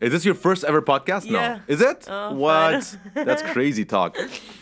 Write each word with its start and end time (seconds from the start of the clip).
Is 0.00 0.12
this 0.12 0.24
your 0.24 0.34
first 0.34 0.64
ever 0.64 0.80
podcast? 0.80 1.26
Yeah. 1.26 1.58
No. 1.58 1.60
Is 1.68 1.82
it? 1.82 2.06
Oh, 2.08 2.32
what? 2.32 2.84
fine. 2.84 3.26
That's 3.26 3.42
crazy 3.42 3.84
talk. 3.84 4.16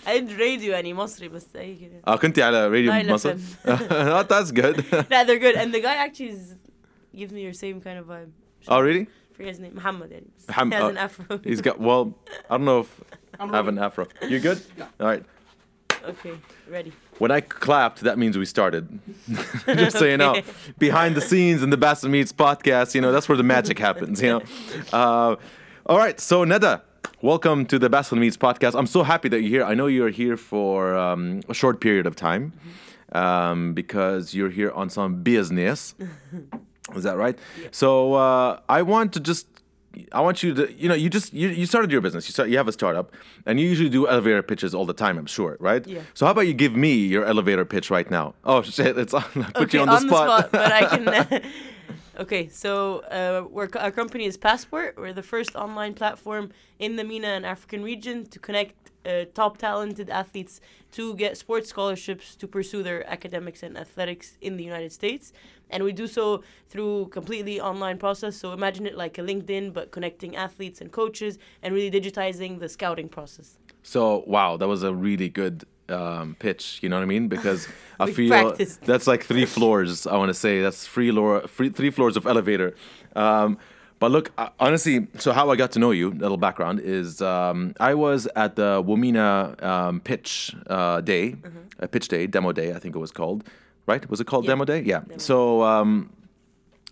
I 0.07 0.19
did 0.19 0.33
radio 0.39 0.73
يعني 0.73 0.95
مصري 0.95 1.29
بس 1.29 1.57
اي 1.57 1.75
كده. 1.77 2.03
اه 2.07 2.17
كنتي 2.17 2.43
على 2.43 2.69
راديو 2.69 2.93
Nile 2.93 3.11
مصر؟ 3.11 3.35
FM. 3.35 4.29
That's 4.29 4.51
good. 4.51 4.85
Nah, 5.11 5.25
they're 5.25 5.39
good. 5.39 5.55
And 5.55 5.73
the 5.73 5.81
guy 5.81 5.95
actually 5.95 6.31
is, 6.31 6.55
gives 7.15 7.33
me 7.33 7.43
your 7.43 7.53
same 7.53 7.81
kind 7.81 7.99
of 7.99 8.07
vibe. 8.07 8.31
oh, 8.69 8.81
really? 8.81 9.07
forget 9.39 9.55
his 9.55 9.61
name. 9.61 9.75
Muhammad 9.75 10.11
يعني. 10.11 10.27
بس 10.39 10.51
Ham- 10.51 10.71
he 10.71 10.75
has 10.75 10.85
uh, 10.85 10.89
an 10.89 10.99
afro. 10.99 11.39
He's 11.45 11.61
got, 11.61 11.81
well, 11.81 12.15
I 12.51 12.57
don't 12.57 12.65
know 12.65 12.81
if 12.81 13.01
I 13.39 13.47
have 13.57 13.69
an 13.69 13.79
afro. 13.79 14.07
You 14.29 14.41
good? 14.41 14.61
All 15.01 15.07
right. 15.07 15.25
okay, 16.04 16.34
ready. 16.70 16.92
When 17.20 17.32
I 17.32 17.42
clapped, 17.42 18.02
that 18.02 18.18
means 18.18 18.38
we 18.38 18.46
started. 18.46 19.00
Just 19.66 19.98
so 19.98 20.06
you 20.06 20.18
know, 20.18 20.42
behind 20.78 21.16
the 21.16 21.22
scenes 21.22 21.64
in 21.64 21.70
the 21.70 21.78
Bassel 21.78 22.10
Meets 22.10 22.34
podcast, 22.34 22.96
you 22.96 23.02
know, 23.02 23.12
that's 23.12 23.30
where 23.30 23.38
the 23.38 23.44
magic 23.44 23.80
happens, 23.80 24.22
you 24.22 24.30
know. 24.30 24.42
Uh, 24.94 25.36
all 25.86 25.98
right, 25.98 26.20
so 26.20 26.46
Neda, 26.46 26.82
welcome 27.22 27.66
to 27.66 27.80
the 27.80 27.90
Bassel 27.90 28.18
Meets 28.18 28.38
podcast. 28.38 28.78
I'm 28.78 28.88
so 28.88 29.04
happy 29.04 29.30
that 29.30 29.42
you're 29.42 29.50
here. 29.50 29.64
I 29.64 29.74
know 29.74 29.88
you're 29.88 30.10
here 30.10 30.38
for 30.38 30.96
um, 30.96 31.42
a 31.50 31.54
short 31.54 31.82
period 31.82 32.06
of 32.06 32.16
time 32.16 32.54
um, 33.12 33.74
because 33.74 34.34
you're 34.34 34.50
here 34.50 34.72
on 34.72 34.90
some 34.90 35.24
business. 35.24 35.96
Is 36.96 37.04
that 37.04 37.18
right? 37.18 37.38
So 37.72 38.14
uh, 38.14 38.60
I 38.70 38.82
want 38.82 39.14
to 39.14 39.20
just. 39.20 39.48
I 40.12 40.22
want 40.22 40.42
you 40.44 40.54
to, 40.56 40.72
you 40.74 40.90
know, 40.90 40.96
you 40.96 41.10
just 41.10 41.34
you, 41.34 41.50
you 41.50 41.66
started 41.66 41.92
your 41.92 42.02
business. 42.02 42.28
You 42.28 42.34
start, 42.34 42.50
you 42.50 42.58
have 42.58 42.68
a 42.68 42.72
startup, 42.72 43.14
and 43.46 43.60
you 43.60 43.68
usually 43.68 43.90
do 43.90 44.08
elevator 44.08 44.42
pitches 44.42 44.74
all 44.74 44.86
the 44.86 44.94
time. 44.94 45.18
I'm 45.18 45.26
sure, 45.26 45.58
right? 45.60 45.86
Yeah. 45.86 46.02
So 46.14 46.26
how 46.26 46.32
about 46.32 46.48
you 46.48 46.54
give 46.54 46.76
me 46.76 46.94
your 46.94 47.26
elevator 47.26 47.66
pitch 47.66 47.90
right 47.90 48.10
now? 48.10 48.34
Oh 48.44 48.62
shit! 48.62 48.98
It's 48.98 49.14
on. 49.14 49.24
I 49.24 49.26
put 49.52 49.58
okay, 49.58 49.78
you 49.78 49.84
on 49.84 49.90
the 49.90 50.00
spot. 50.00 50.52
but 50.52 50.72
I 50.72 50.86
can. 51.32 51.42
okay, 52.20 52.48
so 52.50 53.00
uh, 53.12 53.48
we're, 53.50 53.70
our 53.80 53.92
company 53.92 54.26
is 54.26 54.38
Passport. 54.38 54.98
We're 54.98 55.14
the 55.14 55.24
first 55.24 55.56
online 55.56 55.94
platform 55.94 56.52
in 56.80 56.96
the 56.96 57.04
MENA 57.04 57.28
and 57.28 57.46
African 57.46 57.84
region 57.84 58.26
to 58.28 58.40
connect 58.40 58.83
uh, 59.06 59.26
top 59.34 59.58
talented 59.58 60.10
athletes 60.10 60.62
to 60.92 61.16
get 61.16 61.38
sports 61.38 61.70
scholarships 61.70 62.36
to 62.36 62.48
pursue 62.48 62.84
their 62.84 63.10
academics 63.10 63.64
and 63.64 63.78
athletics 63.78 64.38
in 64.42 64.58
the 64.58 64.64
United 64.64 64.92
States. 64.92 65.34
And 65.70 65.84
we 65.84 65.92
do 65.92 66.08
so 66.08 66.44
through 66.70 67.08
completely 67.08 67.60
online 67.60 67.98
process. 67.98 68.38
So 68.38 68.54
imagine 68.54 68.86
it 68.86 68.96
like 68.96 69.18
a 69.18 69.22
LinkedIn, 69.22 69.74
but 69.74 69.92
connecting 69.92 70.36
athletes 70.36 70.82
and 70.82 70.92
coaches 70.92 71.40
and 71.62 71.74
really 71.74 71.90
digitizing 71.90 72.60
the 72.60 72.70
scouting 72.70 73.10
process. 73.10 73.58
So 73.82 74.24
wow, 74.28 74.58
that 74.58 74.68
was 74.68 74.84
a 74.84 74.94
really 74.94 75.30
good 75.30 75.66
um, 75.90 76.36
pitch. 76.40 76.80
You 76.82 76.90
know 76.90 76.96
what 76.96 77.04
I 77.04 77.08
mean? 77.08 77.28
Because 77.28 77.68
I 78.00 78.12
feel 78.12 78.30
practiced. 78.30 78.82
that's 78.82 79.08
like 79.08 79.24
three 79.24 79.46
floors. 79.46 80.08
I 80.08 80.18
want 80.18 80.30
to 80.30 80.34
say 80.34 80.62
that's 80.62 80.88
three 80.88 81.12
floor, 81.12 81.48
three, 81.48 81.70
three 81.70 81.90
floors 81.90 82.18
of 82.18 82.26
elevator. 82.26 82.76
Um, 83.16 83.58
but 84.00 84.12
look, 84.12 84.32
honestly, 84.60 85.08
so 85.18 85.32
how 85.32 85.50
I 85.50 85.56
got 85.56 85.72
to 85.74 85.80
know 85.80 85.92
you, 85.92 86.10
a 86.10 86.20
little 86.26 86.38
background 86.38 86.80
is 86.82 87.22
um, 87.22 87.74
I 87.80 87.94
was 87.94 88.28
at 88.36 88.56
the 88.56 88.84
Womena 88.84 89.62
um, 89.64 90.00
pitch 90.02 90.56
uh, 90.68 91.02
day, 91.02 91.36
uh, 91.80 91.88
pitch 91.88 92.08
day, 92.10 92.28
demo 92.28 92.52
day, 92.52 92.74
I 92.74 92.80
think 92.80 92.96
it 92.96 93.00
was 93.00 93.12
called. 93.12 93.44
Right? 93.86 94.10
Was 94.10 94.20
it 94.22 94.28
called 94.28 94.46
Yeah. 94.46 94.52
demo 94.52 94.66
day? 94.66 94.82
Yeah. 94.82 95.02
So 95.18 95.64
um, 95.64 96.10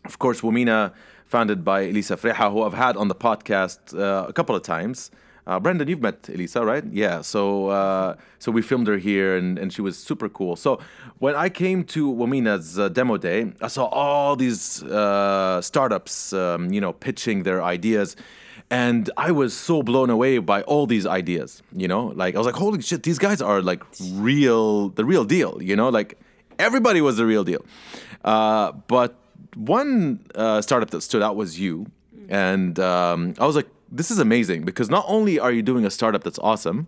of 0.05 0.19
course, 0.19 0.41
Womena, 0.41 0.93
founded 1.25 1.63
by 1.63 1.81
Elissa 1.81 2.17
Freiha, 2.17 2.51
who 2.51 2.63
I've 2.63 2.73
had 2.73 2.97
on 2.97 3.07
the 3.07 3.15
podcast 3.15 3.97
uh, 3.97 4.25
a 4.27 4.33
couple 4.33 4.55
of 4.55 4.63
times. 4.63 5.11
Uh, 5.51 5.59
Brendan, 5.59 5.89
you've 5.89 6.01
met 6.01 6.29
Elissa, 6.29 6.63
right? 6.63 6.85
Yeah. 6.93 7.19
So 7.19 7.67
uh, 7.67 8.15
so 8.39 8.53
we 8.53 8.61
filmed 8.61 8.87
her 8.87 8.95
here, 8.95 9.35
and, 9.35 9.59
and 9.59 9.73
she 9.73 9.81
was 9.81 9.97
super 9.97 10.29
cool. 10.29 10.55
So 10.55 10.79
when 11.19 11.35
I 11.35 11.49
came 11.49 11.83
to 11.95 12.09
Womena's 12.09 12.79
uh, 12.79 12.87
demo 12.87 13.17
day, 13.17 13.51
I 13.61 13.67
saw 13.67 13.87
all 13.87 14.37
these 14.37 14.81
uh, 14.83 15.59
startups, 15.59 16.31
um, 16.31 16.71
you 16.71 16.79
know, 16.79 16.93
pitching 16.93 17.43
their 17.43 17.61
ideas. 17.61 18.15
And 18.69 19.09
I 19.17 19.31
was 19.31 19.53
so 19.53 19.83
blown 19.83 20.09
away 20.09 20.37
by 20.37 20.61
all 20.61 20.87
these 20.87 21.05
ideas, 21.05 21.61
you 21.75 21.89
know, 21.89 22.13
like 22.15 22.35
I 22.35 22.37
was 22.37 22.47
like, 22.47 22.55
holy 22.55 22.81
shit, 22.81 23.03
these 23.03 23.19
guys 23.19 23.41
are 23.41 23.61
like 23.61 23.83
real, 24.13 24.87
the 24.87 25.03
real 25.03 25.25
deal, 25.25 25.61
you 25.61 25.75
know, 25.75 25.89
like 25.89 26.17
everybody 26.59 27.01
was 27.01 27.17
the 27.17 27.25
real 27.25 27.43
deal. 27.43 27.65
Uh, 28.23 28.71
but 28.87 29.17
one 29.55 30.21
uh, 30.35 30.61
startup 30.61 30.91
that 30.91 31.01
stood 31.01 31.21
out 31.21 31.35
was 31.35 31.59
you, 31.59 31.87
and 32.29 32.79
um, 32.79 33.33
I 33.37 33.45
was 33.45 33.57
like, 33.57 33.67
this 33.91 34.09
is 34.09 34.19
amazing 34.19 34.63
because 34.63 34.89
not 34.89 35.05
only 35.07 35.39
are 35.39 35.51
you 35.51 35.61
doing 35.61 35.85
a 35.85 35.89
startup 35.89 36.23
that's 36.23 36.39
awesome, 36.39 36.87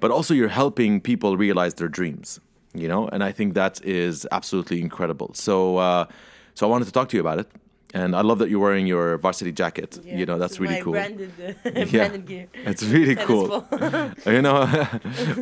but 0.00 0.10
also 0.10 0.34
you're 0.34 0.48
helping 0.48 1.00
people 1.00 1.36
realize 1.36 1.74
their 1.74 1.88
dreams. 1.88 2.40
You 2.76 2.88
know, 2.88 3.06
and 3.08 3.22
I 3.22 3.30
think 3.30 3.54
that 3.54 3.80
is 3.84 4.26
absolutely 4.32 4.80
incredible. 4.80 5.30
So, 5.34 5.76
uh, 5.76 6.06
so 6.54 6.66
I 6.66 6.70
wanted 6.70 6.86
to 6.86 6.92
talk 6.92 7.08
to 7.10 7.16
you 7.16 7.20
about 7.20 7.38
it, 7.38 7.48
and 7.94 8.14
I 8.14 8.20
love 8.22 8.38
that 8.40 8.50
you're 8.50 8.60
wearing 8.60 8.86
your 8.86 9.16
varsity 9.18 9.52
jacket. 9.52 9.98
you 10.04 10.26
know, 10.26 10.38
that's 10.38 10.58
really 10.60 10.74
my 10.76 10.80
cool. 10.80 10.92
Branded, 10.92 11.32
uh, 11.40 11.70
Yeah. 11.74 11.84
branded 12.08 12.26
gear. 12.26 12.46
It's 12.70 12.82
really 12.82 13.16
cool. 13.16 13.66
you 14.26 14.42
know, 14.42 14.66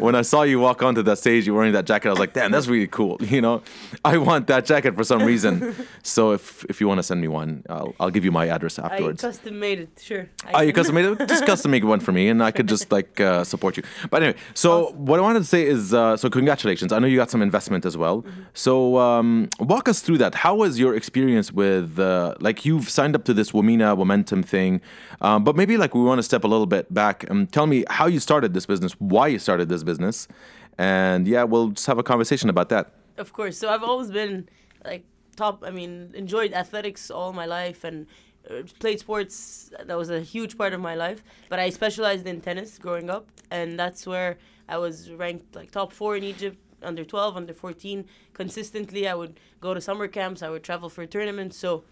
when 0.04 0.14
I 0.14 0.22
saw 0.22 0.42
you 0.42 0.58
walk 0.60 0.82
onto 0.82 1.02
that 1.02 1.18
stage, 1.18 1.46
you're 1.46 1.56
wearing 1.56 1.72
that 1.72 1.86
jacket, 1.86 2.08
I 2.08 2.12
was 2.12 2.18
like, 2.18 2.32
damn, 2.34 2.50
that's 2.52 2.68
really 2.68 2.86
cool. 2.88 3.16
You 3.20 3.40
know, 3.40 3.62
I 4.04 4.18
want 4.18 4.46
that 4.48 4.64
jacket 4.66 4.94
for 4.94 5.04
some 5.04 5.22
reason. 5.24 5.74
so 6.02 6.32
if 6.32 6.64
if 6.68 6.80
you 6.80 6.86
want 6.88 6.98
to 6.98 7.02
send 7.02 7.20
me 7.20 7.28
one, 7.28 7.62
I'll, 7.68 7.94
I'll 8.00 8.10
give 8.10 8.24
you 8.24 8.32
my 8.32 8.46
address 8.48 8.78
afterwards. 8.78 9.24
I 9.24 9.28
custom 9.28 9.58
made 9.58 9.78
it, 9.80 9.90
sure. 10.00 10.28
Oh, 10.54 10.60
you 10.60 10.72
custom 10.72 10.94
made 10.94 11.06
it? 11.06 11.28
Just 11.28 11.46
custom 11.46 11.70
make 11.70 11.84
one 11.84 12.00
for 12.00 12.12
me, 12.12 12.28
and 12.28 12.42
I 12.42 12.50
could 12.50 12.68
just 12.68 12.92
like 12.92 13.20
uh, 13.20 13.44
support 13.44 13.76
you. 13.78 13.82
But 14.10 14.22
anyway, 14.22 14.38
so 14.54 14.70
Awesome. 14.86 15.06
what 15.06 15.18
I 15.18 15.22
wanted 15.22 15.40
to 15.40 15.44
say 15.56 15.62
is, 15.66 15.94
uh, 15.94 16.16
so 16.16 16.28
congratulations. 16.28 16.92
I 16.92 16.98
know 16.98 17.06
you 17.06 17.16
got 17.16 17.30
some 17.30 17.42
investment 17.42 17.84
as 17.86 17.96
well. 17.96 18.22
Mm-hmm. 18.22 18.42
So 18.54 18.98
um, 18.98 19.48
walk 19.60 19.88
us 19.88 20.00
through 20.00 20.18
that. 20.18 20.34
How 20.34 20.54
was 20.54 20.78
your 20.78 20.94
experience 20.94 21.52
with, 21.52 21.98
uh, 21.98 22.34
like, 22.42 22.64
you've 22.64 22.88
signed 22.88 23.14
up 23.14 23.24
to 23.24 23.34
this 23.34 23.52
Womena 23.52 23.96
Momentum 23.96 24.42
thing, 24.42 24.80
um, 25.20 25.44
but 25.44 25.56
maybe 25.56 25.76
like 25.76 25.94
we 25.94 26.02
want 26.02 26.18
to 26.18 26.22
step 26.22 26.44
a 26.44 26.48
little 26.48 26.66
bit 26.66 26.92
back 26.92 27.28
and 27.30 27.50
tell 27.52 27.66
me 27.66 27.84
how 27.88 28.06
you 28.06 28.20
started 28.20 28.52
this 28.54 28.66
business, 28.66 28.92
why 28.98 29.28
you 29.28 29.38
started 29.38 29.68
this 29.68 29.82
business, 29.82 30.28
and 30.78 31.28
yeah, 31.28 31.44
we'll 31.44 31.68
just 31.68 31.86
have 31.86 31.98
a 31.98 32.02
conversation 32.02 32.48
about 32.48 32.68
that. 32.70 32.92
Of 33.16 33.32
course. 33.32 33.58
So 33.58 33.68
I've 33.68 33.82
always 33.82 34.10
been 34.10 34.48
like 34.84 35.04
top. 35.36 35.62
I 35.66 35.70
mean, 35.70 36.10
enjoyed 36.14 36.52
athletics 36.52 37.10
all 37.10 37.32
my 37.32 37.46
life 37.46 37.84
and 37.84 38.06
uh, 38.50 38.62
played 38.80 38.98
sports. 39.00 39.70
That 39.84 39.96
was 39.96 40.10
a 40.10 40.20
huge 40.20 40.56
part 40.56 40.72
of 40.72 40.80
my 40.80 40.94
life. 40.94 41.22
But 41.48 41.58
I 41.58 41.70
specialized 41.70 42.26
in 42.26 42.40
tennis 42.40 42.78
growing 42.78 43.10
up, 43.10 43.28
and 43.50 43.78
that's 43.78 44.06
where 44.06 44.38
I 44.68 44.78
was 44.78 45.10
ranked 45.10 45.54
like 45.54 45.70
top 45.70 45.92
four 45.92 46.16
in 46.16 46.24
Egypt. 46.24 46.58
Under 46.82 47.04
12, 47.04 47.36
under 47.36 47.52
14, 47.52 48.04
consistently. 48.32 49.06
I 49.06 49.14
would 49.14 49.38
go 49.60 49.72
to 49.72 49.80
summer 49.80 50.08
camps. 50.08 50.42
I 50.42 50.50
would 50.50 50.64
travel 50.64 50.88
for 50.88 51.06
tournaments. 51.06 51.56
So 51.56 51.84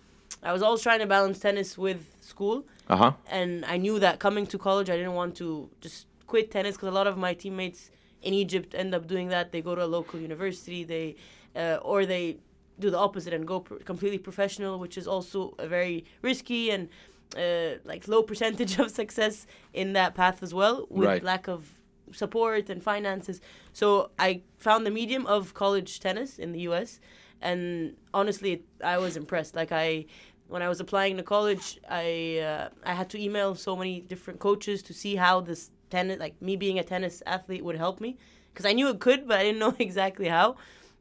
I 0.43 0.53
was 0.53 0.63
always 0.63 0.83
trying 0.83 1.01
to 1.01 1.07
balance 1.07 1.39
tennis 1.39 1.77
with 1.79 2.01
school. 2.21 2.65
Uh 2.89 2.97
huh. 2.97 3.13
and 3.31 3.65
I 3.67 3.77
knew 3.77 4.01
that 4.01 4.19
coming 4.19 4.47
to 4.49 4.59
college, 4.59 4.91
I 4.91 4.97
didn't 4.97 5.15
want 5.15 5.37
to 5.37 5.71
just 5.81 6.07
quit 6.27 6.51
tennis 6.51 6.75
because 6.75 6.89
a 6.89 6.93
lot 7.01 7.07
of 7.07 7.17
my 7.17 7.35
teammates 7.35 7.91
in 8.23 8.35
Egypt 8.35 8.75
end 8.75 8.95
up 8.97 9.07
doing 9.07 9.29
that. 9.29 9.53
They 9.53 9.63
go 9.63 9.75
to 9.77 9.85
a 9.85 9.91
local 9.99 10.19
university, 10.19 10.83
they 10.85 11.15
uh, 11.55 11.79
or 11.83 12.05
they 12.05 12.39
do 12.81 12.91
the 12.91 12.99
opposite 12.99 13.33
and 13.33 13.47
go 13.47 13.61
pr- 13.61 13.77
completely 13.85 14.19
professional, 14.19 14.79
which 14.81 14.99
is 14.99 15.07
also 15.07 15.55
a 15.59 15.69
very 15.69 16.05
risky 16.23 16.71
and 16.71 16.89
uh, 17.37 17.79
like 17.85 18.09
low 18.09 18.23
percentage 18.25 18.79
of 18.83 18.91
success 18.91 19.47
in 19.73 19.93
that 19.93 20.15
path 20.17 20.43
as 20.43 20.53
well, 20.53 20.87
with 20.91 21.07
Right. 21.09 21.23
lack 21.23 21.47
of 21.47 21.79
support 22.13 22.69
and 22.71 22.83
finances. 22.83 23.41
So 23.73 24.11
I 24.19 24.43
found 24.59 24.85
the 24.85 24.91
medium 24.91 25.27
of 25.27 25.55
college 25.55 26.01
tennis 26.01 26.39
in 26.41 26.51
the 26.51 26.61
U.S. 26.71 26.99
and 27.41 27.97
honestly, 28.13 28.63
I 28.83 28.99
was 28.99 29.17
impressed. 29.17 29.55
Like 29.55 29.73
I 29.73 30.07
when 30.49 30.63
I 30.63 30.69
was 30.69 30.81
applying 30.81 31.17
to 31.17 31.23
college, 31.23 31.79
I 31.89 32.39
uh, 32.39 32.69
I 32.85 32.95
had 32.95 33.09
to 33.11 33.23
email 33.23 33.55
so 33.55 33.77
many 33.77 34.01
different 34.01 34.41
coaches 34.41 34.83
to 34.85 34.95
see 34.95 35.15
how 35.17 35.41
this 35.41 35.71
tennis, 35.91 36.19
like 36.19 36.41
me 36.43 36.57
being 36.57 36.79
a 36.79 36.85
tennis 36.85 37.23
athlete, 37.27 37.65
would 37.65 37.77
help 37.77 38.01
me, 38.01 38.19
because 38.53 38.67
I 38.67 38.73
knew 38.73 38.89
it 38.89 39.01
could, 39.01 39.27
but 39.27 39.39
I 39.39 39.45
didn't 39.45 39.59
know 39.65 39.75
exactly 39.79 40.29
how, 40.29 40.57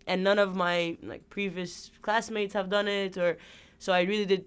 and 0.08 0.24
none 0.24 0.40
of 0.40 0.56
my 0.56 0.98
like 1.04 1.30
previous 1.30 1.92
classmates 2.02 2.54
have 2.54 2.70
done 2.70 2.88
it, 2.88 3.18
or 3.18 3.38
so 3.80 3.94
I 3.94 4.02
really 4.02 4.26
did 4.26 4.46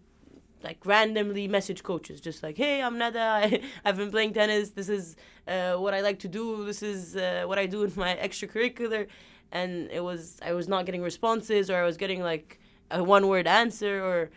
like 0.62 0.78
randomly 0.86 1.48
message 1.48 1.82
coaches 1.82 2.20
just 2.20 2.40
like 2.44 2.56
hey 2.56 2.80
i'm 2.80 2.96
nada. 2.96 3.18
I, 3.42 3.60
i've 3.84 3.96
been 3.96 4.10
playing 4.10 4.32
tennis. 4.32 4.70
This 4.70 4.88
is 4.88 5.16
uh, 5.48 5.74
what 5.74 5.92
i 5.92 6.00
like 6.00 6.20
to 6.20 6.28
do. 6.28 6.64
This 6.64 6.82
is 6.82 7.16
uh, 7.16 7.42
what 7.46 7.58
i 7.58 7.66
do 7.66 7.82
in 7.82 7.92
my 7.96 8.14
extracurricular 8.22 9.08
and 9.52 9.90
it 9.90 10.00
was 10.00 10.38
i 10.42 10.52
was 10.52 10.66
not 10.66 10.84
getting 10.86 11.02
responses 11.02 11.70
or 11.70 11.76
i 11.76 11.84
was 11.84 11.96
getting 11.96 12.22
like 12.22 12.58
a 12.90 13.02
one 13.02 13.28
word 13.28 13.46
answer 13.46 14.02
or 14.02 14.30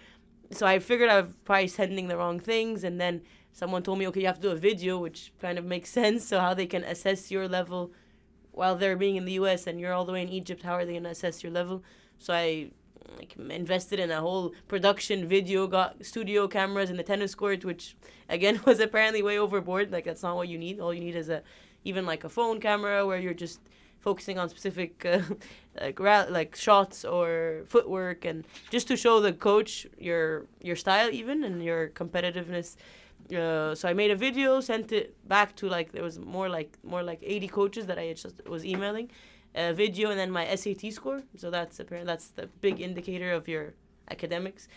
so 0.51 0.67
i 0.67 0.77
figured 0.77 1.09
i 1.09 1.21
was 1.21 1.31
probably 1.43 1.67
sending 1.67 2.07
the 2.07 2.17
wrong 2.17 2.39
things 2.39 2.83
and 2.83 3.01
then 3.01 3.21
someone 3.55 3.81
told 3.81 3.97
me 3.97 4.07
okay 4.07 4.19
you 4.19 4.27
have 4.27 4.35
to 4.35 4.49
do 4.49 4.51
a 4.51 4.55
video 4.55 4.99
which 4.99 5.31
kind 5.41 5.57
of 5.57 5.65
makes 5.65 5.89
sense. 6.01 6.27
So 6.27 6.39
how 6.39 6.53
they 6.53 6.67
can 6.67 6.83
assess 6.83 7.31
your 7.31 7.47
level 7.47 7.91
while 8.51 8.75
they're 8.75 8.97
being 8.97 9.15
in 9.15 9.25
the 9.25 9.33
us 9.33 9.65
and 9.65 9.79
you're 9.79 9.93
all 9.93 10.05
the 10.05 10.13
way 10.13 10.21
in 10.21 10.29
egypt 10.29 10.61
how 10.61 10.73
are 10.73 10.85
they 10.85 10.93
going 10.93 11.03
to 11.03 11.09
assess 11.09 11.41
your 11.41 11.51
level? 11.51 11.83
So 12.19 12.33
i 12.33 12.69
like 13.17 13.35
invested 13.49 13.99
in 13.99 14.09
a 14.11 14.19
whole 14.19 14.53
production 14.67 15.27
video 15.27 15.67
got 15.67 16.03
studio 16.03 16.47
cameras 16.47 16.89
in 16.89 16.97
the 16.97 17.03
tennis 17.03 17.35
court 17.35 17.63
which 17.63 17.95
again 18.29 18.59
was 18.65 18.79
apparently 18.79 19.21
way 19.23 19.39
overboard. 19.39 19.91
Like 19.91 20.05
that's 20.05 20.23
not 20.23 20.35
what 20.35 20.49
you 20.49 20.57
need. 20.57 20.79
All 20.79 20.93
you 20.93 21.01
need 21.01 21.15
is 21.15 21.29
a 21.29 21.41
even 21.85 22.05
like 22.05 22.23
a 22.23 22.29
phone 22.29 22.59
camera 22.59 23.05
where 23.05 23.19
you're 23.19 23.39
just 23.45 23.61
focusing 24.05 24.37
on 24.41 24.47
specific 24.55 24.91
uh, 25.13 25.19
like 25.81 25.99
ra- 25.99 26.29
like 26.39 26.51
shots 26.67 26.97
or 27.15 27.27
footwork, 27.73 28.19
and 28.29 28.37
just 28.69 28.87
to 28.91 28.95
show 28.95 29.15
the 29.27 29.33
coach 29.49 29.71
your 30.09 30.45
your 30.67 30.77
style 30.83 31.09
even 31.21 31.37
and 31.47 31.55
your 31.69 31.81
competitiveness. 32.01 32.69
Uh, 33.41 33.73
so 33.79 33.83
I 33.91 33.93
made 34.01 34.11
a 34.11 34.19
video, 34.27 34.61
sent 34.71 34.91
it 34.99 35.05
back 35.35 35.49
to 35.59 35.65
like 35.77 35.87
there 35.95 36.03
was 36.09 36.17
more 36.37 36.47
like 36.57 36.71
more 36.93 37.03
like 37.11 37.19
80 37.23 37.47
coaches 37.59 37.83
that 37.89 37.97
I 37.97 38.13
just 38.13 38.37
was 38.55 38.63
emailing, 38.73 39.07
a 39.55 39.73
video, 39.73 40.05
and 40.11 40.19
then 40.21 40.31
my 40.39 40.45
SAT 40.59 40.83
score. 40.93 41.21
So 41.41 41.49
that's 41.49 41.79
apparent 41.79 42.07
that's 42.11 42.27
the 42.39 42.45
big 42.65 42.75
indicator 42.79 43.31
of 43.39 43.47
your 43.47 43.73
academics. 44.15 44.67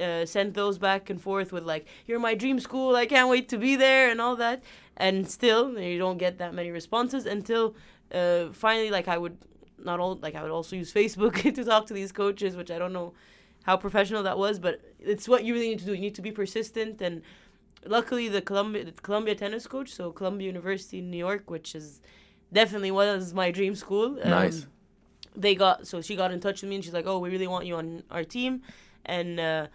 Uh, 0.00 0.24
sent 0.24 0.54
those 0.54 0.78
back 0.78 1.10
and 1.10 1.20
forth 1.20 1.50
with 1.52 1.64
like 1.64 1.84
you're 2.06 2.20
my 2.20 2.32
dream 2.32 2.60
school 2.60 2.94
i 2.94 3.04
can't 3.04 3.28
wait 3.28 3.48
to 3.48 3.58
be 3.58 3.74
there 3.74 4.08
and 4.12 4.20
all 4.20 4.36
that 4.36 4.62
and 4.96 5.28
still 5.28 5.76
you 5.76 5.98
don't 5.98 6.18
get 6.18 6.38
that 6.38 6.54
many 6.54 6.70
responses 6.70 7.26
until 7.26 7.74
uh, 8.12 8.48
finally 8.52 8.90
like 8.90 9.08
i 9.08 9.18
would 9.18 9.36
not 9.82 10.00
all 10.00 10.16
like 10.16 10.34
i 10.34 10.42
would 10.42 10.50
also 10.50 10.76
use 10.76 10.92
facebook 10.92 11.34
to 11.54 11.64
talk 11.64 11.86
to 11.86 11.94
these 11.94 12.12
coaches 12.12 12.56
which 12.56 12.70
i 12.70 12.78
don't 12.78 12.92
know 12.92 13.12
how 13.64 13.76
professional 13.76 14.22
that 14.22 14.38
was 14.38 14.58
but 14.58 14.80
it's 14.98 15.28
what 15.28 15.44
you 15.44 15.52
really 15.54 15.68
need 15.68 15.78
to 15.78 15.84
do. 15.84 15.94
You 15.94 16.00
need 16.00 16.14
to 16.14 16.22
be 16.22 16.32
persistent 16.32 17.00
and 17.02 17.22
luckily 17.86 18.28
the 18.28 18.40
columbia 18.40 18.84
the 18.84 18.92
columbia 18.92 19.34
tennis 19.34 19.66
coach 19.66 19.90
so 19.90 20.10
columbia 20.10 20.46
university 20.46 20.98
in 20.98 21.10
new 21.10 21.18
york 21.18 21.48
which 21.50 21.74
is 21.74 22.00
definitely 22.52 22.90
was 22.90 23.32
my 23.34 23.50
dream 23.50 23.74
school 23.74 24.18
um, 24.22 24.30
Nice. 24.30 24.66
they 25.36 25.54
got 25.54 25.86
so 25.86 26.00
she 26.00 26.16
got 26.16 26.32
in 26.32 26.40
touch 26.40 26.62
with 26.62 26.70
me 26.70 26.76
and 26.76 26.84
she's 26.84 26.94
like 26.94 27.06
oh 27.06 27.18
we 27.18 27.30
really 27.30 27.46
want 27.46 27.66
you 27.66 27.76
on 27.76 28.02
our 28.10 28.24
team 28.24 28.62
and 29.04 29.38
uh, 29.38 29.66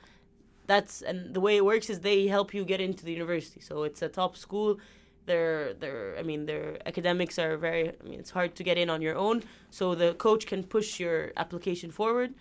that's 0.67 1.01
and 1.01 1.33
the 1.33 1.39
way 1.39 1.57
it 1.57 1.65
works 1.65 1.89
is 1.89 1.99
they 1.99 2.27
help 2.27 2.53
you 2.53 2.63
get 2.63 2.79
into 2.79 3.03
the 3.03 3.11
university. 3.11 3.59
So 3.59 3.83
it's 3.83 4.01
a 4.01 4.09
top 4.09 4.37
school 4.37 4.79
their 5.25 5.73
their 5.73 6.15
i 6.19 6.23
mean 6.23 6.45
their 6.45 6.77
academics 6.85 7.39
are 7.39 7.55
very 7.57 7.89
i 7.89 8.03
mean 8.03 8.19
it's 8.19 8.31
hard 8.31 8.55
to 8.55 8.63
get 8.63 8.77
in 8.77 8.89
on 8.89 9.01
your 9.01 9.15
own. 9.15 9.43
So 9.69 9.95
the 9.95 10.13
coach 10.15 10.45
can 10.45 10.63
push 10.63 10.99
your 10.99 11.31
application 11.37 11.91
forward. 11.91 12.33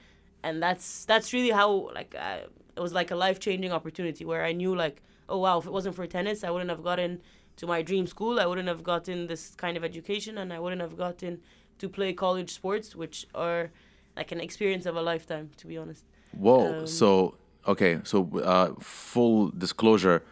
And 0.42 0.62
that's 0.62 1.04
that's 1.04 1.32
really 1.32 1.50
how 1.50 1.90
like 1.94 2.14
I, 2.14 2.46
it 2.76 2.80
was 2.80 2.92
like 2.92 3.10
a 3.10 3.16
life-changing 3.16 3.70
opportunity 3.70 4.24
where 4.24 4.44
i 4.44 4.52
knew 4.52 4.74
like 4.74 5.02
oh 5.28 5.38
wow 5.38 5.58
if 5.58 5.66
it 5.66 5.72
wasn't 5.72 5.94
for 5.94 6.06
tennis 6.06 6.42
i 6.42 6.50
wouldn't 6.50 6.70
have 6.70 6.82
gotten 6.82 7.20
to 7.56 7.66
my 7.66 7.82
dream 7.82 8.06
school. 8.06 8.40
I 8.40 8.46
wouldn't 8.46 8.68
have 8.68 8.82
gotten 8.82 9.26
this 9.26 9.54
kind 9.54 9.76
of 9.76 9.84
education. 9.84 10.38
And 10.38 10.52
i 10.52 10.58
wouldn't 10.58 10.80
have 10.80 10.96
gotten 10.96 11.40
to 11.78 11.88
play 11.88 12.12
college 12.12 12.50
sports 12.50 12.94
which 12.94 13.26
are 13.34 13.70
like 14.16 14.30
an 14.32 14.40
experience 14.40 14.86
of 14.86 14.96
a 14.96 15.02
lifetime 15.02 15.50
to 15.58 15.66
be 15.66 15.76
honest. 15.78 16.04
Whoa. 16.32 16.80
Um, 16.80 16.86
so 16.86 17.34
okay. 17.66 18.00
So 18.04 18.28
uh, 18.38 18.74
full 18.80 19.50
disclosure, 19.50 20.22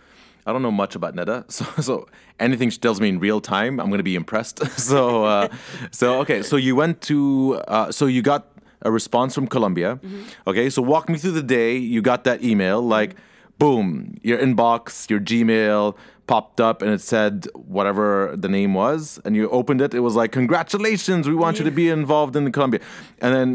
I 0.47 0.53
don't 0.53 0.63
know 0.63 0.71
much 0.71 0.95
about 0.95 1.15
Neda. 1.15 1.45
So 1.51 1.65
so 1.83 2.07
anything 2.39 2.71
she 2.71 2.79
tells 2.79 3.01
me 3.01 3.09
in 3.09 3.19
real 3.19 3.41
time, 3.41 3.81
I'm 3.81 3.91
gonna 3.91 4.03
be 4.03 4.15
impressed. 4.15 4.67
so 4.79 5.25
uh, 5.25 5.49
so 5.91 6.21
okay. 6.21 6.43
So 6.43 6.57
you 6.57 6.77
went 6.77 7.01
to 7.03 7.61
uh, 7.69 7.93
so 7.93 8.07
you 8.07 8.23
got 8.23 8.47
a 8.83 8.91
response 8.91 9.35
from 9.35 9.47
Columbia. 9.47 9.97
Mm-hmm. 9.97 10.23
Okay. 10.49 10.71
So 10.71 10.83
walk 10.83 11.09
me 11.09 11.19
through 11.19 11.33
the 11.33 11.43
day. 11.43 11.77
You 11.77 12.03
got 12.03 12.25
that 12.25 12.43
email 12.43 12.81
like. 12.81 13.17
Boom! 13.59 14.17
Your 14.23 14.39
inbox, 14.39 15.11
your 15.11 15.21
Gmail 15.21 15.95
popped 16.31 16.61
up, 16.61 16.81
and 16.81 16.91
it 16.97 17.01
said 17.01 17.35
whatever 17.77 18.07
the 18.45 18.51
name 18.59 18.73
was, 18.85 19.19
and 19.25 19.35
you 19.35 19.45
opened 19.61 19.81
it. 19.87 19.91
It 20.01 20.03
was 20.09 20.15
like, 20.21 20.31
"Congratulations! 20.41 21.23
We 21.33 21.37
want 21.45 21.55
you 21.59 21.65
to 21.71 21.75
be 21.83 21.87
involved 22.01 22.35
in 22.41 22.45
Columbia." 22.57 22.81
And 23.25 23.31
then, 23.37 23.49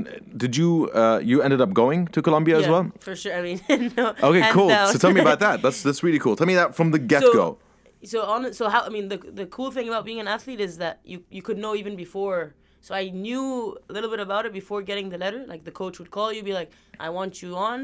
did 0.43 0.53
you 0.59 0.69
uh, 1.01 1.19
you 1.29 1.37
ended 1.45 1.61
up 1.65 1.71
going 1.83 1.99
to 2.15 2.19
Columbia 2.27 2.55
as 2.61 2.67
well? 2.73 2.85
for 3.07 3.15
sure 3.21 3.33
i 3.39 3.41
mean 3.47 3.57
no, 3.99 4.05
Okay, 4.29 4.43
cool. 4.57 4.69
down. 4.75 4.87
So 4.91 4.97
tell 5.03 5.13
me 5.17 5.21
about 5.27 5.39
that. 5.45 5.55
That's 5.63 5.79
that's 5.87 6.01
really 6.07 6.21
cool. 6.23 6.35
Tell 6.39 6.49
me 6.53 6.57
that 6.61 6.69
from 6.79 6.87
the 6.95 7.01
get 7.13 7.23
go. 7.41 7.47
so 8.13 8.19
on 8.33 8.41
so 8.59 8.63
how 8.73 8.81
I 8.89 8.91
mean 8.95 9.05
the 9.13 9.19
the 9.39 9.47
cool 9.57 9.69
thing 9.75 9.87
about 9.91 10.03
being 10.09 10.21
an 10.25 10.29
athlete 10.37 10.61
is 10.67 10.73
that 10.83 10.95
you 11.11 11.17
you 11.37 11.41
could 11.47 11.59
know 11.63 11.73
even 11.81 11.93
before. 12.05 12.41
So 12.87 12.91
I 13.03 13.05
knew 13.25 13.45
a 13.89 13.93
little 13.95 14.11
bit 14.15 14.21
about 14.27 14.43
it 14.47 14.53
before 14.61 14.79
getting 14.89 15.07
the 15.13 15.19
letter. 15.25 15.41
Like 15.53 15.61
the 15.69 15.75
coach 15.81 15.95
would 15.99 16.11
call 16.17 16.27
you, 16.35 16.41
be 16.53 16.57
like, 16.61 16.71
"I 17.07 17.09
want 17.17 17.33
you 17.43 17.51
on, 17.71 17.79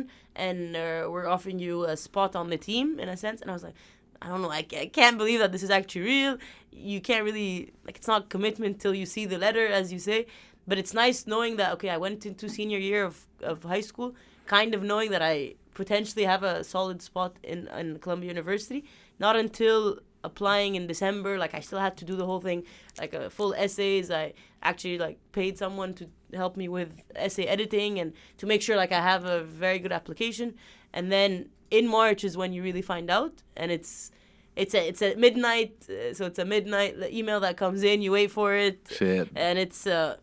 and 0.47 0.59
uh, 0.75 0.81
we're 1.13 1.29
offering 1.35 1.57
you 1.65 1.73
a 1.93 1.95
spot 2.07 2.31
on 2.41 2.45
the 2.53 2.59
team 2.69 2.87
in 3.03 3.07
a 3.15 3.17
sense." 3.25 3.37
And 3.41 3.47
I 3.51 3.55
was 3.57 3.65
like, 3.67 3.77
"I 4.21 4.27
don't 4.27 4.41
know. 4.41 4.51
I, 4.51 4.65
I 4.77 4.89
can't 4.93 5.17
believe 5.17 5.39
that 5.39 5.51
this 5.51 5.63
is 5.63 5.69
actually 5.69 6.01
real. 6.01 6.37
You 6.71 7.01
can't 7.01 7.23
really 7.23 7.73
like 7.85 7.97
it's 7.97 8.07
not 8.07 8.29
commitment 8.29 8.79
till 8.79 8.93
you 8.93 9.05
see 9.05 9.25
the 9.25 9.37
letter, 9.37 9.65
as 9.67 9.91
you 9.91 9.99
say. 9.99 10.27
But 10.67 10.77
it's 10.77 10.93
nice 10.93 11.25
knowing 11.25 11.55
that 11.57 11.73
okay, 11.73 11.89
I 11.89 11.97
went 11.97 12.25
into 12.25 12.47
senior 12.49 12.77
year 12.77 13.03
of 13.03 13.25
of 13.41 13.63
high 13.63 13.81
school, 13.81 14.15
kind 14.45 14.73
of 14.75 14.83
knowing 14.83 15.11
that 15.11 15.21
I 15.21 15.55
potentially 15.73 16.25
have 16.25 16.43
a 16.43 16.63
solid 16.63 17.01
spot 17.01 17.35
in 17.43 17.67
in 17.79 17.99
Columbia 17.99 18.29
University. 18.29 18.85
Not 19.19 19.35
until 19.35 19.99
applying 20.23 20.75
in 20.75 20.87
December, 20.87 21.37
like 21.37 21.53
I 21.53 21.59
still 21.59 21.79
had 21.79 21.97
to 21.97 22.05
do 22.05 22.15
the 22.15 22.25
whole 22.25 22.41
thing, 22.41 22.63
like 22.99 23.13
a 23.13 23.29
full 23.29 23.53
essays. 23.55 24.11
I 24.11 24.33
actually 24.61 24.97
like 24.99 25.17
paid 25.31 25.57
someone 25.57 25.93
to 25.95 26.07
help 26.33 26.55
me 26.55 26.67
with 26.67 27.01
essay 27.15 27.45
editing 27.45 27.99
and 27.99 28.13
to 28.37 28.45
make 28.45 28.61
sure 28.61 28.75
like 28.75 28.91
I 28.91 29.01
have 29.01 29.25
a 29.25 29.43
very 29.43 29.79
good 29.79 29.91
application. 29.91 30.55
And 30.93 31.11
then 31.11 31.49
in 31.71 31.87
March 31.87 32.23
is 32.23 32.37
when 32.37 32.53
you 32.53 32.61
really 32.61 32.81
find 32.81 33.09
out, 33.09 33.41
and 33.57 33.71
it's 33.71 34.11
it's 34.55 34.73
a 34.75 34.87
it's 34.87 35.01
at 35.01 35.17
midnight, 35.17 35.73
uh, 35.89 36.13
so 36.13 36.25
it's 36.25 36.39
a 36.39 36.45
midnight 36.45 36.95
email 37.11 37.39
that 37.39 37.57
comes 37.57 37.83
in. 37.83 38.01
You 38.01 38.11
wait 38.11 38.31
for 38.31 38.53
it, 38.53 38.87
Shit. 38.91 39.29
and 39.35 39.57
it's 39.57 39.87
uh 39.87 40.17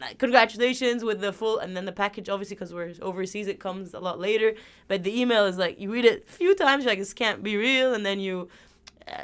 like, 0.00 0.18
congratulations 0.18 1.04
with 1.04 1.20
the 1.20 1.32
full 1.32 1.58
and 1.58 1.74
then 1.76 1.86
the 1.86 1.92
package 1.92 2.28
obviously 2.28 2.54
because 2.54 2.74
we're 2.74 2.92
overseas 3.00 3.46
it 3.46 3.58
comes 3.58 3.94
a 3.94 3.98
lot 3.98 4.20
later 4.20 4.54
but 4.88 5.02
the 5.02 5.20
email 5.20 5.46
is 5.46 5.56
like 5.56 5.80
you 5.80 5.90
read 5.90 6.04
it 6.04 6.26
a 6.28 6.32
few 6.32 6.54
times 6.54 6.84
you're 6.84 6.92
like 6.92 6.98
this 6.98 7.14
can't 7.14 7.42
be 7.42 7.56
real 7.56 7.94
and 7.94 8.04
then 8.04 8.20
you 8.20 8.46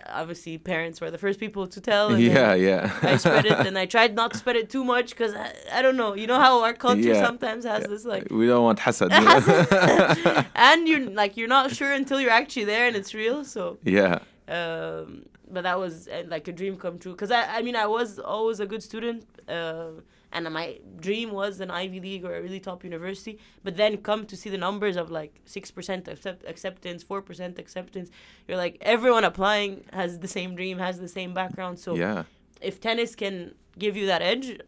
obviously 0.06 0.58
parents 0.58 1.00
were 1.00 1.10
the 1.10 1.18
first 1.18 1.40
people 1.40 1.66
to 1.66 1.80
tell 1.80 2.12
and 2.14 2.22
Yeah, 2.22 2.54
yeah. 2.54 2.92
I 3.02 3.16
spread 3.16 3.46
it 3.46 3.66
and 3.66 3.76
I 3.76 3.86
tried 3.94 4.14
not 4.14 4.32
to 4.32 4.38
spread 4.38 4.56
it 4.56 4.70
too 4.70 4.84
much 4.84 5.10
because 5.10 5.34
I, 5.34 5.52
I 5.72 5.82
don't 5.82 5.96
know 5.96 6.14
you 6.14 6.26
know 6.26 6.38
how 6.38 6.62
our 6.62 6.72
culture 6.72 7.00
Yeah. 7.14 7.24
sometimes 7.26 7.64
has 7.64 7.84
this 7.86 8.04
like 8.04 8.28
we 8.30 8.46
don't 8.46 8.62
want 8.62 8.78
hasad. 8.78 9.10
and 10.54 10.86
you're 10.88 11.10
like 11.10 11.36
you're 11.36 11.48
not 11.48 11.72
sure 11.72 11.92
until 11.92 12.20
you're 12.20 12.30
actually 12.42 12.64
there 12.64 12.86
and 12.86 12.94
it's 12.96 13.12
real 13.14 13.44
so 13.44 13.78
yeah. 13.84 14.20
um, 14.48 15.24
but 15.50 15.62
that 15.62 15.78
was 15.78 16.08
uh, 16.08 16.22
like 16.28 16.46
a 16.48 16.52
dream 16.52 16.76
come 16.76 16.98
true 16.98 17.12
because 17.12 17.30
I, 17.30 17.58
I 17.58 17.62
mean 17.62 17.76
I 17.76 17.86
was 17.86 18.18
always 18.18 18.60
a 18.60 18.66
good 18.66 18.82
student 18.82 19.24
uh, 19.48 19.90
and 20.34 20.42
my 20.52 20.78
dream 21.06 21.30
was 21.30 21.60
an 21.60 21.70
Ivy 21.70 22.00
League 22.00 22.24
or 22.24 22.34
a 22.36 22.40
really 22.42 22.60
top 22.60 22.82
university 22.84 23.38
but 23.64 23.76
then 23.76 23.92
come 23.98 24.24
to 24.26 24.36
see 24.36 24.50
the 24.50 24.58
numbers 24.58 24.96
of 24.96 25.10
like 25.10 25.40
6% 25.46 26.08
accept- 26.08 26.44
acceptance 26.52 27.04
4% 27.04 27.58
acceptance 27.58 28.08
you're 28.46 28.56
like 28.56 28.74
everyone 28.80 29.24
applying 29.24 29.84
has 29.92 30.18
the 30.20 30.28
same 30.38 30.54
dream 30.54 30.78
has 30.78 30.98
the 30.98 31.08
same 31.18 31.32
background 31.34 31.78
so 31.78 31.94
Yeah. 31.94 32.24
if 32.60 32.80
tennis 32.80 33.14
can 33.14 33.54
give 33.78 33.96
you 33.96 34.06
that 34.06 34.22
edge 34.22 34.58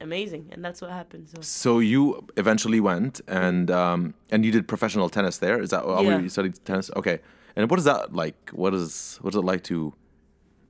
amazing 0.00 0.44
and 0.52 0.64
that's 0.64 0.80
what 0.82 0.90
happened 1.00 1.24
so 1.34 1.38
So 1.42 1.70
you 1.92 2.02
eventually 2.36 2.80
went 2.80 3.20
and 3.26 3.70
um, 3.70 4.14
and 4.32 4.44
you 4.44 4.52
did 4.56 4.64
professional 4.74 5.08
tennis 5.16 5.38
there. 5.38 5.60
Is 5.64 5.70
that 5.70 5.82
oh, 5.84 6.02
Yeah. 6.02 6.20
you 6.20 6.28
studied 6.28 6.54
tennis? 6.64 6.88
Okay. 7.00 7.18
And 7.56 7.68
what 7.70 7.78
is 7.82 7.86
that 7.92 8.14
like? 8.22 8.38
What 8.62 8.72
is 8.80 9.18
what 9.22 9.30
is 9.34 9.38
it 9.42 9.46
like 9.52 9.62
to 9.72 9.92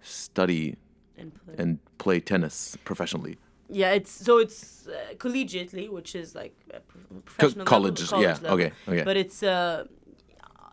study 0.01 0.77
and 1.17 1.33
play. 1.35 1.55
and 1.59 1.79
play 1.99 2.21
tennis 2.21 2.77
professionally? 2.85 3.37
Yeah, 3.69 3.93
it's 3.93 4.11
so 4.11 4.39
it's 4.39 4.89
uh, 4.89 5.15
collegiately, 5.17 5.91
which 5.91 6.15
is 6.15 6.35
like 6.35 6.55
a 6.73 6.81
pro- 6.81 7.21
professional 7.21 7.65
level, 7.65 7.65
colleges, 7.65 8.11
yeah, 8.13 8.19
level. 8.19 8.53
okay, 8.53 8.73
okay. 8.89 9.05
But 9.05 9.17
it's 9.17 9.43
uh, 9.43 9.85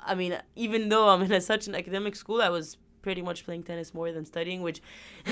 I 0.05 0.15
mean, 0.15 0.37
even 0.55 0.89
though 0.89 1.09
I'm 1.09 1.21
in 1.23 1.31
a, 1.31 1.41
such 1.41 1.67
an 1.67 1.75
academic 1.75 2.15
school, 2.15 2.41
I 2.41 2.49
was 2.49 2.77
pretty 3.01 3.21
much 3.21 3.45
playing 3.45 3.63
tennis 3.63 3.93
more 3.93 4.11
than 4.11 4.25
studying, 4.25 4.61
which 4.61 4.81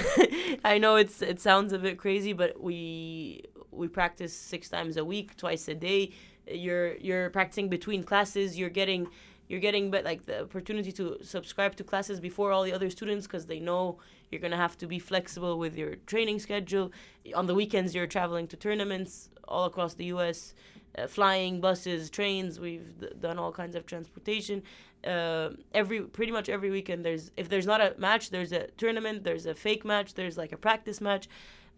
I 0.65 0.77
know 0.77 0.95
it's 0.95 1.21
it 1.21 1.39
sounds 1.39 1.73
a 1.73 1.79
bit 1.79 1.97
crazy, 1.97 2.33
but 2.33 2.61
we 2.61 3.43
we 3.71 3.87
practice 3.87 4.35
six 4.35 4.69
times 4.69 4.97
a 4.97 5.05
week, 5.05 5.37
twice 5.37 5.67
a 5.67 5.75
day. 5.75 6.11
You're 6.47 6.95
you're 6.97 7.29
practicing 7.29 7.69
between 7.69 8.03
classes. 8.03 8.57
You're 8.59 8.69
getting 8.69 9.07
you're 9.47 9.59
getting 9.59 9.91
but 9.91 10.03
like 10.03 10.25
the 10.25 10.41
opportunity 10.41 10.91
to 10.91 11.17
subscribe 11.21 11.75
to 11.75 11.83
classes 11.83 12.19
before 12.19 12.51
all 12.51 12.63
the 12.63 12.73
other 12.73 12.89
students 12.89 13.27
because 13.27 13.45
they 13.45 13.59
know 13.59 13.97
you're 14.31 14.41
gonna 14.41 14.57
have 14.57 14.77
to 14.77 14.87
be 14.87 14.99
flexible 14.99 15.59
with 15.59 15.75
your 15.75 15.95
training 16.07 16.39
schedule. 16.39 16.91
On 17.35 17.45
the 17.45 17.53
weekends, 17.53 17.93
you're 17.93 18.07
traveling 18.07 18.47
to 18.47 18.57
tournaments 18.57 19.29
all 19.47 19.65
across 19.65 19.93
the 19.93 20.05
U.S. 20.05 20.53
Uh, 20.97 21.07
flying 21.07 21.59
buses, 21.59 22.09
trains. 22.09 22.59
We've 22.59 22.97
d- 22.99 23.09
done 23.19 23.37
all 23.37 23.51
kinds 23.51 23.75
of 23.75 23.85
transportation. 23.85 24.63
Uh, 25.05 25.49
every 25.73 26.01
pretty 26.01 26.31
much 26.31 26.49
every 26.49 26.71
weekend, 26.71 27.03
there's 27.03 27.31
if 27.35 27.49
there's 27.49 27.65
not 27.65 27.81
a 27.81 27.93
match, 27.97 28.29
there's 28.29 28.51
a 28.51 28.67
tournament. 28.77 29.23
There's 29.23 29.45
a 29.45 29.53
fake 29.53 29.83
match. 29.85 30.13
There's 30.13 30.37
like 30.37 30.51
a 30.51 30.57
practice 30.57 31.01
match. 31.01 31.27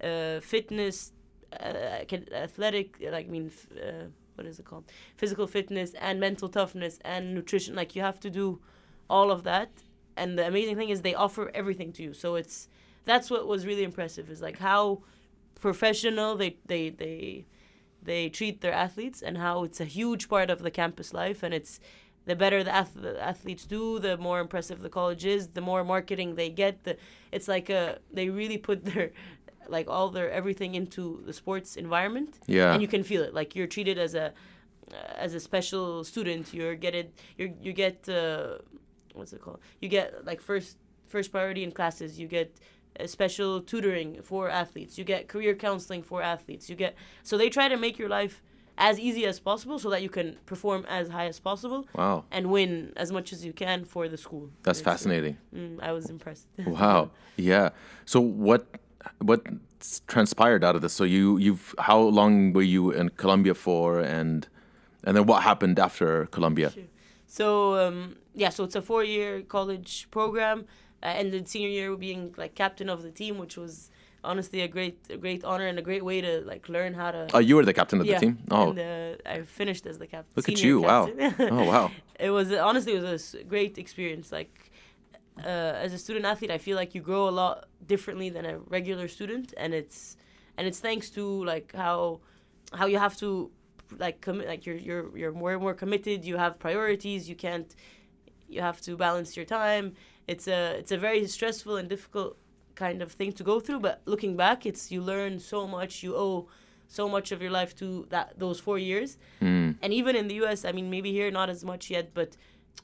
Uh, 0.01 0.39
fitness, 0.41 1.11
uh, 1.59 2.03
athletic. 2.33 2.97
Like 3.01 3.27
I 3.27 3.29
mean, 3.29 3.51
uh, 3.75 4.05
what 4.35 4.47
is 4.47 4.59
it 4.59 4.65
called? 4.65 4.85
Physical 5.15 5.47
fitness 5.47 5.93
and 5.99 6.19
mental 6.19 6.49
toughness 6.49 6.99
and 7.03 7.33
nutrition. 7.33 7.75
Like 7.75 7.95
you 7.95 8.01
have 8.01 8.19
to 8.21 8.29
do 8.29 8.59
all 9.09 9.31
of 9.31 9.43
that. 9.43 9.69
And 10.17 10.37
the 10.37 10.47
amazing 10.47 10.77
thing 10.77 10.89
is 10.89 11.01
they 11.01 11.15
offer 11.15 11.51
everything 11.53 11.91
to 11.93 12.03
you. 12.03 12.13
So 12.13 12.35
it's 12.35 12.69
that's 13.05 13.29
what 13.29 13.47
was 13.47 13.65
really 13.65 13.83
impressive 13.83 14.29
is 14.29 14.41
like 14.41 14.59
how 14.59 15.01
professional 15.59 16.35
they 16.35 16.57
they 16.65 16.89
they 16.89 17.45
they 18.01 18.29
treat 18.29 18.61
their 18.61 18.73
athletes 18.73 19.21
and 19.21 19.37
how 19.37 19.63
it's 19.63 19.79
a 19.79 19.85
huge 19.85 20.27
part 20.27 20.49
of 20.49 20.61
the 20.61 20.71
campus 20.71 21.13
life 21.13 21.43
and 21.43 21.53
it's 21.53 21.79
the 22.25 22.35
better 22.35 22.63
the, 22.63 22.73
ath- 22.73 22.93
the 22.95 23.21
athletes 23.23 23.65
do 23.65 23.99
the 23.99 24.17
more 24.17 24.39
impressive 24.39 24.81
the 24.81 24.89
college 24.89 25.25
is 25.25 25.49
the 25.49 25.61
more 25.61 25.83
marketing 25.83 26.35
they 26.35 26.49
get 26.49 26.83
the 26.83 26.97
it's 27.31 27.47
like 27.47 27.69
a 27.69 27.99
they 28.11 28.29
really 28.29 28.57
put 28.57 28.83
their 28.85 29.11
like 29.69 29.87
all 29.89 30.09
their 30.09 30.29
everything 30.31 30.75
into 30.75 31.21
the 31.25 31.33
sports 31.33 31.75
environment 31.75 32.39
Yeah. 32.47 32.73
and 32.73 32.81
you 32.81 32.87
can 32.87 33.03
feel 33.03 33.21
it 33.23 33.33
like 33.33 33.55
you're 33.55 33.67
treated 33.67 33.97
as 33.97 34.15
a 34.15 34.33
as 35.15 35.33
a 35.33 35.39
special 35.39 36.03
student 36.03 36.53
you're 36.53 36.75
get 36.75 36.93
it 36.95 37.13
you 37.37 37.53
you 37.61 37.73
get 37.73 38.07
uh, 38.07 38.57
what's 39.13 39.33
it 39.33 39.41
called 39.41 39.59
you 39.81 39.89
get 39.89 40.25
like 40.25 40.41
first 40.41 40.77
first 41.07 41.31
priority 41.31 41.63
in 41.63 41.71
classes 41.71 42.19
you 42.19 42.27
get 42.27 42.55
special 43.05 43.61
tutoring 43.61 44.21
for 44.21 44.49
athletes 44.49 44.97
you 44.97 45.03
get 45.03 45.27
career 45.27 45.53
counseling 45.55 46.01
for 46.03 46.21
athletes 46.21 46.69
you 46.69 46.75
get 46.75 46.95
so 47.23 47.37
they 47.37 47.49
try 47.49 47.67
to 47.67 47.77
make 47.77 47.97
your 47.97 48.09
life 48.09 48.41
as 48.77 48.99
easy 48.99 49.25
as 49.25 49.39
possible 49.39 49.79
so 49.79 49.89
that 49.89 50.01
you 50.01 50.09
can 50.09 50.37
perform 50.45 50.85
as 50.89 51.07
high 51.09 51.25
as 51.27 51.39
possible 51.39 51.87
Wow. 51.95 52.25
and 52.31 52.51
win 52.51 52.91
as 52.97 53.11
much 53.11 53.31
as 53.33 53.45
you 53.45 53.53
can 53.53 53.85
for 53.85 54.07
the 54.07 54.17
school 54.17 54.49
That's 54.63 54.79
It's, 54.79 54.87
uh, 54.87 54.91
fascinating. 54.91 55.37
mm, 55.53 55.81
i 55.81 55.91
was 55.91 56.09
impressed 56.09 56.47
Wow. 56.67 57.11
Yeah. 57.37 57.69
So 58.05 58.19
what 58.21 58.65
what 59.19 59.45
transpired 60.07 60.63
out 60.63 60.75
of 60.75 60.81
this? 60.81 60.93
So 60.93 61.03
you 61.03 61.37
you've 61.37 61.75
how 61.79 61.99
long 61.99 62.53
were 62.53 62.61
you 62.61 62.91
in 62.91 63.09
Columbia 63.09 63.53
for 63.53 63.99
and 63.99 64.47
and 65.03 65.15
then 65.15 65.25
what 65.25 65.43
happened 65.43 65.79
after 65.79 66.25
Columbia? 66.27 66.73
So 67.27 67.75
um, 67.87 68.17
yeah, 68.33 68.49
so 68.49 68.63
it's 68.63 68.75
a 68.75 68.81
four-year 68.81 69.41
college 69.41 70.07
program. 70.11 70.65
I 71.03 71.13
ended 71.13 71.47
senior 71.47 71.69
year 71.69 71.95
being 71.95 72.33
like 72.37 72.55
captain 72.55 72.89
of 72.89 73.03
the 73.03 73.11
team, 73.11 73.37
which 73.37 73.57
was 73.57 73.91
honestly 74.25 74.61
a 74.61 74.67
great, 74.67 74.97
a 75.09 75.17
great 75.17 75.43
honor 75.43 75.67
and 75.67 75.77
a 75.77 75.81
great 75.81 76.03
way 76.03 76.19
to 76.19 76.41
like 76.45 76.67
learn 76.67 76.93
how 76.93 77.11
to. 77.11 77.27
Oh, 77.33 77.39
you 77.39 77.55
were 77.55 77.63
the 77.63 77.73
captain 77.73 78.01
of 78.01 78.07
yeah, 78.07 78.19
the 78.19 78.25
team? 78.25 78.39
Oh, 78.49 78.71
and 78.71 78.79
uh, 78.79 79.29
I 79.29 79.41
finished 79.43 79.85
as 79.85 79.99
the 79.99 80.07
captain. 80.07 80.31
look 80.35 80.49
at 80.49 80.61
you. 80.61 80.81
Wow. 80.81 81.09
Oh, 81.39 81.63
wow. 81.63 81.91
it 82.19 82.31
was 82.31 82.51
honestly 82.51 82.93
it 82.93 83.03
was 83.03 83.35
a 83.35 83.43
great 83.43 83.77
experience. 83.77 84.31
Like 84.31 84.64
uh, 85.43 85.47
as 85.47 85.93
a 85.93 85.97
student 85.97 86.25
athlete, 86.25 86.51
I 86.51 86.57
feel 86.57 86.75
like 86.75 86.95
you 86.95 87.01
grow 87.01 87.27
a 87.27 87.31
lot 87.31 87.67
differently 87.85 88.29
than 88.29 88.45
a 88.45 88.59
regular 88.59 89.07
student, 89.07 89.53
and 89.57 89.73
it's 89.73 90.17
and 90.57 90.67
it's 90.67 90.79
thanks 90.79 91.09
to 91.11 91.43
like 91.43 91.73
how 91.75 92.21
how 92.73 92.85
you 92.85 92.97
have 92.97 93.17
to 93.17 93.51
like 93.99 94.21
commit 94.21 94.47
like 94.47 94.65
you're 94.65 94.77
you're 94.77 95.17
you're 95.17 95.31
more 95.31 95.53
and 95.53 95.61
more 95.61 95.73
committed. 95.73 96.25
You 96.25 96.37
have 96.37 96.57
priorities. 96.59 97.27
You 97.27 97.35
can't 97.35 97.75
you 98.47 98.61
have 98.61 98.79
to 98.81 98.95
balance 98.95 99.35
your 99.35 99.45
time. 99.45 99.93
It's 100.27 100.47
a 100.47 100.77
it's 100.77 100.91
a 100.91 100.97
very 100.97 101.27
stressful 101.27 101.75
and 101.77 101.89
difficult 101.89 102.37
kind 102.75 103.01
of 103.01 103.11
thing 103.11 103.31
to 103.33 103.43
go 103.43 103.59
through. 103.59 103.81
But 103.81 104.01
looking 104.05 104.35
back, 104.37 104.65
it's 104.65 104.91
you 104.91 105.01
learn 105.01 105.39
so 105.39 105.67
much. 105.67 106.03
You 106.03 106.15
owe 106.15 106.47
so 106.87 107.09
much 107.09 107.31
of 107.31 107.41
your 107.41 107.51
life 107.51 107.75
to 107.75 108.05
that 108.09 108.39
those 108.39 108.59
four 108.59 108.77
years. 108.77 109.17
Mm. 109.41 109.75
And 109.81 109.93
even 109.93 110.15
in 110.15 110.27
the 110.27 110.35
U.S., 110.35 110.65
I 110.65 110.71
mean, 110.71 110.89
maybe 110.89 111.11
here 111.11 111.31
not 111.31 111.49
as 111.49 111.63
much 111.63 111.89
yet, 111.89 112.13
but 112.13 112.37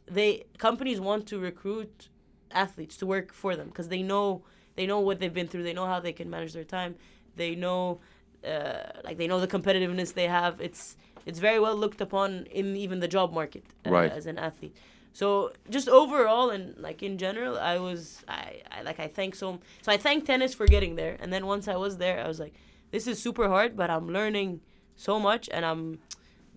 they 0.06 0.44
companies 0.58 1.00
want 1.00 1.28
to 1.28 1.40
recruit 1.40 2.10
athletes 2.54 2.98
to 2.98 3.06
work 3.06 3.34
for 3.34 3.56
them 3.56 3.68
because 3.68 3.90
they 3.90 4.02
know 4.04 4.44
they 4.76 4.86
know 4.86 5.00
what 5.00 5.20
they've 5.20 5.34
been 5.34 5.48
through. 5.48 5.64
They 5.64 5.74
know 5.74 5.86
how 5.86 6.00
they 6.00 6.14
can 6.14 6.30
manage 6.30 6.54
their 6.54 6.64
time. 6.64 6.96
They 7.36 7.56
know, 7.56 8.00
uh, 8.46 8.84
like 9.04 9.18
they 9.18 9.28
know 9.28 9.40
the 9.40 9.48
competitiveness 9.48 10.14
they 10.14 10.28
have. 10.28 10.60
It's 10.62 10.96
it's 11.26 11.40
very 11.40 11.60
well 11.60 11.76
looked 11.76 12.02
upon 12.02 12.46
in 12.52 12.76
even 12.76 13.00
the 13.00 13.08
job 13.08 13.34
market 13.34 13.64
uh, 13.86 13.92
Right. 13.92 14.12
as 14.12 14.26
an 14.26 14.38
athlete. 14.38 14.76
So 15.14 15.52
just 15.70 15.90
overall 15.90 16.50
and 16.52 16.78
like 16.78 17.04
in 17.04 17.18
general, 17.18 17.58
I 17.60 17.78
was 17.80 18.24
I, 18.28 18.62
I 18.72 18.82
like 18.84 19.00
I 19.00 19.08
thank 19.08 19.36
so 19.36 19.60
so 19.82 19.92
I 19.92 19.98
thank 19.98 20.26
tennis 20.26 20.54
for 20.54 20.66
getting 20.66 20.96
there. 20.96 21.18
And 21.20 21.32
then 21.34 21.46
once 21.46 21.68
I 21.68 21.76
was 21.76 21.98
there, 21.98 22.24
I 22.24 22.28
was 22.28 22.40
like, 22.40 22.54
this 22.92 23.08
is 23.08 23.22
super 23.22 23.48
hard, 23.50 23.76
but 23.76 23.90
I'm 23.90 24.08
learning 24.10 24.62
so 24.96 25.20
much, 25.20 25.50
and 25.52 25.66
I'm 25.66 26.00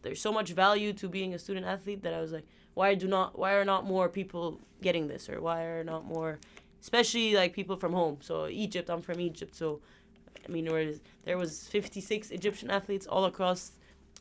there's 0.02 0.20
so 0.20 0.32
much 0.32 0.50
value 0.52 0.92
to 0.92 1.08
being 1.08 1.34
a 1.34 1.38
student 1.38 1.66
athlete 1.66 2.02
that 2.02 2.12
I 2.14 2.20
was 2.20 2.30
like, 2.32 2.44
why 2.74 2.94
do 2.94 3.06
not 3.06 3.38
why 3.38 3.54
are 3.54 3.64
not 3.64 3.86
more 3.86 4.08
people 4.08 4.60
getting 4.82 5.08
this 5.08 5.28
or 5.28 5.40
why 5.40 5.62
are 5.62 5.84
not 5.84 6.04
more 6.04 6.38
especially 6.84 7.34
like 7.34 7.54
people 7.54 7.76
from 7.76 7.94
home. 7.94 8.18
So 8.20 8.46
Egypt, 8.46 8.90
I'm 8.90 9.00
from 9.00 9.18
Egypt, 9.18 9.54
so 9.54 9.80
I 10.46 10.52
mean 10.52 10.66
there 10.66 10.74
was 10.74 11.00
there 11.24 11.38
was 11.38 11.66
56 11.68 12.30
Egyptian 12.30 12.70
athletes 12.70 13.06
all 13.06 13.24
across 13.24 13.72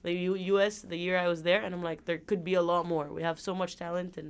the 0.03 0.13
U- 0.13 0.41
U.S. 0.55 0.81
the 0.81 0.97
year 0.97 1.17
I 1.17 1.27
was 1.27 1.43
there, 1.43 1.61
and 1.63 1.75
I'm 1.75 1.83
like 1.83 2.05
there 2.05 2.19
could 2.29 2.43
be 2.43 2.53
a 2.53 2.61
lot 2.61 2.85
more. 2.85 3.05
We 3.19 3.21
have 3.29 3.37
so 3.37 3.53
much 3.53 3.75
talent 3.75 4.17
and 4.17 4.29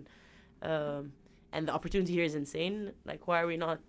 um, 0.63 1.13
and 1.51 1.67
the 1.67 1.73
opportunity 1.73 2.13
here 2.13 2.23
is 2.23 2.33
insane. 2.33 2.93
Like 3.05 3.27
why 3.27 3.41
are 3.41 3.47
we 3.53 3.57
not 3.57 3.81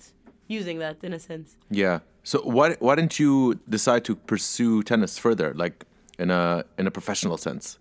using 0.46 0.78
that 0.80 1.02
in 1.02 1.14
a 1.14 1.20
sense? 1.30 1.56
Yeah. 1.70 2.00
So 2.22 2.36
why 2.56 2.76
why 2.80 2.94
didn't 2.96 3.18
you 3.18 3.60
decide 3.76 4.04
to 4.08 4.14
pursue 4.14 4.82
tennis 4.82 5.18
further, 5.18 5.54
like 5.54 5.86
in 6.18 6.30
a 6.30 6.64
in 6.78 6.86
a 6.86 6.90
professional 6.90 7.38
sense? 7.38 7.78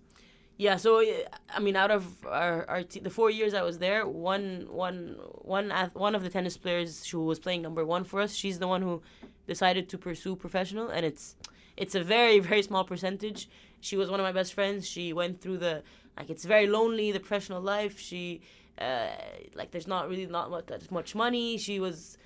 Yeah, 0.56 0.76
so 0.76 1.02
I 1.50 1.58
mean, 1.58 1.74
out 1.74 1.90
of 1.90 2.24
our, 2.26 2.64
our 2.68 2.84
the 2.84 3.10
four 3.10 3.28
years 3.30 3.54
I 3.54 3.62
was 3.62 3.78
there, 3.78 4.06
one 4.06 4.66
one 4.70 5.16
one 5.42 5.72
ath- 5.72 5.94
one 5.94 6.14
of 6.14 6.22
the 6.22 6.28
tennis 6.30 6.56
players 6.56 7.04
who 7.08 7.24
was 7.24 7.40
playing 7.40 7.62
number 7.62 7.84
one 7.84 8.04
for 8.04 8.20
us, 8.20 8.34
she's 8.34 8.60
the 8.60 8.68
one 8.68 8.80
who 8.82 9.02
decided 9.48 9.88
to 9.88 9.98
pursue 9.98 10.36
professional, 10.36 10.88
and 10.90 11.04
it's 11.04 11.34
it's 11.76 11.96
a 11.96 12.04
very 12.04 12.38
very 12.38 12.62
small 12.62 12.84
percentage. 12.84 13.48
She 13.80 13.96
was 13.96 14.08
one 14.10 14.20
of 14.20 14.24
my 14.24 14.30
best 14.30 14.54
friends. 14.54 14.86
She 14.88 15.12
went 15.12 15.40
through 15.40 15.58
the 15.58 15.82
like 16.16 16.30
it's 16.30 16.44
very 16.44 16.68
lonely 16.68 17.10
the 17.10 17.18
professional 17.18 17.60
life. 17.60 17.98
She 17.98 18.40
uh, 18.78 19.08
like 19.56 19.72
there's 19.72 19.88
not 19.88 20.08
really 20.08 20.26
not 20.26 20.50
much, 20.52 20.90
much 20.92 21.16
money. 21.16 21.58
She 21.58 21.80
was 21.80 22.16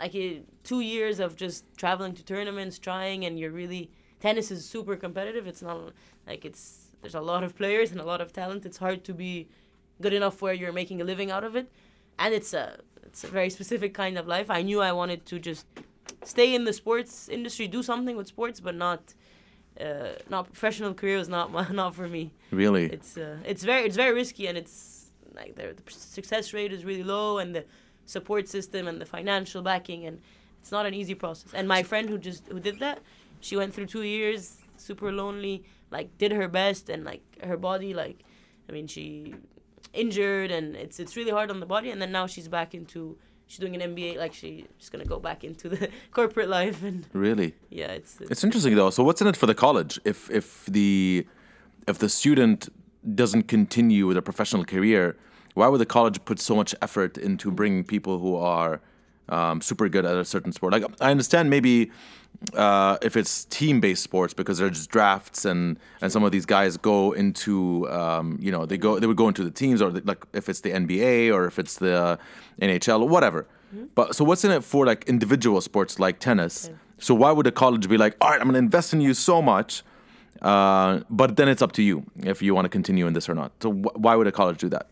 like 0.00 0.14
uh, 0.16 0.40
two 0.64 0.80
years 0.80 1.20
of 1.20 1.36
just 1.36 1.64
traveling 1.76 2.14
to 2.14 2.24
tournaments, 2.24 2.80
trying, 2.80 3.24
and 3.24 3.38
you're 3.38 3.52
really 3.52 3.90
tennis 4.18 4.50
is 4.50 4.68
super 4.68 4.96
competitive. 4.96 5.46
It's 5.46 5.62
not 5.62 5.92
like 6.26 6.44
it's 6.44 6.85
there's 7.00 7.14
a 7.14 7.20
lot 7.20 7.42
of 7.44 7.56
players 7.56 7.92
and 7.92 8.00
a 8.00 8.04
lot 8.04 8.20
of 8.20 8.32
talent. 8.32 8.66
It's 8.66 8.78
hard 8.78 9.04
to 9.04 9.14
be 9.14 9.48
good 10.00 10.12
enough 10.12 10.42
where 10.42 10.54
you're 10.54 10.72
making 10.72 11.00
a 11.00 11.04
living 11.04 11.30
out 11.30 11.44
of 11.44 11.56
it, 11.56 11.70
and 12.18 12.34
it's 12.34 12.52
a 12.52 12.80
it's 13.04 13.24
a 13.24 13.28
very 13.28 13.50
specific 13.50 13.94
kind 13.94 14.18
of 14.18 14.26
life. 14.26 14.50
I 14.50 14.62
knew 14.62 14.80
I 14.80 14.92
wanted 14.92 15.24
to 15.26 15.38
just 15.38 15.66
stay 16.24 16.54
in 16.54 16.64
the 16.64 16.72
sports 16.72 17.28
industry, 17.28 17.68
do 17.68 17.82
something 17.82 18.16
with 18.16 18.26
sports, 18.26 18.60
but 18.60 18.74
not 18.74 19.14
uh, 19.80 20.14
not 20.28 20.52
professional 20.52 20.94
career 20.94 21.18
was 21.18 21.28
not 21.28 21.52
my, 21.56 21.68
not 21.70 21.94
for 21.94 22.08
me. 22.08 22.32
Really? 22.50 22.86
It's 22.86 23.16
uh, 23.16 23.38
it's 23.44 23.62
very 23.64 23.84
it's 23.86 23.96
very 23.96 24.14
risky 24.14 24.46
and 24.46 24.58
it's 24.58 25.10
like 25.34 25.54
the, 25.54 25.74
the 25.76 25.92
success 25.92 26.52
rate 26.52 26.72
is 26.72 26.84
really 26.84 27.02
low 27.02 27.38
and 27.38 27.54
the 27.54 27.64
support 28.06 28.48
system 28.48 28.88
and 28.88 29.00
the 29.00 29.04
financial 29.04 29.62
backing 29.62 30.06
and 30.06 30.20
it's 30.60 30.72
not 30.72 30.86
an 30.86 30.94
easy 30.94 31.14
process. 31.14 31.52
And 31.54 31.68
my 31.68 31.82
friend 31.82 32.08
who 32.08 32.18
just 32.18 32.46
who 32.48 32.60
did 32.60 32.78
that, 32.80 33.00
she 33.40 33.56
went 33.56 33.74
through 33.74 33.86
two 33.86 34.02
years 34.02 34.56
super 34.76 35.12
lonely, 35.12 35.64
like 35.90 36.16
did 36.18 36.32
her 36.32 36.48
best 36.48 36.88
and 36.88 37.04
like 37.04 37.22
her 37.44 37.56
body 37.56 37.94
like, 37.94 38.24
I 38.68 38.72
mean 38.72 38.86
she 38.86 39.34
injured 39.92 40.50
and 40.50 40.76
it's 40.76 40.98
it's 41.00 41.16
really 41.16 41.30
hard 41.30 41.50
on 41.50 41.60
the 41.60 41.66
body 41.66 41.90
and 41.90 42.00
then 42.02 42.12
now 42.12 42.26
she's 42.26 42.48
back 42.48 42.74
into 42.74 43.16
she's 43.46 43.58
doing 43.58 43.80
an 43.80 43.94
MBA 43.94 44.16
like 44.18 44.34
she, 44.34 44.66
she's 44.78 44.90
gonna 44.90 45.04
go 45.04 45.18
back 45.18 45.44
into 45.44 45.68
the 45.68 45.88
corporate 46.10 46.48
life 46.48 46.82
and 46.82 47.06
Really? 47.12 47.54
yeah 47.70 47.92
it's, 47.92 48.20
it's 48.20 48.30
It's 48.32 48.44
interesting 48.44 48.74
though. 48.74 48.90
So 48.90 49.02
what's 49.04 49.20
in 49.22 49.26
it 49.28 49.36
for 49.36 49.46
the 49.46 49.54
college 49.54 49.98
if 50.04 50.30
if 50.30 50.66
the 50.66 51.26
if 51.88 51.98
the 51.98 52.08
student 52.08 52.68
doesn't 53.14 53.44
continue 53.44 54.06
with 54.08 54.16
a 54.16 54.22
professional 54.22 54.64
career? 54.64 55.16
Why 55.54 55.68
would 55.68 55.80
the 55.80 55.86
college 55.86 56.22
put 56.26 56.38
so 56.40 56.54
much 56.54 56.74
effort 56.82 57.16
into 57.16 57.50
bringing 57.50 57.82
people 57.84 58.18
who 58.18 58.36
are 58.36 58.82
um, 59.28 59.60
super 59.60 59.88
good 59.88 60.04
at 60.04 60.16
a 60.16 60.24
certain 60.24 60.52
sport? 60.52 60.72
Like 60.72 60.84
I 61.00 61.10
understand 61.10 61.50
maybe 61.50 61.90
uh, 62.54 62.98
if 63.02 63.16
it's 63.16 63.44
team-based 63.46 64.02
sports 64.02 64.34
because 64.34 64.58
there's 64.58 64.86
drafts 64.86 65.44
and 65.44 65.78
and 66.00 66.12
some 66.12 66.24
of 66.24 66.32
these 66.32 66.46
guys 66.46 66.76
go 66.76 67.12
into 67.12 67.88
um, 67.90 68.38
you 68.40 68.52
know 68.52 68.66
they 68.66 68.78
go 68.78 68.98
they 68.98 69.06
would 69.06 69.16
go 69.16 69.28
into 69.28 69.44
the 69.44 69.50
teams 69.50 69.80
or 69.82 69.90
the, 69.90 70.02
like 70.04 70.24
if 70.32 70.48
it's 70.48 70.60
the 70.60 70.70
NBA 70.70 71.32
or 71.34 71.46
if 71.46 71.58
it's 71.58 71.76
the 71.76 72.18
NHL 72.60 73.00
or 73.02 73.08
whatever. 73.08 73.46
But 73.94 74.16
so 74.16 74.24
what's 74.24 74.44
in 74.44 74.52
it 74.52 74.64
for 74.64 74.86
like 74.86 75.04
individual 75.06 75.60
sports 75.60 75.98
like 75.98 76.18
tennis? 76.18 76.70
So 76.98 77.14
why 77.14 77.30
would 77.32 77.46
a 77.46 77.52
college 77.52 77.86
be 77.88 77.98
like, 77.98 78.16
all 78.22 78.30
right, 78.30 78.40
I'm 78.40 78.46
going 78.46 78.54
to 78.54 78.58
invest 78.58 78.94
in 78.94 79.02
you 79.02 79.12
so 79.12 79.42
much, 79.42 79.82
uh, 80.40 81.00
but 81.10 81.36
then 81.36 81.46
it's 81.48 81.60
up 81.60 81.72
to 81.72 81.82
you 81.82 82.04
if 82.24 82.40
you 82.40 82.54
want 82.54 82.64
to 82.64 82.70
continue 82.70 83.06
in 83.06 83.12
this 83.12 83.28
or 83.28 83.34
not. 83.34 83.52
So 83.60 83.72
wh- 83.72 84.00
why 84.00 84.16
would 84.16 84.26
a 84.26 84.32
college 84.32 84.58
do 84.58 84.70
that? 84.70 84.86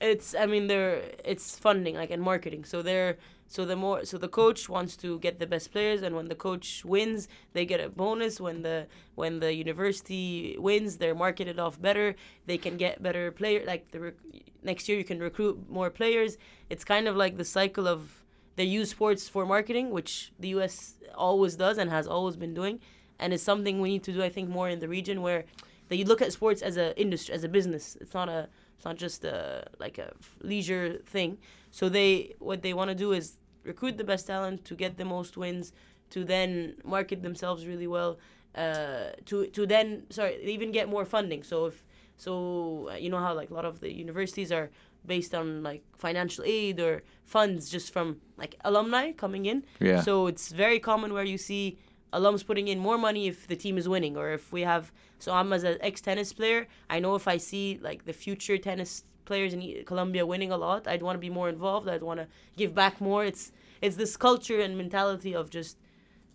it's 0.00 0.34
i 0.34 0.46
mean 0.46 0.66
they're 0.66 1.02
it's 1.24 1.58
funding 1.58 1.94
like 1.94 2.10
and 2.10 2.22
marketing 2.22 2.64
so 2.64 2.82
they're 2.82 3.16
so 3.50 3.64
the 3.64 3.74
more 3.74 4.04
so 4.04 4.16
the 4.16 4.28
coach 4.28 4.68
wants 4.68 4.96
to 4.98 5.18
get 5.18 5.40
the 5.40 5.46
best 5.46 5.72
players 5.72 6.02
and 6.02 6.14
when 6.14 6.28
the 6.28 6.36
coach 6.36 6.84
wins 6.84 7.26
they 7.52 7.66
get 7.66 7.80
a 7.80 7.88
bonus. 7.88 8.40
When 8.40 8.62
the 8.62 8.86
when 9.16 9.40
the 9.40 9.52
university 9.52 10.56
wins 10.56 10.98
they're 10.98 11.16
marketed 11.16 11.58
off 11.58 11.82
better. 11.82 12.14
They 12.46 12.58
can 12.58 12.76
get 12.76 13.02
better 13.02 13.32
player 13.32 13.64
like 13.66 13.90
the 13.90 14.00
rec- 14.00 14.24
next 14.62 14.88
year 14.88 14.96
you 14.96 15.02
can 15.04 15.18
recruit 15.18 15.68
more 15.68 15.90
players. 15.90 16.38
It's 16.70 16.84
kind 16.84 17.08
of 17.08 17.16
like 17.16 17.38
the 17.38 17.44
cycle 17.44 17.88
of 17.88 18.22
they 18.54 18.62
use 18.62 18.90
sports 18.90 19.28
for 19.28 19.44
marketing 19.44 19.90
which 19.90 20.32
the 20.38 20.50
us 20.50 20.94
always 21.16 21.56
does 21.56 21.76
and 21.76 21.90
has 21.90 22.06
always 22.06 22.36
been 22.36 22.54
doing. 22.54 22.78
And 23.18 23.32
it's 23.34 23.42
something 23.42 23.80
we 23.80 23.88
need 23.90 24.04
to 24.04 24.12
do 24.12 24.22
i 24.22 24.28
think 24.28 24.48
more 24.48 24.68
in 24.68 24.78
the 24.78 24.88
region 24.88 25.22
where 25.22 25.44
they 25.88 26.04
look 26.04 26.22
at 26.22 26.32
sports 26.32 26.62
as 26.62 26.76
a 26.76 26.96
industry 26.96 27.34
as 27.34 27.42
a 27.42 27.48
business. 27.48 27.98
It's 28.00 28.14
not 28.14 28.28
a 28.28 28.48
it's 28.76 28.84
not 28.84 28.96
just 28.96 29.24
a 29.24 29.66
like 29.80 29.98
a 29.98 30.12
leisure 30.40 31.00
thing. 31.04 31.38
So 31.70 31.88
they 31.88 32.34
what 32.38 32.62
they 32.62 32.74
want 32.74 32.90
to 32.90 32.94
do 32.94 33.12
is 33.12 33.36
recruit 33.64 33.98
the 33.98 34.04
best 34.04 34.26
talent 34.26 34.64
to 34.66 34.74
get 34.74 34.96
the 34.96 35.04
most 35.04 35.36
wins, 35.36 35.72
to 36.10 36.24
then 36.24 36.76
market 36.84 37.22
themselves 37.22 37.66
really 37.66 37.86
well, 37.86 38.18
uh, 38.54 39.10
to 39.26 39.46
to 39.46 39.66
then 39.66 40.04
sorry 40.10 40.42
even 40.44 40.72
get 40.72 40.88
more 40.88 41.04
funding. 41.04 41.42
So 41.42 41.66
if 41.66 41.86
so 42.16 42.90
uh, 42.92 42.96
you 42.96 43.08
know 43.08 43.18
how 43.18 43.34
like 43.34 43.50
a 43.50 43.54
lot 43.54 43.64
of 43.64 43.80
the 43.80 43.92
universities 43.92 44.52
are 44.52 44.70
based 45.06 45.34
on 45.34 45.62
like 45.62 45.82
financial 45.96 46.44
aid 46.44 46.78
or 46.80 47.02
funds 47.24 47.70
just 47.70 47.92
from 47.92 48.20
like 48.36 48.56
alumni 48.64 49.12
coming 49.12 49.46
in. 49.46 49.64
Yeah. 49.80 50.02
So 50.02 50.26
it's 50.26 50.52
very 50.52 50.78
common 50.78 51.12
where 51.12 51.24
you 51.24 51.38
see 51.38 51.78
alums 52.12 52.44
putting 52.44 52.68
in 52.68 52.78
more 52.78 52.98
money 52.98 53.28
if 53.28 53.46
the 53.46 53.56
team 53.56 53.78
is 53.78 53.88
winning 53.88 54.16
or 54.16 54.32
if 54.32 54.52
we 54.52 54.62
have. 54.62 54.92
So 55.18 55.32
I'm 55.32 55.52
as 55.52 55.64
an 55.64 55.78
ex 55.80 56.00
tennis 56.00 56.32
player, 56.32 56.66
I 56.88 56.98
know 56.98 57.14
if 57.14 57.28
I 57.28 57.36
see 57.36 57.78
like 57.82 58.04
the 58.04 58.12
future 58.12 58.58
tennis 58.58 59.04
players 59.30 59.52
in 59.54 59.60
Columbia 59.84 60.26
winning 60.26 60.50
a 60.50 60.56
lot, 60.66 60.88
I'd 60.92 61.04
want 61.06 61.14
to 61.14 61.24
be 61.28 61.32
more 61.40 61.48
involved. 61.48 61.88
I'd 61.88 62.02
want 62.10 62.18
to 62.22 62.26
give 62.56 62.74
back 62.74 63.00
more. 63.00 63.22
It's 63.30 63.52
it's 63.80 63.96
this 64.02 64.16
culture 64.16 64.60
and 64.64 64.72
mentality 64.84 65.32
of 65.40 65.44
just 65.58 65.76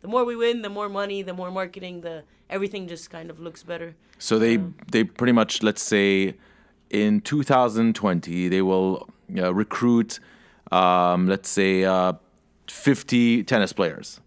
the 0.03 0.07
more 0.07 0.23
we 0.31 0.35
win, 0.43 0.61
the 0.61 0.73
more 0.79 0.89
money, 1.01 1.19
the 1.29 1.33
more 1.41 1.51
marketing, 1.51 1.95
the 2.07 2.23
everything 2.49 2.87
just 2.87 3.09
kind 3.09 3.29
of 3.29 3.37
looks 3.45 3.61
better. 3.71 3.89
So 4.17 4.39
they 4.39 4.55
they 4.93 5.03
pretty 5.03 5.33
much 5.41 5.51
let's 5.61 5.83
say 5.95 6.35
in 6.89 7.19
2020 7.19 8.47
they 8.47 8.61
will 8.61 9.09
uh, 9.37 9.53
recruit 9.53 10.19
um, 10.71 11.27
let's 11.27 11.49
say 11.49 11.71
uh, 11.83 12.13
50 12.69 13.43
tennis 13.43 13.73
players, 13.73 14.21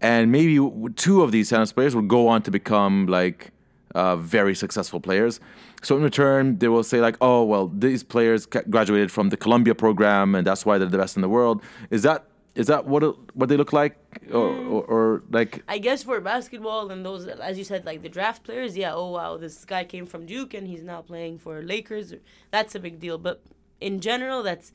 and 0.00 0.32
maybe 0.32 0.54
two 0.96 1.22
of 1.24 1.32
these 1.32 1.50
tennis 1.50 1.72
players 1.76 1.94
will 1.94 2.10
go 2.18 2.28
on 2.28 2.40
to 2.46 2.50
become 2.50 2.94
like 3.18 3.52
uh, 3.94 4.16
very 4.16 4.54
successful 4.54 5.00
players. 5.00 5.40
So 5.82 5.96
in 5.96 6.02
return, 6.02 6.58
they 6.58 6.68
will 6.68 6.84
say 6.84 7.00
like, 7.00 7.16
"Oh 7.20 7.44
well, 7.44 7.68
these 7.68 8.02
players 8.02 8.46
graduated 8.46 9.10
from 9.10 9.30
the 9.30 9.36
Columbia 9.36 9.74
program, 9.74 10.34
and 10.34 10.46
that's 10.46 10.64
why 10.66 10.78
they're 10.78 10.88
the 10.88 10.98
best 10.98 11.16
in 11.16 11.22
the 11.22 11.28
world." 11.28 11.62
Is 11.90 12.02
that 12.02 12.26
is 12.54 12.66
that 12.66 12.86
what 12.86 13.02
what 13.36 13.48
they 13.48 13.56
look 13.56 13.72
like, 13.72 13.96
or, 14.32 14.48
or, 14.48 14.84
or 14.84 15.22
like? 15.30 15.62
I 15.68 15.78
guess 15.78 16.02
for 16.02 16.20
basketball 16.20 16.90
and 16.90 17.04
those, 17.04 17.26
as 17.26 17.56
you 17.58 17.64
said, 17.64 17.86
like 17.86 18.02
the 18.02 18.08
draft 18.08 18.44
players, 18.44 18.76
yeah, 18.76 18.92
oh 18.94 19.10
wow, 19.10 19.36
this 19.36 19.64
guy 19.64 19.84
came 19.84 20.06
from 20.06 20.26
Duke 20.26 20.54
and 20.54 20.66
he's 20.66 20.82
now 20.82 21.00
playing 21.02 21.38
for 21.38 21.62
Lakers. 21.62 22.14
That's 22.50 22.74
a 22.74 22.80
big 22.80 22.98
deal. 22.98 23.18
But 23.18 23.42
in 23.80 24.00
general, 24.00 24.42
that's 24.42 24.72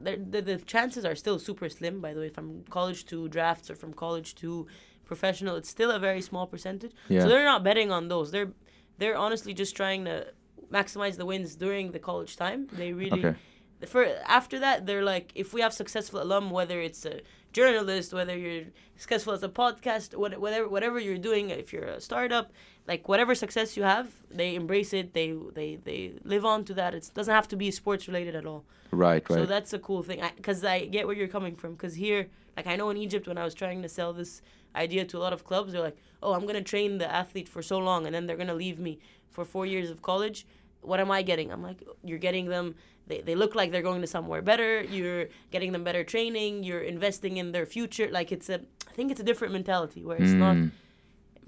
the, 0.00 0.16
the, 0.16 0.42
the 0.42 0.56
chances 0.58 1.04
are 1.04 1.14
still 1.14 1.38
super 1.38 1.68
slim, 1.68 2.00
by 2.00 2.12
the 2.12 2.20
way, 2.20 2.28
from 2.28 2.64
college 2.70 3.06
to 3.06 3.28
drafts 3.28 3.70
or 3.70 3.74
from 3.74 3.94
college 3.94 4.34
to 4.36 4.66
professional. 5.04 5.56
It's 5.56 5.68
still 5.68 5.90
a 5.90 5.98
very 5.98 6.20
small 6.20 6.46
percentage. 6.46 6.92
Yeah. 7.08 7.20
So 7.22 7.28
they're 7.28 7.44
not 7.44 7.62
betting 7.64 7.90
on 7.90 8.08
those. 8.08 8.30
They're 8.30 8.52
they're 8.98 9.16
honestly 9.16 9.54
just 9.54 9.74
trying 9.76 10.04
to 10.04 10.26
maximize 10.70 11.16
the 11.16 11.26
wins 11.26 11.54
during 11.56 11.92
the 11.92 11.98
college 11.98 12.36
time. 12.36 12.68
They 12.72 12.92
really 12.92 13.24
Okay. 13.24 13.38
for 13.86 14.04
after 14.26 14.58
that 14.60 14.86
they're 14.86 15.02
like 15.14 15.32
if 15.34 15.52
we 15.54 15.60
have 15.60 15.72
successful 15.72 16.22
alum 16.22 16.50
whether 16.50 16.80
it's 16.80 17.04
a 17.04 17.20
journalist 17.52 18.12
whether 18.12 18.36
you're 18.36 18.64
successful 18.96 19.32
as 19.32 19.42
a 19.42 19.48
podcast 19.48 20.14
whatever 20.14 20.68
whatever 20.68 20.98
you're 20.98 21.18
doing 21.18 21.50
if 21.50 21.72
you're 21.72 21.84
a 21.84 22.00
startup 22.00 22.52
like 22.86 23.08
whatever 23.08 23.34
success 23.34 23.76
you 23.76 23.82
have 23.82 24.08
they 24.30 24.54
embrace 24.54 24.92
it 24.92 25.12
they 25.12 25.34
they 25.54 25.76
they 25.84 26.12
live 26.24 26.44
on 26.44 26.64
to 26.64 26.74
that 26.74 26.94
it 26.94 27.10
doesn't 27.14 27.34
have 27.34 27.48
to 27.48 27.56
be 27.56 27.70
sports 27.70 28.06
related 28.08 28.34
at 28.34 28.46
all 28.46 28.64
Right, 28.94 29.28
right. 29.30 29.38
so 29.38 29.46
that's 29.46 29.72
a 29.72 29.78
cool 29.78 30.02
thing 30.02 30.22
because 30.36 30.62
I, 30.62 30.84
get 30.84 31.06
where 31.06 31.16
you're 31.16 31.26
coming 31.26 31.56
from. 31.56 31.72
Because 31.72 31.94
here, 31.94 32.28
like 32.58 32.66
I 32.66 32.76
know 32.76 32.90
in 32.90 32.98
Egypt, 32.98 33.26
when 33.26 33.38
I 33.38 33.44
was 33.44 33.54
trying 33.54 33.80
to 33.80 33.88
sell 33.88 34.12
this 34.12 34.42
idea 34.76 35.06
to 35.06 35.16
a 35.16 35.22
lot 35.26 35.32
of 35.32 35.44
clubs, 35.44 35.72
they're 35.72 35.80
like, 35.80 35.96
"Oh, 36.22 36.34
I'm 36.34 36.44
gonna 36.44 36.60
train 36.62 36.98
the 36.98 37.10
athlete 37.10 37.48
for 37.48 37.62
so 37.62 37.78
long, 37.78 38.04
and 38.04 38.14
then 38.14 38.26
they're 38.26 38.36
gonna 38.36 38.52
leave 38.52 38.78
me 38.78 38.98
for 39.30 39.46
four 39.46 39.64
years 39.64 39.88
of 39.90 40.02
college. 40.02 40.46
What 40.82 41.00
am 41.00 41.10
I 41.10 41.22
getting?" 41.22 41.50
I'm 41.52 41.62
like, 41.62 41.82
"You're 42.04 42.18
getting 42.18 42.46
them. 42.48 42.74
They, 43.08 43.20
they 43.20 43.34
look 43.34 43.54
like 43.54 43.72
they're 43.72 43.82
going 43.90 44.00
to 44.02 44.06
somewhere 44.06 44.42
better. 44.42 44.82
You're 44.84 45.26
getting 45.50 45.72
them 45.72 45.82
better 45.84 46.04
training. 46.04 46.62
You're 46.64 46.82
investing 46.82 47.36
in 47.38 47.50
their 47.52 47.66
future. 47.66 48.08
Like 48.10 48.30
it's 48.30 48.48
a, 48.48 48.60
I 48.88 48.92
think 48.94 49.10
it's 49.10 49.20
a 49.20 49.24
different 49.24 49.52
mentality 49.52 50.04
where 50.04 50.16
it's 50.22 50.32
not 50.32 50.56
Mm. 50.56 50.70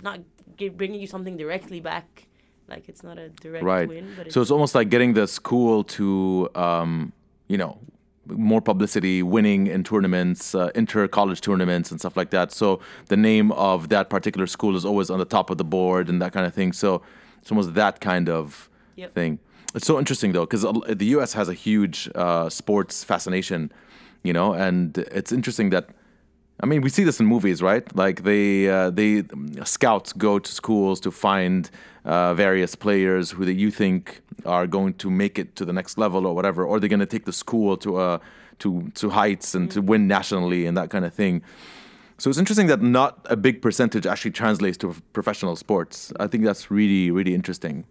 not 0.03 0.21
gi- 0.59 0.71
bringing 0.71 1.01
you 1.01 1.07
something 1.07 1.37
directly 1.37 1.81
back. 1.81 2.27
Like 2.69 2.89
it's 2.89 3.03
not 3.03 3.19
a 3.19 3.29
direct 3.29 3.65
right. 3.65 3.89
win, 3.89 4.07
but 4.17 4.33
so 4.33 4.41
it's 4.41 4.51
almost 4.51 4.75
like 4.75 4.89
getting 4.89 5.13
the 5.15 5.27
school 5.27 5.85
to, 5.99 6.49
um, 6.55 7.13
you 7.47 7.59
know, 7.59 7.79
more 8.27 8.63
publicity, 8.63 9.23
winning 9.23 9.67
in 9.67 9.85
tournaments, 9.85 10.55
uh, 10.55 10.71
inter 10.75 11.07
college 11.07 11.41
tournaments, 11.43 11.91
and 11.91 12.01
stuff 12.01 12.17
like 12.17 12.31
that. 12.31 12.51
So 12.53 12.81
the 13.09 13.17
name 13.19 13.53
of 13.53 13.91
that 13.91 14.09
particular 14.09 14.47
school 14.47 14.77
is 14.77 14.85
always 14.85 15.11
on 15.11 15.19
the 15.19 15.27
top 15.27 15.51
of 15.51 15.59
the 15.59 15.65
board 15.65 16.09
and 16.09 16.21
that 16.23 16.33
kind 16.33 16.47
of 16.47 16.55
thing. 16.55 16.73
So 16.73 17.03
it's 17.43 17.51
almost 17.53 17.75
that 17.75 18.01
kind 18.01 18.29
of 18.31 18.69
Yep. 18.97 19.15
thing. 19.15 19.39
It's 19.75 19.87
so 19.87 19.99
interesting 19.99 20.33
though, 20.33 20.47
because 20.47 20.63
the 20.63 21.07
U.S. 21.07 21.33
has 21.33 21.49
a 21.49 21.55
huge 21.55 22.09
uh, 22.15 22.49
sports 22.49 23.03
fascination, 23.03 23.73
you 24.23 24.33
know, 24.33 24.53
and 24.53 24.97
it's 24.99 25.33
interesting 25.33 25.71
that. 25.71 25.89
I 26.61 26.67
mean, 26.67 26.83
we 26.83 26.89
see 26.89 27.03
this 27.03 27.19
in 27.19 27.27
movies, 27.27 27.61
right? 27.61 27.85
Like 27.97 28.23
they 28.23 28.69
uh, 28.69 28.91
they 28.91 29.25
scouts 29.65 30.13
go 30.13 30.39
to 30.39 30.53
schools 30.53 31.01
to 31.01 31.11
find 31.11 31.69
uh, 32.05 32.33
various 32.35 32.77
players 32.77 33.33
who 33.33 33.45
that 33.45 33.55
you 33.55 33.73
think 33.73 34.23
are 34.47 34.69
going 34.69 34.95
to 34.95 35.11
make 35.11 35.37
it 35.37 35.57
to 35.57 35.65
the 35.65 35.73
next 35.73 35.99
level 35.99 36.27
or 36.27 36.35
whatever, 36.35 36.65
or 36.65 36.79
they're 36.79 36.89
going 36.89 37.01
to 37.01 37.07
take 37.07 37.25
the 37.25 37.33
school 37.33 37.77
to 37.79 37.97
uh, 37.97 38.19
to 38.61 38.89
to 38.95 39.11
heights 39.11 39.57
and 39.57 39.69
to 39.73 39.83
win 39.83 40.07
nationally 40.07 40.65
and 40.67 40.77
that 40.77 40.91
kind 40.91 41.05
of 41.05 41.13
thing. 41.13 41.43
So 42.19 42.31
it's 42.31 42.39
interesting 42.39 42.69
that 42.69 42.81
not 42.81 43.19
a 43.25 43.37
big 43.37 43.61
percentage 43.61 44.07
actually 44.07 44.31
translates 44.31 44.79
to 44.79 44.95
professional 45.13 45.57
sports. 45.57 46.13
I 46.21 46.29
think 46.29 46.45
that's 46.45 46.71
really 46.71 47.11
really 47.11 47.35
interesting. 47.35 47.85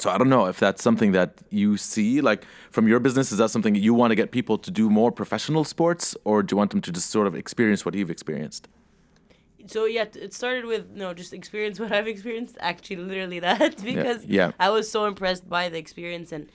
So 0.00 0.10
I 0.10 0.18
don't 0.18 0.28
know 0.28 0.46
if 0.46 0.58
that's 0.58 0.82
something 0.82 1.12
that 1.12 1.40
you 1.50 1.76
see, 1.76 2.20
like 2.20 2.44
from 2.70 2.88
your 2.88 3.00
business. 3.00 3.32
Is 3.32 3.38
that 3.38 3.50
something 3.50 3.74
you 3.74 3.94
want 3.94 4.10
to 4.10 4.14
get 4.14 4.30
people 4.30 4.58
to 4.58 4.70
do 4.70 4.90
more 4.90 5.10
professional 5.12 5.64
sports, 5.64 6.16
or 6.24 6.42
do 6.42 6.54
you 6.54 6.56
want 6.56 6.70
them 6.70 6.80
to 6.82 6.92
just 6.92 7.10
sort 7.10 7.26
of 7.26 7.34
experience 7.34 7.84
what 7.84 7.94
you've 7.94 8.10
experienced? 8.10 8.68
so 9.70 9.84
yeah, 9.84 10.06
it 10.14 10.32
started 10.32 10.64
with 10.64 10.90
no, 10.90 11.12
just 11.14 11.32
experience 11.32 11.78
what 11.78 11.92
I've 11.92 12.08
experienced. 12.08 12.56
Actually, 12.60 12.96
literally 12.96 13.40
that 13.48 13.82
because 13.82 14.24
yeah. 14.24 14.52
I 14.58 14.70
was 14.70 14.90
so 14.90 15.04
impressed 15.04 15.48
by 15.48 15.68
the 15.68 15.78
experience 15.78 16.32
and 16.32 16.50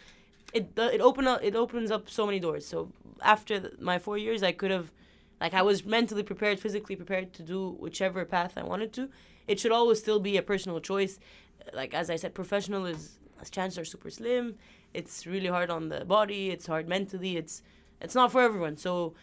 it 0.53 0.71
it 0.77 1.01
open 1.01 1.27
up 1.27 1.43
it 1.43 1.55
opens 1.55 1.91
up 1.91 2.09
so 2.09 2.25
many 2.25 2.39
doors. 2.39 2.65
So 2.65 2.91
after 3.21 3.71
my 3.79 3.99
four 3.99 4.17
years, 4.17 4.43
I 4.43 4.51
could 4.51 4.71
have 4.71 4.91
like 5.39 5.53
I 5.53 5.61
was 5.61 5.85
mentally 5.85 6.23
prepared, 6.23 6.59
physically 6.59 6.95
prepared 6.95 7.33
to 7.33 7.43
do 7.43 7.75
whichever 7.79 8.25
path 8.25 8.53
I 8.57 8.63
wanted 8.63 8.93
to. 8.93 9.09
It 9.47 9.59
should 9.59 9.71
always 9.71 9.99
still 9.99 10.19
be 10.19 10.37
a 10.37 10.41
personal 10.41 10.79
choice. 10.79 11.19
Like 11.73 11.93
as 11.93 12.09
I 12.09 12.15
said, 12.15 12.33
professional 12.33 12.85
is 12.85 13.19
chances 13.51 13.77
are 13.79 13.85
super 13.85 14.09
slim. 14.09 14.55
It's 14.93 15.25
really 15.25 15.47
hard 15.47 15.69
on 15.69 15.89
the 15.89 16.05
body. 16.05 16.49
It's 16.49 16.67
hard 16.67 16.87
mentally. 16.87 17.37
It's 17.37 17.61
it's 18.01 18.15
not 18.15 18.31
for 18.31 18.41
everyone. 18.41 18.77
So 18.77 19.13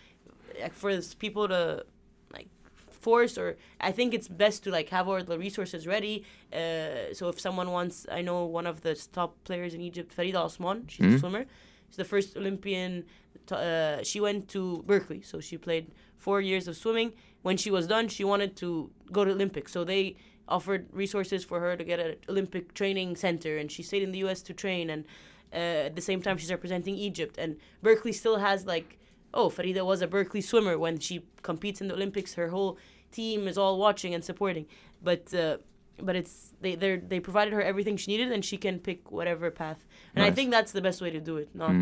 like 0.61 0.75
for 0.75 0.91
people 1.19 1.49
to 1.49 1.85
like 2.33 2.49
force 2.89 3.39
or 3.39 3.57
I 3.81 3.93
think 3.93 4.15
it's 4.15 4.29
best 4.29 4.65
to 4.65 4.71
like 4.71 4.89
have 4.91 5.09
all 5.09 5.23
the 5.23 5.39
resources 5.39 5.87
ready. 5.87 6.25
Uh, 6.53 7.13
so 7.13 7.29
if 7.29 7.39
someone 7.41 7.71
wants, 7.71 8.07
I 8.11 8.21
know 8.23 8.45
one 8.45 8.67
of 8.67 8.81
the 8.83 8.95
top 9.13 9.37
players 9.45 9.75
in 9.75 9.81
Egypt, 9.81 10.15
Farida 10.17 10.37
Osman. 10.45 10.87
She's 10.89 11.07
a 11.15 11.19
swimmer. 11.19 11.45
She's 11.89 11.97
the 11.97 12.05
first 12.05 12.37
Olympian. 12.37 13.05
t- 13.47 13.55
Uh, 13.55 14.03
she 14.03 14.21
went 14.21 14.49
to 14.49 14.83
Berkeley, 14.87 15.23
so 15.23 15.41
she 15.41 15.57
played 15.59 15.87
four 16.17 16.41
years 16.41 16.69
of 16.69 16.77
swimming. 16.77 17.13
When 17.43 17.57
she 17.57 17.71
was 17.71 17.87
done, 17.87 18.09
she 18.09 18.25
wanted 18.25 18.55
to 18.57 18.91
go 19.17 19.25
to 19.25 19.31
Olympics, 19.33 19.73
so 19.73 19.83
they 19.85 20.17
offered 20.51 20.87
resources 20.93 21.45
for 21.45 21.61
her 21.61 21.77
to 21.77 21.85
get 21.85 22.01
an 22.01 22.17
Olympic 22.29 22.75
training 22.75 23.17
center, 23.17 23.57
and 23.57 23.71
she 23.71 23.83
stayed 23.83 24.03
in 24.03 24.13
the 24.13 24.19
U.S. 24.19 24.43
to 24.43 24.53
train. 24.53 24.91
And 24.91 25.05
uh, 25.53 25.87
at 25.89 25.97
the 25.97 26.03
same 26.03 26.21
time, 26.21 26.37
she's 26.39 26.51
representing 26.51 26.97
Egypt, 26.97 27.37
and 27.39 27.57
Berkeley 27.83 28.13
still 28.13 28.39
has 28.39 28.67
like 28.67 28.99
oh, 29.33 29.49
Farida 29.49 29.85
was 29.85 30.03
a 30.03 30.07
Berkeley 30.07 30.41
swimmer. 30.41 30.79
When 30.79 30.99
she 30.99 31.25
competes 31.43 31.81
in 31.81 31.89
the 31.89 31.95
Olympics, 31.95 32.35
her 32.35 32.49
whole 32.49 32.79
team 33.13 33.47
is 33.49 33.57
all 33.57 33.79
watching 33.79 34.15
and 34.15 34.25
supporting. 34.25 34.67
But 35.03 35.33
uh, 35.35 35.59
but 36.01 36.17
it's 36.17 36.53
they 36.61 36.75
they 36.75 36.97
they 36.97 37.21
provided 37.21 37.53
her 37.53 37.63
everything 37.63 37.97
she 37.97 38.11
needed, 38.11 38.33
and 38.33 38.45
she 38.45 38.57
can 38.57 38.79
pick 38.79 39.11
whatever 39.11 39.51
path. 39.51 39.85
And 40.15 40.25
I 40.25 40.31
think 40.31 40.51
that's 40.51 40.73
the 40.73 40.83
best 40.83 41.01
way 41.01 41.11
to 41.11 41.21
do 41.21 41.37
it. 41.37 41.49
Not 41.55 41.73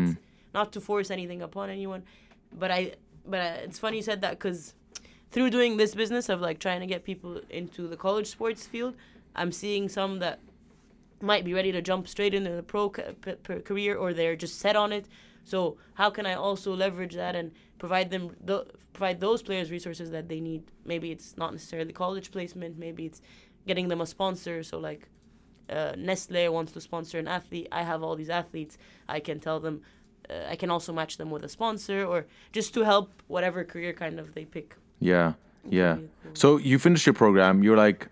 not 0.53 0.71
to 0.73 0.81
force 0.81 1.11
anything 1.11 1.41
upon 1.41 1.69
anyone. 1.69 2.03
But 2.51 2.71
I 2.71 2.93
but 3.25 3.39
uh, 3.39 3.57
it's 3.63 3.79
funny 3.79 3.97
you 3.97 4.03
said 4.03 4.21
that 4.21 4.31
because 4.31 4.73
through 5.31 5.49
doing 5.49 5.77
this 5.77 5.93
business 5.95 6.29
of 6.29 6.41
like 6.41 6.59
trying 6.59 6.79
to 6.81 6.87
get 6.87 7.03
people 7.03 7.41
into 7.49 7.87
the 7.87 7.97
college 7.97 8.27
sports 8.27 8.65
field, 8.65 8.95
I'm 9.35 9.51
seeing 9.51 9.89
some 9.89 10.19
that 10.19 10.39
might 11.21 11.45
be 11.45 11.53
ready 11.53 11.71
to 11.71 11.81
jump 11.81 12.07
straight 12.07 12.33
into 12.33 12.51
the 12.51 12.63
pro 12.63 12.89
ca- 12.89 13.13
p- 13.21 13.59
career 13.59 13.95
or 13.95 14.13
they're 14.13 14.35
just 14.35 14.59
set 14.59 14.75
on 14.75 14.91
it. 14.91 15.05
So 15.43 15.77
how 15.93 16.09
can 16.09 16.25
I 16.25 16.33
also 16.33 16.75
leverage 16.75 17.15
that 17.15 17.35
and 17.35 17.51
provide 17.77 18.09
them 18.09 18.35
th- 18.45 18.67
provide 18.93 19.19
those 19.19 19.41
players 19.41 19.71
resources 19.71 20.11
that 20.11 20.29
they 20.29 20.39
need? 20.39 20.63
Maybe 20.85 21.11
it's 21.11 21.37
not 21.37 21.51
necessarily 21.51 21.93
college 21.93 22.31
placement. 22.31 22.77
Maybe 22.77 23.05
it's 23.05 23.21
getting 23.67 23.87
them 23.87 24.01
a 24.01 24.05
sponsor. 24.05 24.63
So 24.63 24.79
like 24.79 25.09
uh, 25.69 25.93
Nestle 25.97 26.49
wants 26.49 26.71
to 26.73 26.81
sponsor 26.81 27.19
an 27.19 27.27
athlete. 27.27 27.67
I 27.71 27.83
have 27.83 28.01
all 28.03 28.15
these 28.15 28.29
athletes. 28.29 28.77
I 29.07 29.19
can 29.19 29.39
tell 29.39 29.59
them. 29.59 29.81
Uh, 30.29 30.49
I 30.49 30.55
can 30.55 30.69
also 30.69 30.93
match 30.93 31.17
them 31.17 31.31
with 31.31 31.43
a 31.43 31.49
sponsor 31.49 32.05
or 32.05 32.27
just 32.51 32.73
to 32.75 32.81
help 32.81 33.23
whatever 33.27 33.63
career 33.63 33.93
kind 33.93 34.19
of 34.19 34.33
they 34.35 34.45
pick. 34.45 34.75
Yeah, 34.99 35.33
yeah. 35.69 35.97
So 36.33 36.57
you 36.57 36.79
finished 36.79 37.05
your 37.05 37.13
program. 37.13 37.63
You're 37.63 37.77
like 37.77 38.07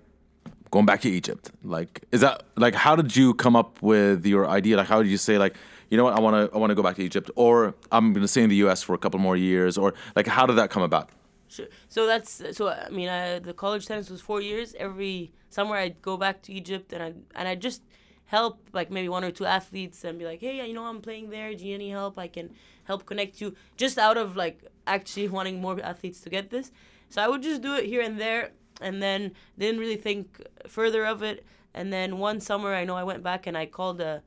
going 0.71 0.85
back 0.85 1.01
to 1.01 1.09
Egypt. 1.09 1.51
Like, 1.63 2.03
is 2.11 2.21
that 2.21 2.43
like 2.55 2.75
how 2.75 2.95
did 2.95 3.15
you 3.15 3.33
come 3.33 3.55
up 3.55 3.81
with 3.81 4.25
your 4.25 4.47
idea? 4.47 4.77
Like, 4.77 4.87
how 4.87 5.01
did 5.01 5.09
you 5.09 5.17
say 5.17 5.37
like, 5.37 5.55
you 5.89 5.97
know 5.97 6.03
what, 6.03 6.13
I 6.13 6.19
want 6.19 6.51
to 6.51 6.55
I 6.55 6.59
want 6.59 6.71
to 6.71 6.75
go 6.75 6.83
back 6.83 6.95
to 6.97 7.03
Egypt, 7.03 7.29
or 7.35 7.75
I'm 7.91 8.13
gonna 8.13 8.27
stay 8.27 8.43
in 8.43 8.49
the 8.49 8.57
U.S. 8.57 8.83
for 8.83 8.93
a 8.93 8.97
couple 8.97 9.19
more 9.19 9.37
years, 9.37 9.77
or 9.77 9.93
like, 10.15 10.27
how 10.27 10.45
did 10.45 10.57
that 10.57 10.69
come 10.69 10.83
about? 10.83 11.09
Sure. 11.49 11.67
So 11.87 12.05
that's 12.05 12.41
so. 12.51 12.69
I 12.69 12.89
mean, 12.89 13.09
I, 13.09 13.39
the 13.39 13.53
college 13.53 13.85
tennis 13.85 14.09
was 14.09 14.19
four 14.21 14.41
years. 14.41 14.75
Every 14.77 15.31
summer, 15.49 15.75
I'd 15.75 16.01
go 16.01 16.17
back 16.17 16.41
to 16.43 16.53
Egypt, 16.53 16.91
and 16.91 17.01
I 17.01 17.13
and 17.35 17.47
I 17.47 17.55
just 17.55 17.81
help 18.27 18.69
like 18.73 18.91
maybe 18.91 19.09
one 19.09 19.23
or 19.23 19.31
two 19.31 19.45
athletes, 19.45 20.03
and 20.03 20.19
be 20.19 20.25
like, 20.25 20.39
hey, 20.41 20.65
you 20.67 20.73
know, 20.73 20.85
I'm 20.85 21.01
playing 21.01 21.29
there. 21.29 21.53
Do 21.53 21.65
you 21.65 21.77
need 21.77 21.85
any 21.85 21.89
help? 21.89 22.17
I 22.17 22.27
can 22.27 22.51
help 22.83 23.05
connect 23.05 23.41
you. 23.41 23.55
Just 23.75 23.97
out 23.97 24.17
of 24.17 24.35
like 24.35 24.63
actually 24.85 25.27
wanting 25.37 25.59
more 25.61 25.79
athletes 25.81 26.21
to 26.21 26.29
get 26.29 26.49
this. 26.49 26.71
So 27.09 27.21
I 27.21 27.27
would 27.27 27.41
just 27.41 27.61
do 27.61 27.73
it 27.75 27.85
here 27.85 28.01
and 28.01 28.19
there. 28.19 28.51
and 28.79 29.01
then 29.01 29.31
didn't 29.57 29.79
really 29.79 29.97
think 29.97 30.45
further 30.67 31.03
of 31.05 31.23
it. 31.23 31.43
And 31.73 31.91
then 31.91 32.19
one 32.19 32.39
summer, 32.39 32.73
I 32.73 32.83
know 32.85 32.95
I 32.95 33.03
went 33.03 33.23
back 33.23 33.47
and 33.47 33.57
I 33.57 33.65
called 33.65 34.01
a, 34.01 34.21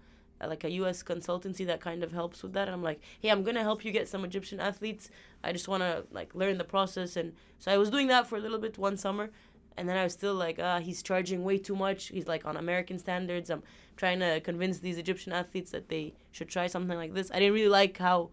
like 0.44 0.64
a 0.64 0.70
U.S. 0.82 1.02
consultancy 1.02 1.66
that 1.66 1.80
kind 1.80 2.02
of 2.02 2.12
helps 2.12 2.42
with 2.42 2.52
that. 2.54 2.66
And 2.66 2.74
I'm 2.74 2.82
like, 2.82 3.00
hey, 3.20 3.28
I'm 3.30 3.42
gonna 3.42 3.62
help 3.62 3.84
you 3.84 3.92
get 3.92 4.08
some 4.08 4.24
Egyptian 4.24 4.58
athletes. 4.60 5.10
I 5.44 5.52
just 5.52 5.68
wanna 5.68 6.04
like 6.10 6.34
learn 6.34 6.58
the 6.58 6.64
process. 6.64 7.16
And 7.16 7.32
so 7.58 7.70
I 7.70 7.76
was 7.76 7.90
doing 7.90 8.08
that 8.08 8.26
for 8.26 8.36
a 8.36 8.40
little 8.40 8.58
bit 8.58 8.78
one 8.78 8.96
summer, 8.96 9.30
and 9.76 9.88
then 9.88 9.96
I 9.96 10.04
was 10.04 10.12
still 10.12 10.34
like, 10.34 10.58
ah, 10.62 10.80
he's 10.80 11.02
charging 11.02 11.44
way 11.44 11.58
too 11.58 11.76
much. 11.76 12.08
He's 12.08 12.26
like 12.26 12.44
on 12.44 12.56
American 12.56 12.98
standards. 12.98 13.50
I'm 13.50 13.62
trying 13.96 14.20
to 14.20 14.40
convince 14.40 14.78
these 14.78 14.98
Egyptian 14.98 15.32
athletes 15.32 15.70
that 15.72 15.88
they 15.88 16.14
should 16.32 16.48
try 16.48 16.66
something 16.66 16.96
like 16.96 17.14
this. 17.14 17.30
I 17.30 17.38
didn't 17.38 17.54
really 17.54 17.68
like 17.68 17.98
how 17.98 18.30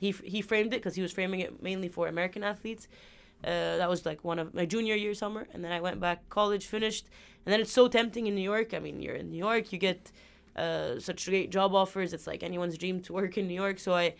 he 0.00 0.10
he 0.24 0.40
framed 0.42 0.72
it 0.74 0.80
because 0.80 0.94
he 0.94 1.02
was 1.02 1.12
framing 1.12 1.40
it 1.40 1.62
mainly 1.62 1.88
for 1.88 2.08
American 2.08 2.42
athletes. 2.44 2.88
Uh, 3.44 3.76
that 3.76 3.88
was 3.88 4.04
like 4.04 4.24
one 4.24 4.38
of 4.40 4.52
my 4.54 4.66
junior 4.66 4.96
year 4.96 5.14
summer, 5.14 5.46
and 5.52 5.64
then 5.64 5.70
I 5.72 5.80
went 5.80 6.00
back 6.00 6.28
college, 6.28 6.66
finished, 6.66 7.06
and 7.46 7.52
then 7.52 7.60
it's 7.60 7.72
so 7.72 7.86
tempting 7.86 8.26
in 8.26 8.34
New 8.34 8.42
York. 8.54 8.74
I 8.74 8.80
mean, 8.80 9.00
you're 9.00 9.14
in 9.14 9.30
New 9.30 9.38
York, 9.38 9.72
you 9.72 9.78
get 9.78 10.10
uh, 10.56 10.98
such 10.98 11.26
great 11.26 11.50
job 11.50 11.72
offers. 11.74 12.12
It's 12.12 12.26
like 12.26 12.42
anyone's 12.42 12.76
dream 12.76 13.00
to 13.02 13.12
work 13.12 13.38
in 13.38 13.46
New 13.46 13.54
York. 13.54 13.78
So 13.78 13.94
I 13.94 14.14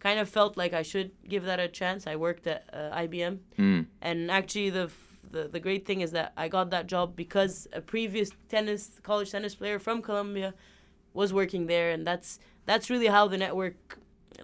kind 0.00 0.18
of 0.18 0.28
felt 0.28 0.56
like 0.56 0.72
I 0.74 0.82
should 0.82 1.12
give 1.28 1.44
that 1.44 1.60
a 1.60 1.68
chance. 1.68 2.06
I 2.08 2.16
worked 2.16 2.46
at 2.48 2.64
uh, 2.72 2.90
IBM, 3.02 3.38
Mm. 3.58 3.86
and 4.02 4.30
actually 4.30 4.70
the, 4.70 4.90
the 5.34 5.42
the 5.54 5.60
great 5.66 5.84
thing 5.88 6.00
is 6.06 6.10
that 6.18 6.28
I 6.44 6.46
got 6.56 6.66
that 6.76 6.86
job 6.94 7.06
because 7.24 7.52
a 7.80 7.80
previous 7.94 8.28
tennis 8.54 8.82
college 9.08 9.30
tennis 9.34 9.54
player 9.60 9.78
from 9.86 9.96
Columbia 10.08 10.50
was 11.20 11.28
working 11.40 11.66
there, 11.74 11.88
and 11.94 12.02
that's 12.10 12.28
that's 12.70 12.86
really 12.92 13.10
how 13.16 13.24
the 13.32 13.38
network 13.44 13.76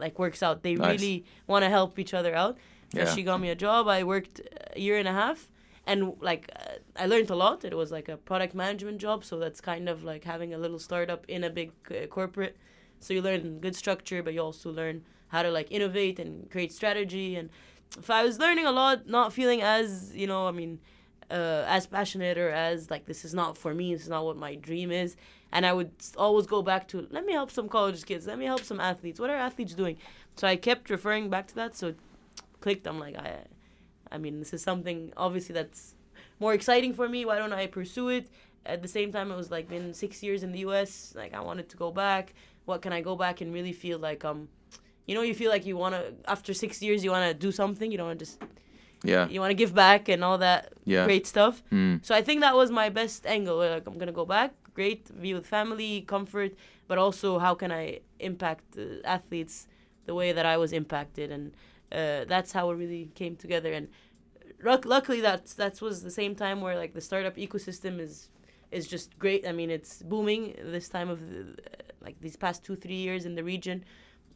like 0.05 0.19
works 0.25 0.41
out. 0.47 0.57
They 0.63 0.75
Nice. 0.75 0.93
really 1.01 1.25
want 1.47 1.63
to 1.67 1.71
help 1.79 1.99
each 2.03 2.15
other 2.21 2.35
out. 2.43 2.55
So 2.95 3.01
Yeah. 3.01 3.15
she 3.15 3.23
got 3.31 3.39
me 3.45 3.49
a 3.57 3.59
job. 3.67 3.83
I 3.99 4.01
worked 4.15 4.37
a 4.77 4.81
year 4.87 4.97
and 5.03 5.09
a 5.09 5.17
half, 5.23 5.39
and 5.91 5.99
like 6.31 6.43
uh, 6.57 7.03
I 7.03 7.07
learned 7.13 7.31
a 7.31 7.39
lot. 7.45 7.65
It 7.65 7.75
was 7.83 7.91
like 7.99 8.09
a 8.13 8.17
product 8.31 8.55
management 8.55 8.99
job, 9.07 9.19
so 9.25 9.35
that's 9.43 9.61
kind 9.73 9.89
of 9.93 9.97
like 10.13 10.23
having 10.35 10.51
a 10.55 10.59
little 10.65 10.79
startup 10.89 11.23
in 11.29 11.45
a 11.45 11.51
big 11.61 11.71
uh, 11.91 12.07
corporate. 12.19 12.55
So 13.01 13.15
you 13.15 13.23
learn 13.23 13.61
good 13.61 13.77
structure, 13.85 14.23
but 14.25 14.33
you 14.35 14.43
also 14.49 14.71
learn 14.83 14.97
how 15.35 15.43
to 15.47 15.51
like 15.59 15.69
innovate 15.71 16.19
and 16.23 16.51
create 16.51 16.73
strategy. 16.73 17.29
And 17.39 17.49
if 17.99 18.11
I 18.11 18.23
was 18.23 18.39
learning 18.39 18.67
a 18.67 18.73
lot, 18.73 19.09
not 19.09 19.33
feeling 19.33 19.63
as 19.63 20.15
you 20.15 20.27
know, 20.27 20.47
I 20.47 20.53
mean, 20.53 20.81
uh, 21.31 21.65
as 21.67 21.87
passionate 21.87 22.39
or 22.39 22.51
as 22.51 22.91
like 22.91 23.07
this 23.07 23.25
is 23.25 23.35
not 23.35 23.57
for 23.57 23.75
me. 23.75 23.95
This 23.95 24.03
is 24.03 24.09
not 24.09 24.25
what 24.25 24.37
my 24.37 24.55
dream 24.57 24.91
is. 24.91 25.17
And 25.53 25.67
I 25.67 25.73
would 25.73 25.91
always 26.17 26.47
go 26.47 26.63
back 26.63 26.87
to 26.89 27.07
let 27.11 27.25
me 27.25 27.33
help 27.33 27.51
some 27.51 27.69
college 27.69 28.05
kids. 28.05 28.27
Let 28.27 28.39
me 28.39 28.45
help 28.45 28.63
some 28.63 28.81
athletes. 28.81 29.19
What 29.19 29.31
are 29.31 29.37
athletes 29.37 29.75
doing? 29.75 29.97
So 30.37 30.47
I 30.47 30.57
kept 30.57 30.91
referring 30.91 31.29
back 31.29 31.49
to 31.49 31.55
that. 31.57 31.77
So 31.77 31.89
it 31.89 31.99
clicked. 32.61 32.87
I'm 32.87 33.01
like, 33.01 33.17
I, 33.17 33.39
I 34.13 34.19
mean, 34.19 34.39
this 34.39 34.53
is 34.53 34.63
something 34.63 35.13
obviously 35.17 35.55
that's 35.55 35.95
more 36.39 36.55
exciting 36.55 36.95
for 36.95 37.09
me. 37.09 37.25
Why 37.25 37.39
don't 37.39 37.53
I 37.53 37.67
pursue 37.67 38.09
it? 38.11 38.29
At 38.67 38.83
the 38.83 38.89
same 38.89 39.11
time, 39.11 39.33
it 39.33 39.37
was 39.37 39.51
like 39.51 39.69
been 39.69 39.95
six 39.95 40.23
years 40.23 40.43
in 40.43 40.53
the 40.53 40.61
U.S. 40.61 41.15
Like 41.17 41.35
I 41.35 41.41
wanted 41.41 41.69
to 41.71 41.77
go 41.77 41.91
back. 41.91 42.35
What 42.67 42.83
can 42.83 42.93
I 42.93 43.01
go 43.01 43.17
back 43.17 43.41
and 43.41 43.53
really 43.53 43.73
feel 43.73 43.99
like 43.99 44.25
um, 44.25 44.49
you 45.11 45.17
know, 45.17 45.23
you 45.31 45.35
feel 45.43 45.51
like 45.55 45.65
you 45.71 45.77
want 45.85 45.95
to 45.99 46.03
after 46.35 46.53
six 46.65 46.73
years 46.87 46.99
you 47.05 47.11
want 47.17 47.27
to 47.33 47.35
do 47.47 47.51
something. 47.63 47.89
You 47.93 47.99
don't 47.99 48.11
want 48.13 48.19
to 48.21 48.25
just 48.27 48.39
Yeah. 49.13 49.25
you 49.35 49.41
want 49.43 49.51
to 49.55 49.59
give 49.63 49.73
back 49.87 50.03
and 50.13 50.21
all 50.27 50.39
that 50.49 50.63
Yeah. 50.95 51.05
great 51.09 51.27
stuff. 51.35 51.55
Mm. 51.73 51.95
So 52.07 52.11
I 52.21 52.23
think 52.27 52.39
that 52.47 52.55
was 52.63 52.69
my 52.83 52.89
best 53.01 53.21
angle. 53.37 53.57
Like 53.77 53.87
I'm 53.89 53.99
gonna 54.03 54.19
go 54.23 54.27
back, 54.37 54.51
great, 54.79 55.01
be 55.25 55.31
with 55.37 55.47
family, 55.59 55.93
comfort, 56.15 56.53
but 56.89 56.97
also 57.05 57.29
how 57.45 57.55
can 57.63 57.71
I 57.83 57.85
impact 58.31 58.63
the 58.77 58.87
athletes 59.17 59.57
the 60.09 60.15
way 60.21 60.29
that 60.39 60.47
I 60.55 60.57
was 60.65 60.71
impacted, 60.73 61.29
and 61.37 61.45
uh, 61.99 62.25
that's 62.33 62.51
how 62.57 62.65
it 62.73 62.77
really 62.85 63.05
came 63.21 63.35
together. 63.45 63.73
And 63.79 63.87
luck- 64.69 64.85
luckily, 64.97 65.21
that's 65.29 65.55
that 65.63 65.75
was 65.81 66.03
the 66.09 66.11
same 66.21 66.35
time 66.45 66.59
where 66.65 66.77
like 66.83 66.93
the 66.99 67.01
startup 67.11 67.37
ecosystem 67.37 67.95
is 68.07 68.15
is 68.79 68.85
just 68.95 69.09
great. 69.19 69.43
I 69.51 69.53
mean, 69.53 69.71
it's 69.71 69.93
booming 70.13 70.43
this 70.77 70.89
time 70.97 71.09
of 71.15 71.19
the, 71.31 71.41
like 72.07 72.17
these 72.21 72.37
past 72.45 72.59
two 72.67 72.77
three 72.85 73.01
years 73.07 73.23
in 73.29 73.35
the 73.35 73.45
region. 73.55 73.85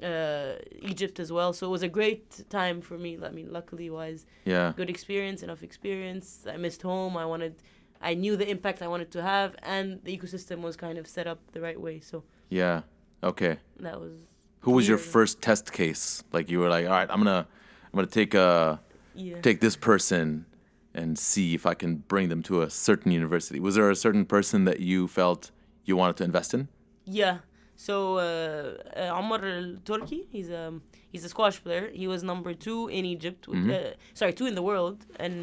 Uh, 0.02 0.56
Egypt 0.82 1.20
as 1.20 1.30
well, 1.30 1.52
so 1.52 1.66
it 1.66 1.70
was 1.70 1.82
a 1.84 1.88
great 1.88 2.44
time 2.50 2.80
for 2.80 2.98
me. 2.98 3.16
I 3.22 3.30
mean, 3.30 3.52
luckily 3.52 3.88
wise, 3.90 4.26
Yeah. 4.44 4.72
good 4.76 4.90
experience, 4.90 5.42
enough 5.42 5.62
experience. 5.62 6.44
I 6.52 6.56
missed 6.56 6.82
home. 6.82 7.16
I 7.16 7.24
wanted, 7.24 7.54
I 8.02 8.14
knew 8.14 8.36
the 8.36 8.48
impact 8.50 8.82
I 8.82 8.88
wanted 8.88 9.10
to 9.12 9.22
have, 9.22 9.54
and 9.62 10.00
the 10.04 10.16
ecosystem 10.18 10.62
was 10.62 10.76
kind 10.76 10.98
of 10.98 11.06
set 11.06 11.26
up 11.26 11.38
the 11.52 11.60
right 11.60 11.80
way. 11.80 12.00
So 12.00 12.24
Yeah. 12.50 12.82
Okay. 13.22 13.58
that 13.80 14.00
was 14.00 14.12
Who 14.60 14.72
was 14.72 14.88
your 14.88 14.98
first 14.98 15.40
test 15.40 15.72
case? 15.72 16.24
Like 16.32 16.50
you 16.50 16.58
were 16.58 16.68
like, 16.68 16.86
all 16.86 16.92
right, 16.92 17.08
I'm 17.10 17.18
gonna, 17.18 17.46
I'm 17.92 17.94
gonna 17.94 18.06
take 18.08 18.34
a, 18.34 18.80
yeah. 19.14 19.40
take 19.42 19.60
this 19.60 19.76
person 19.76 20.44
and 20.92 21.16
see 21.18 21.54
if 21.54 21.64
I 21.66 21.74
can 21.74 21.96
bring 22.08 22.28
them 22.30 22.42
to 22.44 22.62
a 22.62 22.68
certain 22.68 23.12
university. 23.12 23.60
Was 23.60 23.76
there 23.76 23.88
a 23.90 23.96
certain 23.96 24.24
person 24.26 24.64
that 24.64 24.80
you 24.80 25.06
felt 25.06 25.50
you 25.84 25.96
wanted 25.96 26.16
to 26.16 26.24
invest 26.24 26.52
in? 26.52 26.68
Yeah. 27.06 27.38
So 27.84 28.16
uh, 28.16 28.76
uh, 28.96 29.18
Omar 29.18 29.44
Al 29.44 29.76
Turki, 29.84 30.20
he's 30.30 30.48
a 30.48 30.72
he's 31.12 31.24
a 31.24 31.28
squash 31.28 31.62
player. 31.62 31.90
He 31.92 32.06
was 32.08 32.22
number 32.22 32.54
two 32.54 32.88
in 32.88 33.04
Egypt. 33.04 33.46
With, 33.46 33.68
uh, 33.70 33.90
sorry, 34.14 34.32
two 34.32 34.46
in 34.46 34.54
the 34.54 34.62
world, 34.70 35.04
and 35.24 35.36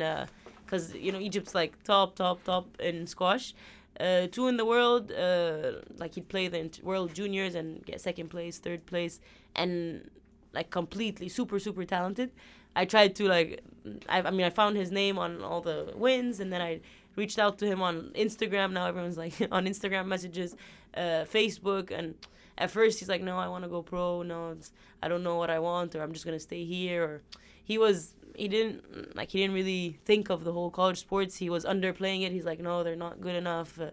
because 0.65 0.95
you 0.95 1.12
know 1.12 1.19
Egypt's 1.19 1.54
like 1.54 1.71
top, 1.84 2.15
top, 2.15 2.43
top 2.43 2.65
in 2.80 3.06
squash. 3.06 3.54
Uh, 3.99 4.25
two 4.25 4.47
in 4.47 4.58
the 4.58 4.65
world. 4.65 5.12
Uh, 5.12 5.73
like 5.97 6.15
he'd 6.15 6.30
play 6.30 6.47
the 6.47 6.62
World 6.82 7.13
Juniors 7.13 7.54
and 7.54 7.86
get 7.86 8.01
second 8.01 8.30
place, 8.30 8.58
third 8.58 8.88
place, 8.88 9.19
and 9.56 10.10
like 10.51 10.71
completely 10.71 11.30
super, 11.30 11.60
super 11.60 11.86
talented. 11.86 12.32
I 12.75 12.86
tried 12.86 13.15
to 13.17 13.27
like, 13.27 13.62
I, 14.10 14.21
I 14.21 14.32
mean, 14.32 14.47
I 14.47 14.49
found 14.49 14.77
his 14.77 14.91
name 14.91 15.19
on 15.19 15.43
all 15.43 15.62
the 15.62 15.93
wins, 15.95 16.39
and 16.39 16.51
then 16.51 16.62
I 16.62 16.82
reached 17.15 17.38
out 17.38 17.58
to 17.60 17.65
him 17.67 17.82
on 17.82 18.12
Instagram. 18.15 18.71
Now 18.71 18.88
everyone's 18.88 19.17
like 19.17 19.34
on 19.51 19.65
Instagram 19.65 20.08
messages, 20.08 20.56
uh, 20.95 21.25
Facebook, 21.25 21.91
and 21.91 22.15
at 22.58 22.69
first 22.71 22.99
he's 22.99 23.10
like, 23.10 23.21
"No, 23.21 23.38
I 23.38 23.47
want 23.47 23.63
to 23.63 23.69
go 23.69 23.82
pro. 23.82 24.23
No, 24.23 24.51
it's, 24.51 24.71
I 25.01 25.08
don't 25.08 25.23
know 25.23 25.38
what 25.38 25.49
I 25.49 25.60
want, 25.60 25.95
or 25.95 26.01
I'm 26.01 26.13
just 26.13 26.25
gonna 26.25 26.39
stay 26.39 26.63
here." 26.65 27.04
Or 27.04 27.21
he 27.63 27.77
was 27.77 28.13
he 28.36 28.47
didn't 28.47 29.15
like 29.15 29.30
he 29.32 29.39
didn't 29.39 29.56
really 29.56 29.99
think 30.06 30.30
of 30.30 30.43
the 30.43 30.54
whole 30.54 30.69
college 30.71 30.99
sports. 30.99 31.38
He 31.38 31.49
was 31.49 31.65
underplaying 31.65 32.21
it. 32.25 32.32
He's 32.32 32.45
like, 32.45 32.60
"No, 32.60 32.84
they're 32.84 32.95
not 32.95 33.21
good 33.21 33.36
enough." 33.36 33.80
Uh, 33.80 33.91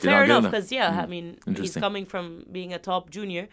fair 0.00 0.24
enough, 0.24 0.44
because 0.44 0.70
yeah, 0.72 0.90
I 1.02 1.06
Mm. 1.06 1.08
mean, 1.08 1.38
he's 1.56 1.74
coming 1.76 2.04
from 2.06 2.44
being 2.50 2.72
a 2.72 2.78
top 2.78 3.10
junior. 3.10 3.48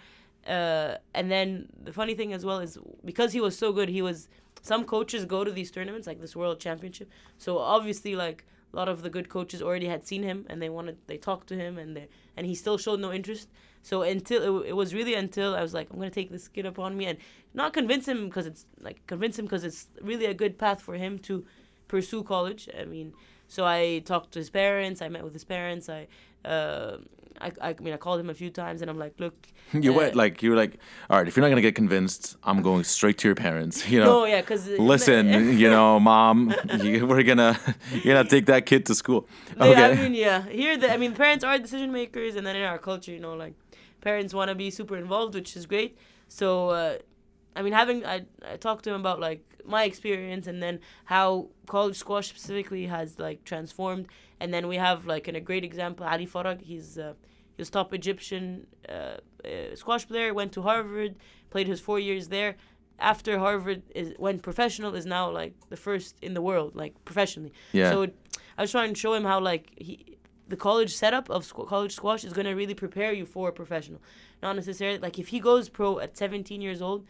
Uh, 0.47 0.97
and 1.13 1.31
then 1.31 1.69
the 1.83 1.93
funny 1.93 2.15
thing 2.15 2.33
as 2.33 2.43
well 2.43 2.59
is 2.59 2.77
because 3.05 3.31
he 3.31 3.39
was 3.39 3.57
so 3.57 3.71
good, 3.71 3.87
he 3.87 4.01
was 4.01 4.27
some 4.61 4.83
coaches 4.85 5.25
go 5.25 5.43
to 5.43 5.51
these 5.51 5.71
tournaments 5.71 6.05
like 6.07 6.19
this 6.19 6.35
world 6.35 6.59
championship. 6.59 7.09
So 7.37 7.57
obviously, 7.59 8.15
like 8.15 8.45
a 8.73 8.75
lot 8.75 8.89
of 8.89 9.03
the 9.03 9.09
good 9.09 9.29
coaches 9.29 9.61
already 9.61 9.87
had 9.87 10.05
seen 10.05 10.23
him 10.23 10.45
and 10.49 10.61
they 10.61 10.69
wanted 10.69 10.97
they 11.07 11.17
talked 11.17 11.47
to 11.47 11.55
him 11.55 11.77
and 11.77 11.95
they 11.95 12.07
and 12.35 12.47
he 12.47 12.55
still 12.55 12.77
showed 12.77 12.99
no 12.99 13.11
interest. 13.11 13.49
So 13.83 14.01
until 14.01 14.61
it, 14.61 14.69
it 14.69 14.73
was 14.73 14.93
really 14.93 15.13
until 15.13 15.55
I 15.55 15.61
was 15.61 15.73
like, 15.73 15.89
I'm 15.91 15.97
gonna 15.97 16.09
take 16.09 16.31
this 16.31 16.47
kid 16.47 16.65
upon 16.65 16.97
me 16.97 17.05
and 17.05 17.17
not 17.53 17.73
convince 17.73 18.07
him 18.07 18.25
because 18.25 18.45
it's 18.45 18.65
like 18.81 19.05
convince 19.07 19.37
him 19.37 19.45
because 19.45 19.63
it's 19.63 19.87
really 20.01 20.25
a 20.25 20.33
good 20.33 20.57
path 20.57 20.81
for 20.81 20.95
him 20.95 21.19
to 21.19 21.45
pursue 21.87 22.23
college. 22.23 22.67
I 22.79 22.85
mean, 22.85 23.13
so 23.47 23.65
I 23.65 24.01
talked 24.05 24.31
to 24.33 24.39
his 24.39 24.49
parents. 24.49 25.01
I 25.01 25.09
met 25.09 25.23
with 25.23 25.33
his 25.33 25.43
parents. 25.43 25.89
I, 25.89 26.07
uh, 26.43 26.97
I, 27.43 27.69
I 27.69 27.75
mean, 27.81 27.93
I 27.93 27.97
called 27.97 28.19
him 28.19 28.29
a 28.29 28.33
few 28.33 28.49
times, 28.49 28.81
and 28.81 28.89
I'm 28.89 28.97
like, 28.97 29.19
look, 29.19 29.35
You 29.73 29.93
uh, 29.93 29.97
went 29.97 30.15
like 30.15 30.43
you 30.43 30.51
were 30.51 30.55
like, 30.55 30.77
all 31.09 31.17
right, 31.17 31.27
if 31.27 31.35
you're 31.35 31.41
not 31.41 31.49
gonna 31.49 31.61
get 31.61 31.75
convinced, 31.75 32.37
I'm 32.43 32.61
going 32.61 32.83
straight 32.83 33.17
to 33.19 33.27
your 33.27 33.35
parents. 33.35 33.83
You 33.93 33.99
know, 33.99 34.05
no, 34.05 34.25
yeah, 34.25 34.41
because 34.41 34.67
listen, 34.67 35.57
you 35.61 35.69
know, 35.69 35.99
mom, 35.99 36.53
you, 36.81 37.05
we're 37.05 37.23
gonna 37.23 37.59
you're 37.91 38.15
gonna 38.15 38.27
take 38.27 38.45
that 38.47 38.65
kid 38.65 38.85
to 38.87 38.95
school. 38.95 39.27
Okay. 39.59 39.71
Yeah, 39.71 39.87
I 39.87 39.95
mean, 39.95 40.13
yeah. 40.15 40.47
Here, 40.47 40.77
the, 40.77 40.91
I 40.91 40.97
mean, 40.97 41.13
parents 41.13 41.43
are 41.43 41.57
decision 41.59 41.91
makers, 41.91 42.35
and 42.35 42.45
then 42.47 42.55
in 42.55 42.63
our 42.63 42.79
culture, 42.79 43.11
you 43.11 43.19
know, 43.19 43.35
like 43.35 43.53
parents 44.01 44.33
want 44.33 44.49
to 44.49 44.55
be 44.55 44.71
super 44.71 44.97
involved, 44.97 45.35
which 45.35 45.55
is 45.55 45.65
great. 45.65 45.97
So, 46.27 46.69
uh, 46.69 46.97
I 47.55 47.61
mean, 47.61 47.73
having 47.73 48.05
I, 48.05 48.25
I 48.51 48.57
talked 48.57 48.83
to 48.85 48.89
him 48.93 48.99
about 48.99 49.19
like 49.19 49.43
my 49.65 49.83
experience, 49.83 50.47
and 50.47 50.61
then 50.63 50.79
how 51.05 51.49
college 51.67 51.97
squash 51.97 52.29
specifically 52.29 52.87
has 52.87 53.19
like 53.19 53.43
transformed, 53.43 54.07
and 54.39 54.53
then 54.53 54.67
we 54.67 54.77
have 54.77 55.05
like 55.05 55.27
in 55.27 55.35
a 55.35 55.41
great 55.41 55.63
example, 55.63 56.05
Ali 56.05 56.25
Farag. 56.25 56.61
He's 56.61 56.97
uh, 56.97 57.13
he 57.55 57.61
was 57.61 57.69
top 57.69 57.93
Egyptian 57.93 58.67
uh, 58.89 59.17
uh, 59.45 59.75
squash 59.75 60.07
player. 60.07 60.33
Went 60.33 60.51
to 60.53 60.61
Harvard, 60.61 61.15
played 61.49 61.67
his 61.67 61.79
four 61.79 61.99
years 61.99 62.27
there. 62.29 62.55
After 62.99 63.39
Harvard 63.39 63.83
is 63.93 64.13
went 64.17 64.41
professional, 64.41 64.95
is 64.95 65.05
now 65.05 65.29
like 65.29 65.53
the 65.69 65.77
first 65.77 66.17
in 66.21 66.33
the 66.33 66.41
world, 66.41 66.75
like 66.75 66.93
professionally. 67.05 67.53
Yeah. 67.71 67.91
So 67.91 68.07
I 68.57 68.61
was 68.61 68.71
trying 68.71 68.93
to 68.93 68.99
show 68.99 69.13
him 69.13 69.23
how 69.23 69.39
like 69.39 69.71
he, 69.77 70.17
the 70.47 70.57
college 70.57 70.93
setup 70.95 71.29
of 71.29 71.43
squ- 71.45 71.67
college 71.67 71.93
squash 71.93 72.23
is 72.23 72.33
gonna 72.33 72.55
really 72.55 72.73
prepare 72.73 73.13
you 73.13 73.25
for 73.25 73.49
a 73.49 73.51
professional, 73.51 74.01
not 74.41 74.55
necessarily 74.55 74.99
like 74.99 75.19
if 75.19 75.27
he 75.29 75.39
goes 75.39 75.69
pro 75.69 75.99
at 75.99 76.17
17 76.17 76.61
years 76.61 76.81
old, 76.81 77.05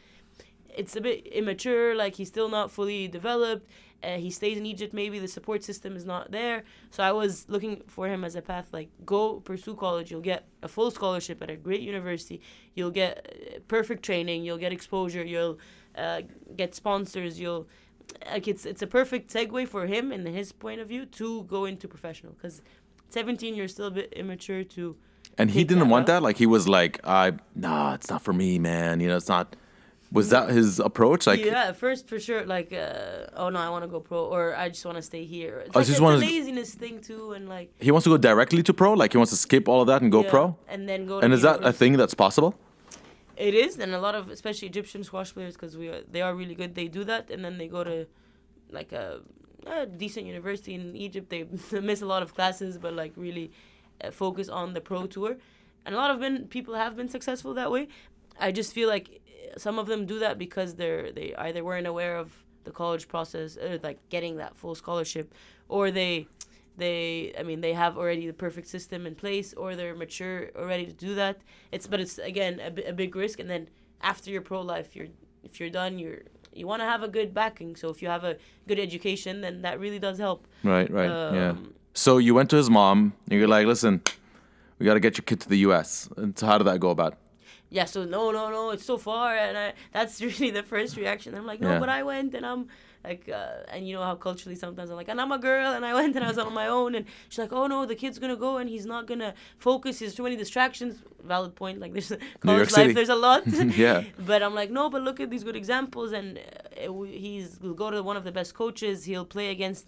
it's 0.70 0.96
a 0.96 1.02
bit 1.02 1.28
immature. 1.28 1.96
Like 1.96 2.16
he's 2.16 2.28
still 2.28 2.50
not 2.50 2.72
fully 2.72 3.08
developed. 3.08 3.68
Uh, 4.04 4.18
he 4.18 4.30
stays 4.30 4.58
in 4.58 4.66
Egypt. 4.66 4.94
Maybe 4.94 5.18
the 5.20 5.28
support 5.28 5.64
system 5.64 5.96
is 5.96 6.06
not 6.06 6.32
there. 6.32 6.64
So 6.92 7.04
I 7.04 7.12
was 7.12 7.46
looking 7.48 7.82
for 7.88 8.08
him 8.08 8.24
as 8.24 8.36
a 8.36 8.42
path. 8.42 8.68
Like 8.72 8.90
go 9.06 9.40
pursue 9.40 9.76
college. 9.76 10.12
You'll 10.12 10.22
get 10.34 10.46
a 10.62 10.68
full 10.68 10.92
scholarship 10.92 11.42
at 11.42 11.50
a 11.50 11.56
great 11.56 11.82
university. 11.82 12.42
You'll 12.76 12.92
get 12.92 13.12
uh, 13.18 13.60
perfect 13.68 14.04
training. 14.04 14.44
You'll 14.44 14.58
get 14.66 14.74
exposure. 14.74 15.24
You'll 15.24 15.58
uh, 15.96 16.22
get 16.56 16.76
sponsors. 16.76 17.40
You'll 17.40 17.68
like 18.30 18.48
it's 18.48 18.66
it's 18.66 18.82
a 18.82 18.88
perfect 18.88 19.34
segue 19.34 19.68
for 19.68 19.86
him 19.88 20.12
in 20.12 20.26
his 20.26 20.52
point 20.52 20.82
of 20.82 20.88
view 20.90 21.06
to 21.06 21.44
go 21.44 21.66
into 21.66 21.88
professional 21.88 22.34
because 22.34 22.62
17 23.10 23.56
you're 23.56 23.68
still 23.70 23.88
a 23.88 23.92
bit 23.92 24.12
immature 24.14 24.64
to 24.66 24.96
And 25.38 25.50
he 25.52 25.64
didn't 25.64 25.80
that 25.84 25.90
want 25.90 26.08
route. 26.08 26.16
that. 26.16 26.24
Like 26.24 26.38
he 26.38 26.46
was 26.46 26.68
like, 26.68 27.00
I 27.06 27.34
nah, 27.56 27.94
it's 27.96 28.10
not 28.10 28.22
for 28.22 28.34
me, 28.34 28.60
man. 28.60 29.00
You 29.00 29.08
know, 29.08 29.18
it's 29.18 29.30
not. 29.30 29.56
Was 30.14 30.30
that 30.30 30.50
his 30.50 30.80
approach? 30.80 31.26
Like, 31.26 31.44
yeah, 31.44 31.70
at 31.72 31.78
first 31.78 32.08
for 32.08 32.20
sure, 32.20 32.46
like, 32.46 32.72
uh, 32.72 33.42
oh 33.42 33.50
no, 33.50 33.60
I 33.60 33.70
want 33.70 33.84
to 33.84 33.88
go 33.96 34.00
pro, 34.00 34.20
or 34.36 34.56
I 34.56 34.70
just 34.70 34.86
want 34.86 34.98
to 34.98 35.02
stay 35.02 35.26
here. 35.26 35.56
It's, 35.66 35.76
Oh, 35.76 35.80
like, 35.80 35.88
just 35.88 36.00
wanna- 36.02 36.18
a 36.18 36.30
laziness 36.34 36.72
thing 36.76 37.02
too, 37.02 37.34
and 37.34 37.50
like 37.50 37.70
he 37.80 37.90
wants 37.92 38.04
to 38.04 38.12
go 38.12 38.18
directly 38.18 38.62
to 38.64 38.74
pro. 38.74 38.94
Like 38.94 39.12
he 39.14 39.18
wants 39.18 39.32
to 39.32 39.38
skip 39.38 39.68
all 39.68 39.82
of 39.82 39.88
that 39.88 40.02
and 40.04 40.12
go 40.12 40.22
yeah, 40.24 40.30
pro. 40.30 40.44
and 40.68 40.88
then 40.88 41.08
go. 41.08 41.20
To 41.20 41.26
And 41.26 41.34
is 41.34 41.42
that 41.42 41.64
a 41.66 41.74
thing 41.74 41.94
that's 41.98 42.14
possible? 42.14 42.54
It 43.36 43.56
is, 43.56 43.80
and 43.80 43.92
a 43.96 44.00
lot 44.00 44.14
of 44.14 44.30
especially 44.30 44.68
Egyptian 44.68 45.04
squash 45.04 45.34
players, 45.34 45.56
because 45.56 45.76
we 45.76 45.88
are, 45.90 46.02
they 46.12 46.22
are 46.22 46.36
really 46.36 46.54
good. 46.54 46.76
They 46.76 46.88
do 46.88 47.04
that, 47.06 47.32
and 47.32 47.44
then 47.44 47.58
they 47.58 47.68
go 47.68 47.84
to 47.84 48.06
like 48.70 48.92
a, 48.92 49.22
a 49.66 49.88
decent 49.88 50.28
university 50.28 50.76
in 50.76 50.96
Egypt. 50.96 51.30
They 51.32 51.48
miss 51.82 52.04
a 52.04 52.06
lot 52.06 52.22
of 52.22 52.36
classes, 52.36 52.78
but 52.78 52.94
like 52.94 53.14
really 53.16 53.52
uh, 54.04 54.12
focus 54.12 54.48
on 54.48 54.74
the 54.76 54.82
pro 54.82 55.08
tour. 55.08 55.38
And 55.86 55.96
a 55.96 55.98
lot 55.98 56.12
of 56.12 56.20
been 56.20 56.46
people 56.48 56.76
have 56.76 56.96
been 56.96 57.10
successful 57.10 57.56
that 57.56 57.72
way. 57.72 57.88
I 58.40 58.52
just 58.52 58.74
feel 58.74 58.88
like 58.88 59.22
some 59.58 59.80
of 59.80 59.88
them 59.88 60.06
do 60.06 60.20
that 60.20 60.38
because 60.38 60.76
they're 60.76 61.12
they 61.12 61.34
either 61.38 61.64
weren't 61.64 61.88
aware 61.88 62.18
of 62.18 62.32
the 62.64 62.72
college 62.72 63.08
process, 63.08 63.58
uh, 63.58 63.78
like 63.84 64.00
getting 64.10 64.38
that 64.38 64.56
full 64.56 64.76
scholarship, 64.76 65.34
or 65.70 65.92
they 65.92 66.28
they 66.76 67.32
i 67.38 67.44
mean 67.44 67.62
they 67.62 67.72
have 67.74 68.00
already 68.00 68.26
the 68.26 68.34
perfect 68.34 68.68
system 68.68 69.06
in 69.06 69.14
place 69.14 69.54
or 69.54 69.76
they're 69.76 69.94
mature 69.94 70.50
already 70.58 70.88
to 70.88 70.94
do 70.94 71.14
that 71.14 71.38
it's 71.72 71.86
but 71.86 72.00
it's 72.00 72.18
again 72.18 72.60
a, 72.60 72.92
big 72.92 73.16
risk 73.16 73.40
and 73.40 73.48
then 73.48 73.70
after 74.02 74.32
your 74.32 74.42
pro 74.42 74.60
life 74.60 74.96
you're 74.96 75.06
if 75.44 75.60
you're 75.60 75.70
done 75.70 76.00
you're 76.00 76.22
you 76.52 76.66
want 76.66 76.82
to 76.82 76.86
have 76.86 77.04
a 77.04 77.08
good 77.08 77.32
backing 77.32 77.76
so 77.76 77.90
if 77.90 78.02
you 78.02 78.08
have 78.08 78.24
a 78.24 78.38
good 78.68 78.80
education 78.80 79.42
then 79.42 79.62
that 79.62 79.80
really 79.80 80.00
does 80.00 80.18
help 80.18 80.48
Right, 80.64 80.90
right, 80.90 81.06
yeah. 81.10 81.50
Um, 81.50 81.76
So 81.94 82.18
you 82.18 82.34
went 82.34 82.50
to 82.50 82.56
his 82.56 82.70
mom. 82.72 83.14
and 83.30 83.40
You're 83.40 83.48
like, 83.48 83.68
listen, 83.68 84.02
we 84.80 84.86
got 84.86 84.96
to 84.96 85.00
get 85.00 85.18
your 85.18 85.24
kid 85.24 85.40
to 85.42 85.50
the 85.50 85.58
U.S. 85.68 86.10
And 86.18 86.38
so 86.38 86.48
how 86.48 86.58
did 86.58 86.66
that 86.66 86.80
go 86.80 86.90
about? 86.90 87.18
Yeah 87.78 87.86
so 87.94 88.00
no 88.16 88.22
no 88.38 88.44
no 88.58 88.62
it's 88.76 88.86
so 88.94 88.98
far 89.10 89.30
and 89.46 89.56
I, 89.66 89.68
that's 89.98 90.14
really 90.28 90.52
the 90.60 90.64
first 90.74 90.92
reaction 91.04 91.30
i'm 91.38 91.48
like 91.52 91.62
no 91.68 91.72
Yeah. 91.74 91.80
but 91.84 91.90
i 92.00 92.02
went 92.12 92.32
and 92.38 92.46
i'm 92.52 92.64
like 93.10 93.24
uh, 93.40 93.74
and 93.74 93.82
you 93.88 93.94
know 93.96 94.04
how 94.10 94.16
culturally 94.28 94.56
sometimes 94.66 94.88
i'm 94.92 94.98
like 95.02 95.10
and 95.14 95.20
i'm 95.24 95.34
a 95.40 95.42
girl 95.50 95.70
and 95.78 95.84
i 95.90 95.94
went 96.00 96.16
and 96.18 96.24
i 96.26 96.30
was 96.34 96.38
on 96.38 96.54
my 96.62 96.68
own 96.80 96.92
and 96.98 97.06
she's 97.30 97.42
like 97.46 97.52
oh 97.60 97.66
no 97.74 97.80
the 97.92 97.98
kid's 98.02 98.18
gonna 98.24 98.42
go 98.48 98.52
and 98.62 98.68
he's 98.76 98.86
not 98.94 99.04
gonna 99.12 99.32
focus 99.70 99.94
there's 100.00 100.16
too 100.20 100.26
many 100.28 100.38
distractions 100.44 100.94
valid 101.34 101.54
point 101.62 101.78
like 101.84 101.92
there's 101.96 102.12
college 102.48 102.72
life 102.78 102.84
City. 102.84 102.94
there's 102.98 103.14
a 103.20 103.22
lot 103.28 103.42
Yeah. 103.86 104.00
but 104.32 104.40
i'm 104.46 104.56
like 104.62 104.72
no 104.80 104.84
but 104.94 105.02
look 105.08 105.20
at 105.26 105.30
these 105.34 105.44
good 105.48 105.58
examples 105.64 106.10
and 106.20 106.28
uh, 106.38 107.02
he's 107.26 107.48
he'll 107.62 107.74
go 107.84 107.90
to 107.96 108.00
one 108.10 108.18
of 108.22 108.24
the 108.30 108.32
best 108.40 108.52
coaches 108.64 108.96
he'll 109.10 109.30
play 109.38 109.48
against 109.58 109.88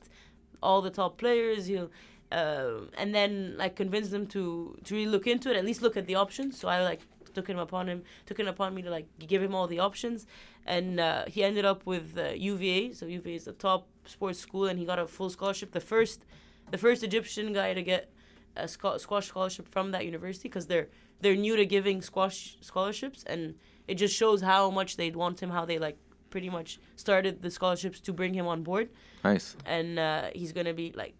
all 0.67 0.80
the 0.88 0.93
top 1.02 1.12
players 1.24 1.62
he'll 1.71 1.89
uh, 2.32 2.80
and 3.02 3.10
then 3.17 3.56
like 3.62 3.74
convince 3.84 4.08
them 4.15 4.26
to 4.36 4.41
to 4.86 4.89
really 4.95 5.12
look 5.15 5.26
into 5.34 5.48
it 5.52 5.56
at 5.62 5.65
least 5.69 5.82
look 5.86 5.95
at 6.02 6.06
the 6.12 6.15
options 6.15 6.52
so 6.60 6.67
i 6.67 6.78
like 6.91 7.02
took 7.36 7.48
him 7.48 7.60
upon 7.60 7.88
him 7.88 8.04
took 8.26 8.39
it 8.39 8.48
upon 8.48 8.74
me 8.74 8.82
to 8.82 8.89
like 8.89 9.08
give 9.19 9.41
him 9.43 9.54
all 9.54 9.67
the 9.67 9.80
options. 9.80 10.26
And 10.65 11.00
uh, 11.00 11.26
he 11.28 11.43
ended 11.43 11.65
up 11.65 11.86
with 11.86 12.17
uh, 12.17 12.30
uva 12.34 12.95
so 12.95 13.06
uva 13.06 13.30
is 13.30 13.45
the 13.45 13.54
top 13.54 13.88
sports 14.06 14.39
school 14.39 14.65
and 14.65 14.80
he 14.80 14.86
got 14.86 15.00
a 15.00 15.08
full 15.08 15.30
scholarship. 15.30 15.71
The 15.71 15.86
first 15.93 16.26
the 16.71 16.78
first 16.78 17.04
egyptian 17.04 17.54
guy 17.54 17.74
to 17.74 17.84
get 17.84 18.12
a 18.56 18.67
squash 18.67 19.28
scholarship 19.28 19.67
from 19.67 19.91
that 19.91 20.06
university 20.06 20.48
because 20.48 20.65
they're 20.67 20.88
they're 21.21 21.36
new 21.36 21.56
to 21.56 21.65
giving 21.65 22.02
squash 22.02 22.58
scholarships 22.62 23.24
and 23.24 23.56
it 23.88 23.95
just 23.95 24.15
shows 24.15 24.41
how 24.41 24.71
much 24.71 24.98
they'd 24.98 25.15
want 25.15 25.41
him 25.43 25.50
how 25.50 25.65
they 25.65 25.78
like 25.78 25.98
pretty 26.30 26.50
much 26.50 26.80
started 26.95 27.41
the 27.41 27.52
scholarships 27.52 28.00
to 28.02 28.12
bring 28.12 28.34
him 28.34 28.48
on 28.48 28.63
board. 28.63 28.89
Nice. 29.24 29.56
and 29.65 30.00
uh, 30.00 30.30
he's 30.34 30.52
gonna 30.52 30.74
be 30.74 30.91
like 30.95 31.15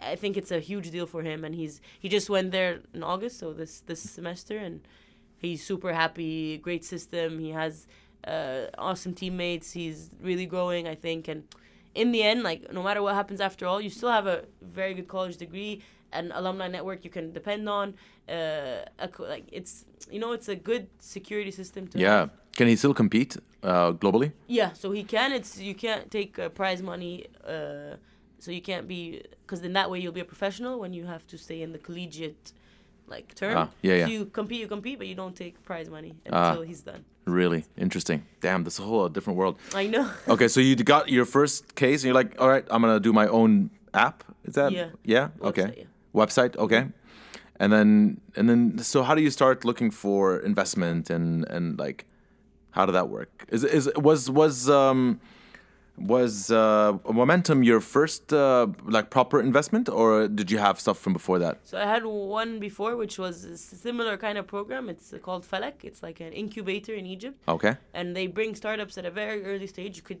I 0.00 0.16
think 0.16 0.36
it's 0.36 0.50
a 0.50 0.60
huge 0.60 0.90
deal 0.90 1.06
for 1.06 1.22
him 1.22 1.44
and 1.44 1.54
he's 1.54 1.80
he 1.98 2.08
just 2.08 2.28
went 2.30 2.50
there 2.52 2.80
in 2.94 3.02
August 3.02 3.38
so 3.38 3.52
this 3.52 3.80
this 3.80 4.00
semester 4.00 4.56
and 4.56 4.80
he's 5.50 5.62
super 5.72 5.92
happy 6.02 6.58
great 6.66 6.84
system 6.94 7.38
he 7.46 7.50
has 7.50 7.86
uh, 8.34 8.66
awesome 8.88 9.14
teammates 9.22 9.66
he's 9.80 9.98
really 10.28 10.46
growing 10.54 10.84
I 10.94 10.96
think 11.06 11.28
and 11.32 11.40
in 11.94 12.08
the 12.14 12.22
end 12.30 12.42
like 12.50 12.60
no 12.78 12.82
matter 12.82 13.00
what 13.06 13.14
happens 13.20 13.40
after 13.40 13.64
all 13.68 13.80
you 13.86 13.90
still 13.98 14.12
have 14.18 14.26
a 14.36 14.38
very 14.78 14.94
good 14.98 15.08
college 15.16 15.36
degree 15.44 15.72
an 16.12 16.26
alumni 16.40 16.68
network 16.76 16.98
you 17.06 17.10
can 17.18 17.26
depend 17.40 17.68
on 17.68 17.86
uh, 18.28 19.04
a, 19.06 19.08
like 19.34 19.46
it's 19.58 19.72
you 20.14 20.18
know 20.22 20.32
it's 20.32 20.48
a 20.48 20.56
good 20.70 20.84
security 20.98 21.50
system 21.60 21.86
to 21.88 21.98
Yeah. 21.98 22.18
have. 22.20 22.30
Can 22.58 22.68
he 22.68 22.76
still 22.76 22.94
compete 22.94 23.36
uh, 23.62 23.92
globally? 24.02 24.32
Yeah, 24.46 24.70
so 24.72 24.86
he 24.98 25.02
can. 25.04 25.28
It's 25.38 25.52
you 25.68 25.74
can't 25.74 26.10
take 26.10 26.32
uh, 26.38 26.48
prize 26.60 26.80
money. 26.92 27.14
Uh, 27.46 27.96
so 28.38 28.50
you 28.50 28.62
can't 28.70 28.86
be 28.88 29.22
because 29.42 29.60
then 29.64 29.74
that 29.74 29.88
way 29.90 29.98
you'll 30.02 30.18
be 30.20 30.24
a 30.28 30.30
professional 30.34 30.74
when 30.82 30.92
you 30.98 31.04
have 31.14 31.24
to 31.32 31.36
stay 31.46 31.58
in 31.62 31.70
the 31.72 31.78
collegiate 31.88 32.52
like 33.08 33.34
term. 33.34 33.56
Ah, 33.56 33.68
yeah, 33.82 33.94
yeah. 33.94 34.06
So 34.06 34.12
you 34.12 34.24
compete, 34.26 34.60
you 34.60 34.68
compete, 34.68 34.98
but 34.98 35.06
you 35.06 35.14
don't 35.14 35.34
take 35.36 35.62
prize 35.64 35.88
money 35.88 36.14
Ah. 36.32 36.50
until 36.50 36.62
he's 36.62 36.80
done. 36.82 37.04
Really 37.26 37.64
interesting. 37.76 38.22
Damn, 38.40 38.64
this 38.64 38.74
is 38.74 38.80
a 38.80 38.84
whole 38.84 39.08
different 39.08 39.36
world. 39.38 39.56
I 39.74 39.86
know. 39.86 40.10
Okay, 40.28 40.48
so 40.48 40.60
you 40.60 40.76
got 40.76 41.08
your 41.08 41.24
first 41.24 41.74
case, 41.74 42.02
and 42.02 42.04
you're 42.08 42.14
like, 42.22 42.40
all 42.40 42.48
right, 42.48 42.64
I'm 42.70 42.80
gonna 42.82 43.00
do 43.00 43.12
my 43.12 43.26
own 43.28 43.70
app. 43.94 44.24
Is 44.44 44.54
that? 44.54 44.72
Yeah. 44.72 44.88
Yeah. 45.04 45.28
Okay. 45.42 45.62
Website, 45.62 45.76
yeah. 45.78 46.20
Website. 46.24 46.56
Okay. 46.56 46.86
And 47.58 47.72
then 47.72 48.20
and 48.36 48.48
then 48.50 48.78
so 48.78 49.02
how 49.02 49.14
do 49.14 49.22
you 49.22 49.30
start 49.30 49.64
looking 49.64 49.90
for 49.90 50.38
investment 50.44 51.10
and 51.10 51.44
and 51.48 51.78
like 51.78 52.04
how 52.70 52.84
did 52.86 52.92
that 52.94 53.08
work? 53.08 53.46
Is 53.48 53.64
is 53.64 53.90
was 53.96 54.28
was 54.30 54.68
um 54.68 55.20
was 55.98 56.50
uh, 56.50 56.98
momentum 57.10 57.62
your 57.62 57.80
first 57.80 58.32
uh, 58.32 58.66
like 58.84 59.10
proper 59.10 59.40
investment 59.40 59.88
or 59.88 60.28
did 60.28 60.50
you 60.50 60.58
have 60.58 60.78
stuff 60.78 60.98
from 60.98 61.12
before 61.12 61.38
that? 61.38 61.60
So 61.64 61.78
I 61.78 61.86
had 61.86 62.04
one 62.04 62.58
before, 62.58 62.96
which 62.96 63.18
was 63.18 63.44
a 63.44 63.56
similar 63.56 64.16
kind 64.16 64.36
of 64.38 64.46
program. 64.46 64.88
It's 64.88 65.14
called 65.22 65.46
Falak. 65.46 65.84
It's 65.84 66.02
like 66.02 66.20
an 66.20 66.32
incubator 66.32 66.94
in 66.94 67.06
Egypt. 67.06 67.38
Okay. 67.48 67.76
and 67.94 68.14
they 68.14 68.26
bring 68.26 68.54
startups 68.54 68.98
at 68.98 69.04
a 69.06 69.10
very 69.10 69.44
early 69.44 69.66
stage. 69.66 69.98
It 69.98 70.04
could 70.04 70.20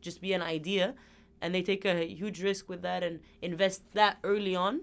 just 0.00 0.20
be 0.20 0.32
an 0.34 0.42
idea, 0.42 0.94
and 1.40 1.54
they 1.54 1.62
take 1.62 1.84
a 1.84 2.04
huge 2.06 2.42
risk 2.42 2.68
with 2.68 2.82
that 2.82 3.02
and 3.02 3.20
invest 3.40 3.82
that 3.94 4.18
early 4.24 4.56
on. 4.56 4.80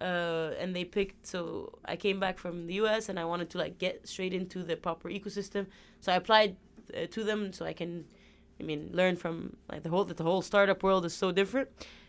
Uh, 0.00 0.52
and 0.60 0.76
they 0.76 0.84
picked. 0.84 1.26
So 1.26 1.78
I 1.84 1.96
came 1.96 2.20
back 2.20 2.38
from 2.38 2.66
the 2.66 2.74
U.S. 2.74 3.08
and 3.08 3.18
I 3.18 3.24
wanted 3.24 3.50
to 3.50 3.58
like 3.58 3.78
get 3.78 4.06
straight 4.06 4.32
into 4.32 4.62
the 4.62 4.76
proper 4.76 5.08
ecosystem. 5.08 5.66
So 6.00 6.12
I 6.12 6.16
applied 6.16 6.56
uh, 6.94 7.06
to 7.10 7.24
them 7.24 7.52
so 7.52 7.64
I 7.64 7.72
can, 7.72 8.04
I 8.60 8.62
mean, 8.64 8.90
learn 8.92 9.16
from 9.16 9.56
like 9.70 9.82
the 9.82 9.88
whole 9.90 10.04
that 10.04 10.16
the 10.16 10.24
whole 10.24 10.42
startup 10.42 10.82
world 10.82 11.04
is 11.04 11.14
so 11.14 11.32
different. 11.32 11.68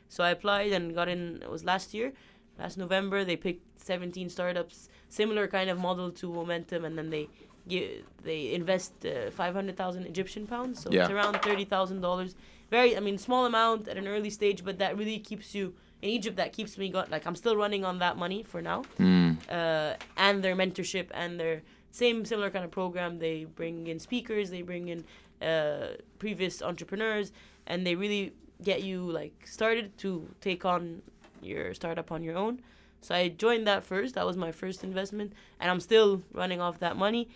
So 0.09 0.23
I 0.23 0.31
applied 0.31 0.71
and 0.71 0.93
got 0.95 1.07
in. 1.07 1.39
It 1.43 1.49
was 1.51 1.63
last 1.63 1.93
year, 1.93 2.13
last 2.57 2.77
November. 2.77 3.23
They 3.23 3.35
picked 3.35 3.65
17 3.79 4.29
startups, 4.29 4.89
similar 5.09 5.47
kind 5.47 5.69
of 5.69 5.77
model 5.79 6.09
to 6.11 6.31
Momentum, 6.33 6.85
and 6.85 6.97
then 6.97 7.09
they 7.11 7.29
gi- 7.67 8.03
they 8.23 8.53
invest 8.53 8.93
uh, 9.05 9.29
500,000 9.31 10.05
Egyptian 10.05 10.47
pounds, 10.47 10.81
so 10.81 10.89
Yeah. 10.91 11.01
it's 11.03 11.11
around 11.11 11.41
thirty 11.43 11.65
thousand 11.65 12.01
dollars. 12.01 12.35
Very, 12.71 12.95
I 12.97 12.99
mean, 12.99 13.17
small 13.17 13.45
amount 13.45 13.87
at 13.87 13.97
an 13.97 14.07
early 14.07 14.29
stage, 14.29 14.63
but 14.63 14.77
that 14.79 14.97
really 14.97 15.19
keeps 15.19 15.53
you 15.55 15.73
in 16.01 16.09
Egypt. 16.09 16.37
That 16.37 16.53
keeps 16.53 16.77
me 16.77 16.89
going. 16.89 17.09
Like 17.11 17.25
I'm 17.27 17.35
still 17.35 17.55
running 17.55 17.83
on 17.85 17.99
that 17.99 18.15
money 18.17 18.41
for 18.43 18.61
now, 18.61 18.83
Mm. 18.99 19.37
uh, 19.49 19.95
and 20.17 20.43
their 20.43 20.55
mentorship 20.55 21.07
and 21.13 21.39
their 21.39 21.61
same 21.91 22.25
similar 22.25 22.49
kind 22.49 22.65
of 22.65 22.71
program. 22.71 23.19
They 23.19 23.45
bring 23.45 23.87
in 23.87 23.99
speakers, 23.99 24.49
they 24.49 24.61
bring 24.63 24.87
in 24.89 24.99
uh, 25.47 25.95
previous 26.19 26.61
entrepreneurs, 26.61 27.31
and 27.65 27.85
they 27.85 27.95
really 27.95 28.33
get 28.63 28.83
you 28.83 29.09
like 29.09 29.47
started 29.47 29.97
to 29.99 30.27
take 30.41 30.65
on 30.65 31.01
your 31.41 31.73
startup 31.73 32.11
on 32.11 32.23
your 32.23 32.35
own. 32.37 32.61
So 33.01 33.15
I 33.15 33.29
joined 33.29 33.65
that 33.67 33.83
first. 33.83 34.15
That 34.15 34.25
was 34.25 34.35
my 34.35 34.51
first 34.51 34.83
investment, 34.83 35.33
and 35.59 35.71
I'm 35.71 35.79
still 35.79 36.21
running 36.33 36.59
off 36.59 36.79
that 36.79 36.97
money. 36.97 37.29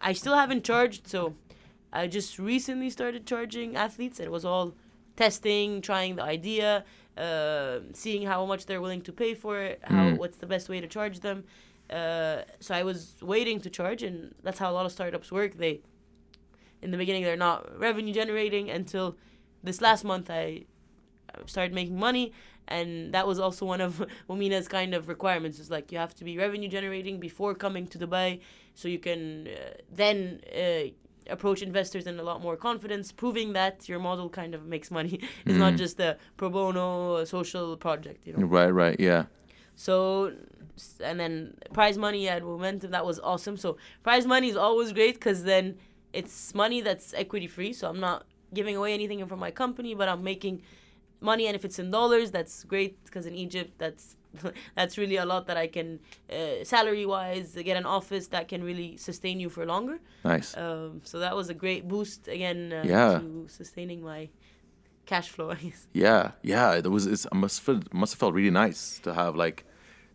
I 0.00 0.12
still 0.12 0.34
haven't 0.34 0.64
charged, 0.64 1.06
so 1.06 1.34
I 1.92 2.08
just 2.08 2.38
recently 2.38 2.90
started 2.90 3.24
charging 3.24 3.76
athletes. 3.76 4.18
It 4.18 4.30
was 4.30 4.44
all 4.44 4.74
testing, 5.16 5.80
trying 5.80 6.16
the 6.16 6.24
idea, 6.24 6.84
uh, 7.16 7.78
seeing 7.92 8.26
how 8.26 8.44
much 8.44 8.66
they're 8.66 8.80
willing 8.80 9.02
to 9.02 9.12
pay 9.12 9.34
for 9.34 9.60
it, 9.62 9.78
how 9.84 10.10
Mm. 10.10 10.18
what's 10.18 10.38
the 10.38 10.46
best 10.48 10.68
way 10.68 10.80
to 10.80 10.88
charge 10.88 11.20
them. 11.20 11.44
Uh, 11.88 12.42
so 12.58 12.74
I 12.74 12.82
was 12.82 13.14
waiting 13.22 13.60
to 13.60 13.70
charge, 13.70 14.02
and 14.02 14.34
that's 14.42 14.58
how 14.58 14.68
a 14.72 14.74
lot 14.74 14.86
of 14.86 14.90
startups 14.90 15.30
work. 15.30 15.56
They, 15.56 15.80
in 16.84 16.90
the 16.92 16.98
beginning, 17.02 17.22
they're 17.26 17.44
not 17.48 17.58
revenue 17.88 18.14
generating 18.20 18.64
until 18.78 19.06
this 19.66 19.78
last 19.86 20.02
month. 20.12 20.26
I 20.42 20.44
I 21.34 21.38
started 21.54 21.72
making 21.80 21.98
money, 22.08 22.26
and 22.76 22.88
that 23.14 23.24
was 23.30 23.38
also 23.44 23.62
one 23.74 23.80
of 23.88 23.92
Womena's 24.30 24.68
kind 24.78 24.92
of 24.98 25.02
requirements. 25.14 25.56
Is 25.62 25.70
like 25.76 25.86
you 25.92 25.98
have 26.04 26.14
to 26.20 26.24
be 26.28 26.32
revenue 26.46 26.68
generating 26.78 27.16
before 27.28 27.52
coming 27.64 27.84
to 27.92 27.96
Dubai, 28.04 28.28
so 28.80 28.84
you 28.94 29.00
can 29.08 29.20
uh, 29.48 29.52
then 30.00 30.16
uh, 30.64 30.84
approach 31.36 31.60
investors 31.70 32.04
in 32.10 32.14
a 32.20 32.22
lot 32.30 32.38
more 32.46 32.56
confidence, 32.68 33.06
proving 33.22 33.48
that 33.60 33.74
your 33.90 34.00
model 34.08 34.28
kind 34.40 34.52
of 34.58 34.60
makes 34.74 34.88
money. 34.98 35.14
it's 35.46 35.58
not 35.64 35.72
Mm. 35.74 35.78
just 35.84 35.96
a 36.08 36.10
pro 36.38 36.48
bono 36.56 36.86
uh, 37.14 37.24
social 37.36 37.66
project, 37.86 38.20
you 38.26 38.32
know. 38.34 38.46
Right, 38.58 38.72
right, 38.82 38.98
yeah. 39.08 39.22
So, 39.86 39.94
and 41.08 41.16
then 41.22 41.34
prize 41.78 41.96
money 42.06 42.22
at 42.34 42.40
Momentum, 42.50 42.90
that 42.96 43.04
was 43.10 43.18
awesome. 43.32 43.56
So, 43.64 43.68
prize 44.06 44.26
money 44.34 44.48
is 44.54 44.58
always 44.66 44.92
great 44.98 45.14
because 45.20 45.40
then 45.52 45.64
it's 46.20 46.54
money 46.54 46.80
that's 46.88 47.06
equity 47.14 47.48
free. 47.56 47.72
So, 47.72 47.84
I'm 47.90 48.00
not 48.00 48.20
giving 48.58 48.76
away 48.80 48.94
anything 48.94 49.18
from 49.26 49.40
my 49.46 49.50
company, 49.50 49.92
but 50.00 50.06
I'm 50.12 50.22
making 50.32 50.62
money, 51.20 51.44
and 51.48 51.54
if 51.58 51.64
it's 51.64 51.78
in 51.78 51.90
dollars, 51.90 52.30
that's 52.36 52.64
great 52.72 52.92
because 53.06 53.24
in 53.30 53.34
Egypt, 53.46 53.72
that's 53.78 54.04
that's 54.78 54.94
really 54.98 55.16
a 55.16 55.24
lot 55.32 55.46
that 55.46 55.56
I 55.56 55.68
can, 55.76 55.88
uh, 56.30 56.64
salary 56.64 57.06
wise, 57.06 57.48
get 57.70 57.76
an 57.76 57.86
office 57.86 58.26
that 58.34 58.44
can 58.48 58.60
really 58.64 58.96
sustain 58.96 59.36
you 59.40 59.48
for 59.48 59.64
longer. 59.64 59.98
Nice. 60.24 60.56
Um, 60.56 61.00
so 61.04 61.14
that 61.24 61.34
was 61.36 61.46
a 61.50 61.54
great 61.64 61.86
boost 61.86 62.26
again 62.28 62.72
uh, 62.72 62.82
Yeah. 62.84 63.18
to 63.20 63.46
sustaining 63.48 64.02
my 64.02 64.28
cash 65.06 65.28
flow. 65.34 65.50
I 65.56 65.56
guess. 65.56 65.86
Yeah, 65.92 66.32
yeah. 66.42 66.72
It 66.80 66.90
was. 66.90 67.06
It's, 67.06 67.26
it 67.26 67.34
must 67.34 67.60
feel, 67.60 67.80
must 67.92 68.12
have 68.14 68.18
felt 68.20 68.34
really 68.34 68.50
nice 68.50 68.98
to 69.04 69.14
have 69.14 69.36
like 69.36 69.64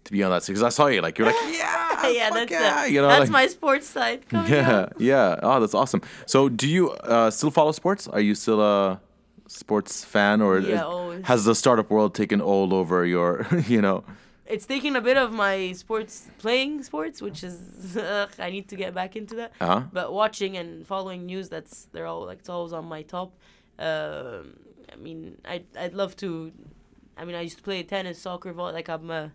to 0.06 0.12
be 0.12 0.24
on 0.24 0.32
that 0.32 0.46
because 0.46 0.64
I 0.64 0.70
saw 0.70 0.88
you 0.88 1.02
like 1.02 1.18
you're 1.18 1.28
like 1.28 1.36
yeah, 1.52 2.10
yeah, 2.10 2.30
that's 2.34 2.52
yeah, 2.52 2.84
the, 2.86 2.92
you 2.92 3.02
know, 3.02 3.08
that's 3.08 3.22
like- 3.22 3.30
my 3.30 3.48
sports 3.48 3.88
side 3.88 4.24
yeah, 4.32 4.70
out. 4.72 4.94
yeah. 5.00 5.40
Oh, 5.44 5.60
that's 5.60 5.74
awesome. 5.74 6.02
So, 6.26 6.50
do 6.50 6.68
you 6.68 6.92
uh, 6.92 7.30
still 7.32 7.52
follow 7.52 7.72
sports? 7.72 8.08
Are 8.08 8.22
you 8.22 8.36
still 8.36 8.62
a 8.62 9.00
sports 9.48 10.04
fan, 10.06 10.42
or 10.42 10.60
Yeah, 10.60 10.76
is- 10.76 10.82
always. 10.82 11.26
has 11.26 11.46
the 11.46 11.56
startup 11.56 11.90
world 11.90 12.14
taken 12.16 12.42
all 12.42 12.74
over 12.74 13.06
your? 13.06 13.46
You 13.68 13.82
know. 13.82 14.04
It's 14.46 14.66
taking 14.66 14.96
a 14.96 15.02
bit 15.02 15.16
of 15.16 15.32
my 15.32 15.74
sports 15.74 16.28
playing 16.40 16.82
sports, 16.82 17.22
which 17.22 17.44
is 17.44 17.96
ugh, 17.96 18.32
I 18.40 18.50
need 18.50 18.68
to 18.70 18.76
get 18.76 18.96
back 18.96 19.16
into 19.16 19.36
that. 19.36 19.52
Uh 19.62 19.66
huh. 19.68 19.82
But 19.94 20.12
watching 20.12 20.58
and 20.58 20.88
following 20.88 21.28
news, 21.28 21.50
that's 21.50 21.88
they're 21.92 22.08
all 22.08 22.26
like 22.26 22.40
it's 22.40 22.50
always 22.50 22.74
on 22.74 22.86
my 22.86 23.04
top. 23.04 23.30
Um, 23.78 24.58
I 24.92 24.96
mean, 24.98 25.38
I 25.46 25.62
I'd 25.78 25.94
love 25.94 26.16
to. 26.18 26.52
I 27.16 27.26
mean, 27.26 27.36
I 27.36 27.42
used 27.42 27.58
to 27.58 27.64
play 27.64 27.84
tennis, 27.84 28.20
soccer, 28.20 28.52
vol. 28.54 28.72
Like 28.74 28.90
I'm 28.90 29.12
a 29.12 29.32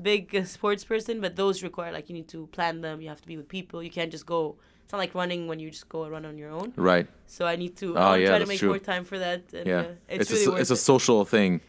big 0.00 0.34
uh, 0.34 0.44
sports 0.44 0.84
person, 0.84 1.20
but 1.20 1.36
those 1.36 1.62
require 1.62 1.92
like 1.92 2.08
you 2.08 2.14
need 2.14 2.28
to 2.28 2.46
plan 2.48 2.80
them. 2.80 3.00
You 3.00 3.08
have 3.08 3.20
to 3.22 3.26
be 3.28 3.36
with 3.36 3.48
people. 3.48 3.82
You 3.82 3.90
can't 3.90 4.10
just 4.10 4.26
go. 4.26 4.56
It's 4.84 4.92
not 4.92 4.98
like 4.98 5.14
running 5.14 5.48
when 5.48 5.58
you 5.58 5.70
just 5.70 5.88
go 5.88 6.04
and 6.04 6.12
run 6.12 6.24
on 6.24 6.38
your 6.38 6.50
own. 6.50 6.72
Right. 6.76 7.08
So 7.26 7.44
I 7.46 7.56
need 7.56 7.76
to. 7.78 7.96
Oh, 7.98 8.14
yeah, 8.14 8.28
try 8.28 8.38
to 8.38 8.46
make 8.46 8.60
true. 8.60 8.68
more 8.68 8.78
time 8.78 9.04
for 9.04 9.18
that. 9.18 9.42
And, 9.52 9.66
Yeah. 9.66 9.78
uh, 9.80 9.84
it's, 10.08 10.30
a 10.30 10.34
really 10.34 10.44
so- 10.44 10.50
worth 10.52 10.60
it's 10.60 10.70
a 10.70 10.76
social 10.76 11.24
thing, 11.24 11.60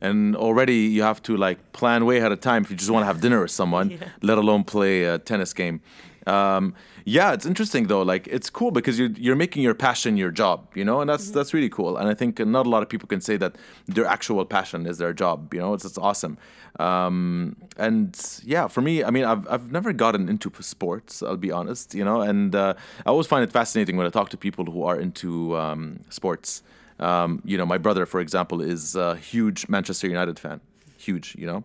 and 0.00 0.34
already 0.36 0.74
you 0.96 1.02
have 1.02 1.22
to 1.22 1.36
like 1.36 1.72
plan 1.72 2.04
way 2.06 2.18
ahead 2.18 2.32
of 2.32 2.40
time 2.40 2.64
if 2.64 2.70
you 2.70 2.76
just 2.76 2.90
want 2.90 3.02
to 3.02 3.06
have 3.06 3.20
dinner 3.20 3.40
with 3.40 3.50
someone, 3.52 3.90
Yeah. 4.00 4.08
let 4.22 4.38
alone 4.38 4.64
play 4.64 5.04
a 5.04 5.18
tennis 5.18 5.52
game. 5.52 5.80
Um, 6.26 6.74
yeah, 7.04 7.32
it's 7.32 7.46
interesting 7.46 7.86
though. 7.86 8.02
Like 8.02 8.26
it's 8.26 8.50
cool 8.50 8.70
because 8.72 8.98
you're 8.98 9.10
you're 9.10 9.36
making 9.36 9.62
your 9.62 9.74
passion 9.74 10.16
your 10.16 10.30
job, 10.30 10.68
you 10.74 10.84
know, 10.84 11.00
and 11.00 11.08
that's 11.08 11.30
that's 11.30 11.54
really 11.54 11.68
cool. 11.68 11.96
And 11.96 12.08
I 12.08 12.14
think 12.14 12.38
not 12.40 12.66
a 12.66 12.68
lot 12.68 12.82
of 12.82 12.88
people 12.88 13.06
can 13.06 13.20
say 13.20 13.36
that 13.36 13.56
their 13.86 14.06
actual 14.06 14.44
passion 14.44 14.86
is 14.86 14.98
their 14.98 15.12
job. 15.12 15.54
You 15.54 15.60
know, 15.60 15.74
it's 15.74 15.84
it's 15.84 15.98
awesome. 15.98 16.36
Um, 16.80 17.56
and 17.78 18.18
yeah, 18.44 18.66
for 18.66 18.80
me, 18.80 19.04
I 19.04 19.10
mean, 19.10 19.24
I've 19.24 19.46
I've 19.48 19.70
never 19.70 19.92
gotten 19.92 20.28
into 20.28 20.50
sports. 20.60 21.22
I'll 21.22 21.36
be 21.36 21.52
honest, 21.52 21.94
you 21.94 22.04
know, 22.04 22.20
and 22.22 22.54
uh, 22.54 22.74
I 23.04 23.08
always 23.08 23.28
find 23.28 23.44
it 23.44 23.52
fascinating 23.52 23.96
when 23.96 24.06
I 24.06 24.10
talk 24.10 24.28
to 24.30 24.36
people 24.36 24.64
who 24.64 24.82
are 24.82 24.98
into 24.98 25.56
um, 25.56 26.00
sports. 26.10 26.62
Um, 26.98 27.42
you 27.44 27.58
know, 27.58 27.66
my 27.66 27.78
brother, 27.78 28.06
for 28.06 28.20
example, 28.20 28.62
is 28.62 28.96
a 28.96 29.16
huge 29.16 29.68
Manchester 29.68 30.08
United 30.08 30.38
fan 30.38 30.60
huge, 30.98 31.36
you 31.38 31.46
know, 31.46 31.62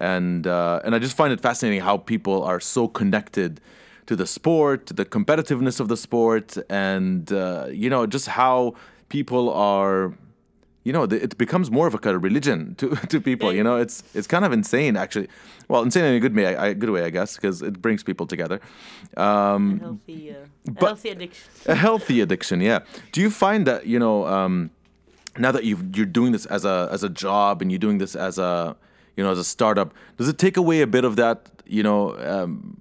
and 0.00 0.46
uh, 0.46 0.80
and 0.84 0.94
I 0.94 0.98
just 0.98 1.16
find 1.16 1.32
it 1.32 1.40
fascinating 1.40 1.80
how 1.80 1.96
people 1.98 2.42
are 2.42 2.58
so 2.58 2.88
connected 2.88 3.60
to 4.10 4.16
the 4.16 4.26
sport, 4.26 4.86
to 4.86 4.92
the 4.92 5.04
competitiveness 5.04 5.78
of 5.78 5.86
the 5.86 5.96
sport, 5.96 6.58
and 6.68 7.32
uh, 7.32 7.68
you 7.70 7.88
know 7.88 8.06
just 8.16 8.26
how 8.40 8.74
people 9.08 9.44
are. 9.50 10.12
You 10.82 10.92
know, 10.94 11.04
it 11.04 11.36
becomes 11.36 11.70
more 11.70 11.86
of 11.86 11.94
a 11.94 11.98
kind 11.98 12.16
of 12.16 12.22
religion 12.24 12.74
to, 12.80 12.96
to 13.12 13.20
people. 13.20 13.52
You 13.52 13.62
know, 13.62 13.76
it's 13.76 14.02
it's 14.14 14.26
kind 14.26 14.44
of 14.44 14.52
insane, 14.52 14.96
actually. 14.96 15.28
Well, 15.68 15.82
insane 15.82 16.04
in 16.04 16.14
a 16.14 16.20
good 16.20 16.34
way, 16.34 16.56
I, 16.56 16.72
good 16.72 16.90
way, 16.90 17.04
I 17.04 17.10
guess, 17.10 17.36
because 17.36 17.62
it 17.62 17.80
brings 17.80 18.02
people 18.02 18.26
together. 18.26 18.58
Um, 19.16 19.78
a 19.80 19.84
healthy, 19.84 20.34
uh, 20.34 20.74
healthy 20.86 21.10
addiction. 21.10 21.48
a 21.66 21.74
healthy 21.74 22.20
addiction 22.24 22.60
yeah 22.60 22.80
do 23.12 23.20
you 23.20 23.30
find 23.30 23.66
that 23.66 23.86
you 23.86 23.98
know 23.98 24.26
um 24.26 24.70
now 25.38 25.52
that 25.52 25.64
you've 25.64 25.82
you're 25.96 26.12
doing 26.20 26.32
this 26.32 26.46
as 26.46 26.64
a 26.64 26.88
as 26.90 27.02
a 27.04 27.08
job 27.08 27.62
and 27.62 27.70
you're 27.70 27.84
doing 27.86 27.98
this 27.98 28.14
as 28.16 28.38
a 28.38 28.76
you 29.16 29.22
know 29.24 29.30
as 29.30 29.38
a 29.38 29.44
startup 29.44 29.88
does 30.16 30.28
it 30.28 30.38
take 30.38 30.56
away 30.56 30.80
a 30.80 30.86
bit 30.86 31.04
of 31.04 31.16
that 31.16 31.38
you 31.66 31.82
know 31.82 32.00
um 32.34 32.79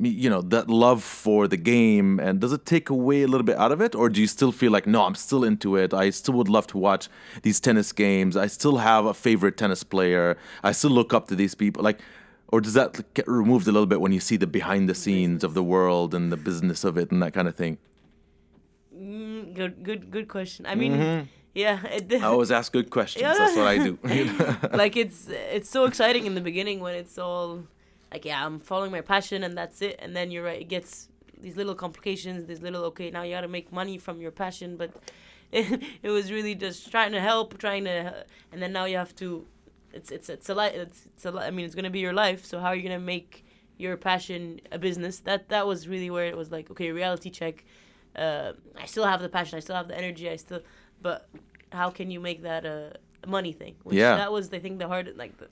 you 0.00 0.30
know 0.30 0.40
that 0.40 0.68
love 0.70 1.02
for 1.02 1.46
the 1.48 1.56
game 1.56 2.18
and 2.20 2.40
does 2.40 2.52
it 2.52 2.64
take 2.64 2.88
away 2.88 3.22
a 3.22 3.26
little 3.26 3.44
bit 3.44 3.56
out 3.58 3.72
of 3.72 3.80
it 3.80 3.94
or 3.94 4.08
do 4.08 4.20
you 4.20 4.26
still 4.26 4.52
feel 4.52 4.72
like 4.72 4.86
no 4.86 5.02
i'm 5.04 5.14
still 5.14 5.44
into 5.44 5.76
it 5.76 5.92
i 5.92 6.08
still 6.10 6.34
would 6.34 6.48
love 6.48 6.66
to 6.66 6.78
watch 6.78 7.08
these 7.42 7.60
tennis 7.60 7.92
games 7.92 8.36
i 8.36 8.46
still 8.46 8.78
have 8.78 9.04
a 9.06 9.12
favorite 9.12 9.56
tennis 9.56 9.82
player 9.82 10.36
i 10.62 10.72
still 10.72 10.90
look 10.90 11.12
up 11.12 11.28
to 11.28 11.34
these 11.34 11.54
people 11.54 11.82
like 11.82 11.98
or 12.48 12.60
does 12.60 12.74
that 12.74 13.02
get 13.14 13.26
removed 13.28 13.66
a 13.68 13.72
little 13.72 13.86
bit 13.86 14.00
when 14.00 14.12
you 14.12 14.20
see 14.20 14.36
the 14.36 14.46
behind 14.46 14.88
the 14.88 14.94
scenes 14.94 15.42
of 15.44 15.52
the 15.54 15.62
world 15.62 16.14
and 16.14 16.30
the 16.32 16.36
business 16.36 16.84
of 16.84 16.96
it 16.96 17.10
and 17.10 17.22
that 17.22 17.32
kind 17.34 17.48
of 17.48 17.54
thing 17.54 17.76
Mm, 18.94 19.54
good, 19.54 19.82
good, 19.82 20.10
good 20.10 20.28
question. 20.28 20.66
I 20.66 20.74
mean, 20.74 20.92
Mm-hmm. 20.92 21.26
yeah, 21.54 21.84
it, 21.86 22.12
I 22.12 22.26
always 22.26 22.50
ask 22.50 22.72
good 22.72 22.90
questions. 22.98 23.22
Yeah. 23.22 23.34
That's 23.34 23.56
what 23.56 23.66
I 23.66 23.78
do. 23.78 23.98
like 24.76 24.96
it's 24.96 25.28
it's 25.28 25.68
so 25.70 25.84
exciting 25.86 26.26
in 26.26 26.34
the 26.34 26.40
beginning 26.40 26.80
when 26.80 26.94
it's 26.94 27.18
all 27.18 27.64
like 28.12 28.24
yeah 28.24 28.44
I'm 28.46 28.60
following 28.60 28.92
my 28.92 29.00
passion 29.00 29.42
and 29.44 29.56
that's 29.56 29.82
it. 29.82 29.96
And 30.02 30.14
then 30.16 30.30
you're 30.30 30.44
right 30.44 30.60
it 30.60 30.68
gets 30.68 31.08
these 31.40 31.56
little 31.56 31.74
complications 31.74 32.46
these 32.46 32.62
little 32.62 32.84
okay 32.84 33.10
now 33.10 33.22
you 33.22 33.34
got 33.34 33.40
to 33.42 33.48
make 33.48 33.72
money 33.72 33.98
from 33.98 34.20
your 34.20 34.30
passion. 34.30 34.76
But 34.76 34.90
it, 35.50 35.82
it 36.02 36.10
was 36.10 36.30
really 36.30 36.54
just 36.54 36.90
trying 36.90 37.12
to 37.12 37.20
help 37.20 37.58
trying 37.58 37.84
to 37.84 38.24
and 38.52 38.62
then 38.62 38.72
now 38.72 38.84
you 38.84 38.96
have 38.96 39.14
to 39.16 39.46
it's 39.92 40.10
it's 40.10 40.28
it's 40.28 40.48
a 40.48 40.54
life 40.54 40.74
it's, 40.74 41.06
it's 41.06 41.24
a 41.24 41.30
li- 41.30 41.42
I 41.44 41.50
mean 41.50 41.64
it's 41.66 41.74
gonna 41.74 41.90
be 41.90 42.00
your 42.00 42.12
life. 42.12 42.44
So 42.44 42.60
how 42.60 42.68
are 42.68 42.74
you 42.76 42.82
gonna 42.82 42.98
make 43.16 43.44
your 43.78 43.96
passion 43.96 44.60
a 44.70 44.78
business? 44.78 45.20
That 45.20 45.48
that 45.48 45.66
was 45.66 45.88
really 45.88 46.10
where 46.10 46.26
it 46.26 46.36
was 46.36 46.50
like 46.50 46.70
okay 46.70 46.92
reality 46.92 47.30
check. 47.30 47.64
Uh, 48.14 48.52
I 48.76 48.84
still 48.86 49.06
have 49.06 49.22
the 49.22 49.28
passion 49.30 49.56
I 49.56 49.60
still 49.60 49.76
have 49.76 49.88
the 49.88 49.96
energy 49.96 50.28
I 50.28 50.36
still 50.36 50.60
but 51.00 51.28
how 51.72 51.88
can 51.90 52.10
you 52.10 52.20
make 52.20 52.42
that 52.42 52.64
a 52.66 52.92
money 53.26 53.52
thing? 53.52 53.74
Which 53.84 53.96
Yeah. 53.96 54.16
that 54.16 54.30
was 54.30 54.52
I 54.52 54.58
think 54.58 54.78
the 54.78 54.86
hard 54.88 55.12
like 55.16 55.38
the 55.38 55.48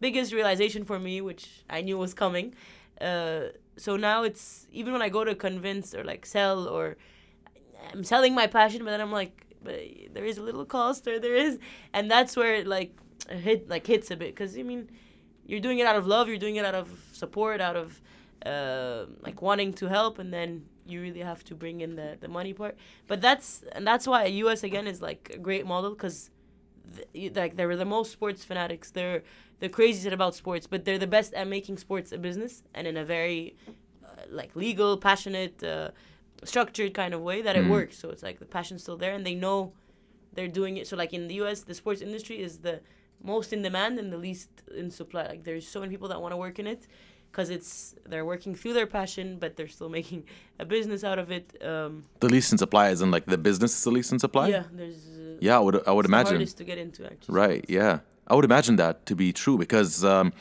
biggest 0.00 0.32
realization 0.32 0.84
for 0.84 0.98
me 0.98 1.20
which 1.20 1.64
I 1.68 1.80
knew 1.80 1.98
was 1.98 2.14
coming 2.14 2.54
uh, 3.00 3.40
so 3.76 3.96
now 3.96 4.22
it's 4.22 4.66
even 4.72 4.92
when 4.92 5.02
I 5.02 5.08
go 5.08 5.24
to 5.24 5.34
convince 5.34 5.94
or 5.94 6.04
like 6.04 6.26
sell 6.26 6.68
or 6.68 6.96
I'm 7.92 8.04
selling 8.04 8.34
my 8.34 8.46
passion 8.46 8.84
but 8.84 8.90
then 8.90 9.00
I'm 9.00 9.12
like 9.12 9.46
but 9.62 9.80
there 10.12 10.24
is 10.24 10.38
a 10.38 10.42
little 10.42 10.64
cost 10.64 11.06
or 11.06 11.18
there 11.18 11.34
is 11.34 11.58
and 11.92 12.10
that's 12.10 12.36
where 12.36 12.54
it 12.54 12.66
like 12.66 12.96
hit 13.28 13.68
like 13.68 13.86
hits 13.86 14.10
a 14.10 14.16
bit 14.16 14.34
because 14.34 14.56
I 14.56 14.62
mean 14.62 14.88
you're 15.44 15.60
doing 15.60 15.78
it 15.78 15.86
out 15.86 15.96
of 15.96 16.06
love 16.06 16.28
you're 16.28 16.38
doing 16.38 16.56
it 16.56 16.64
out 16.64 16.74
of 16.74 16.88
support 17.12 17.60
out 17.60 17.76
of 17.76 18.00
uh, 18.44 19.06
like 19.22 19.42
wanting 19.42 19.72
to 19.74 19.88
help 19.88 20.18
and 20.18 20.32
then 20.32 20.64
you 20.86 21.00
really 21.00 21.20
have 21.20 21.44
to 21.44 21.54
bring 21.54 21.80
in 21.80 21.96
the, 21.96 22.16
the 22.20 22.28
money 22.28 22.52
part. 22.52 22.76
But 23.06 23.20
that's 23.20 23.64
and 23.72 23.86
that's 23.86 24.06
why 24.06 24.28
us 24.28 24.62
again 24.62 24.86
is 24.86 25.02
like 25.02 25.32
a 25.34 25.38
great 25.38 25.66
model 25.66 25.90
because 25.90 26.30
like 27.34 27.56
they're 27.56 27.76
the 27.76 27.84
most 27.84 28.12
sports 28.12 28.44
fanatics 28.44 28.90
they're 28.90 29.22
the 29.60 29.68
craziest 29.68 30.12
about 30.14 30.34
sports 30.34 30.66
but 30.66 30.84
they're 30.84 30.98
the 30.98 31.06
best 31.06 31.32
at 31.34 31.46
making 31.48 31.76
sports 31.78 32.12
a 32.12 32.18
business 32.18 32.62
and 32.74 32.86
in 32.86 32.96
a 32.96 33.04
very 33.04 33.56
uh, 34.04 34.08
like 34.30 34.54
legal 34.54 34.96
passionate 34.96 35.62
uh, 35.62 35.90
structured 36.44 36.92
kind 36.94 37.12
of 37.14 37.20
way 37.20 37.42
that 37.42 37.56
it 37.56 37.64
Mm. 37.64 37.70
works 37.70 37.98
so 37.98 38.10
it's 38.10 38.22
like 38.22 38.38
the 38.38 38.44
passion's 38.46 38.82
still 38.82 38.96
there 38.96 39.14
and 39.14 39.24
they 39.26 39.34
know 39.34 39.72
they're 40.34 40.48
doing 40.48 40.76
it 40.76 40.86
so 40.86 40.96
like 40.96 41.12
in 41.12 41.26
the 41.28 41.34
us 41.36 41.62
the 41.62 41.74
sports 41.74 42.00
industry 42.02 42.40
is 42.40 42.58
the 42.58 42.80
most 43.22 43.52
in 43.52 43.62
demand 43.62 43.98
and 43.98 44.12
the 44.12 44.18
least 44.18 44.50
in 44.76 44.90
supply 44.90 45.26
like 45.26 45.42
there's 45.44 45.66
so 45.66 45.80
many 45.80 45.90
people 45.90 46.08
that 46.08 46.20
want 46.20 46.32
to 46.32 46.36
work 46.36 46.58
in 46.58 46.66
it 46.66 46.86
because 47.32 47.48
it's 47.50 47.94
they're 48.10 48.24
working 48.26 48.54
through 48.54 48.74
their 48.74 48.86
passion 48.86 49.38
but 49.38 49.56
they're 49.56 49.66
still 49.78 49.88
making 50.00 50.22
a 50.60 50.64
business 50.64 51.02
out 51.02 51.18
of 51.18 51.30
it 51.30 51.46
um 51.64 52.04
the 52.20 52.28
least 52.28 52.52
in 52.52 52.58
supply 52.58 52.90
isn't 52.90 53.10
like 53.10 53.24
the 53.26 53.38
business 53.38 53.72
is 53.76 53.82
the 53.84 53.90
least 53.90 54.12
in 54.12 54.18
supply. 54.18 54.48
yeah 54.48 54.64
there's 54.72 55.15
Yeah, 55.40 55.56
I 55.56 55.60
would 55.60 55.76
I 55.86 55.92
would 55.92 56.04
it's 56.04 56.10
the 56.10 56.16
imagine. 56.16 56.34
hardest 56.36 56.58
to 56.58 56.64
get 56.64 56.78
into 56.78 57.04
actually 57.06 57.34
Right. 57.34 57.64
Yeah, 57.68 58.00
I 58.26 58.34
would 58.34 58.44
imagine 58.44 58.76
that 58.76 59.06
to 59.06 59.14
be 59.14 59.32
true 59.32 59.56
because 59.58 60.04
um, 60.04 60.32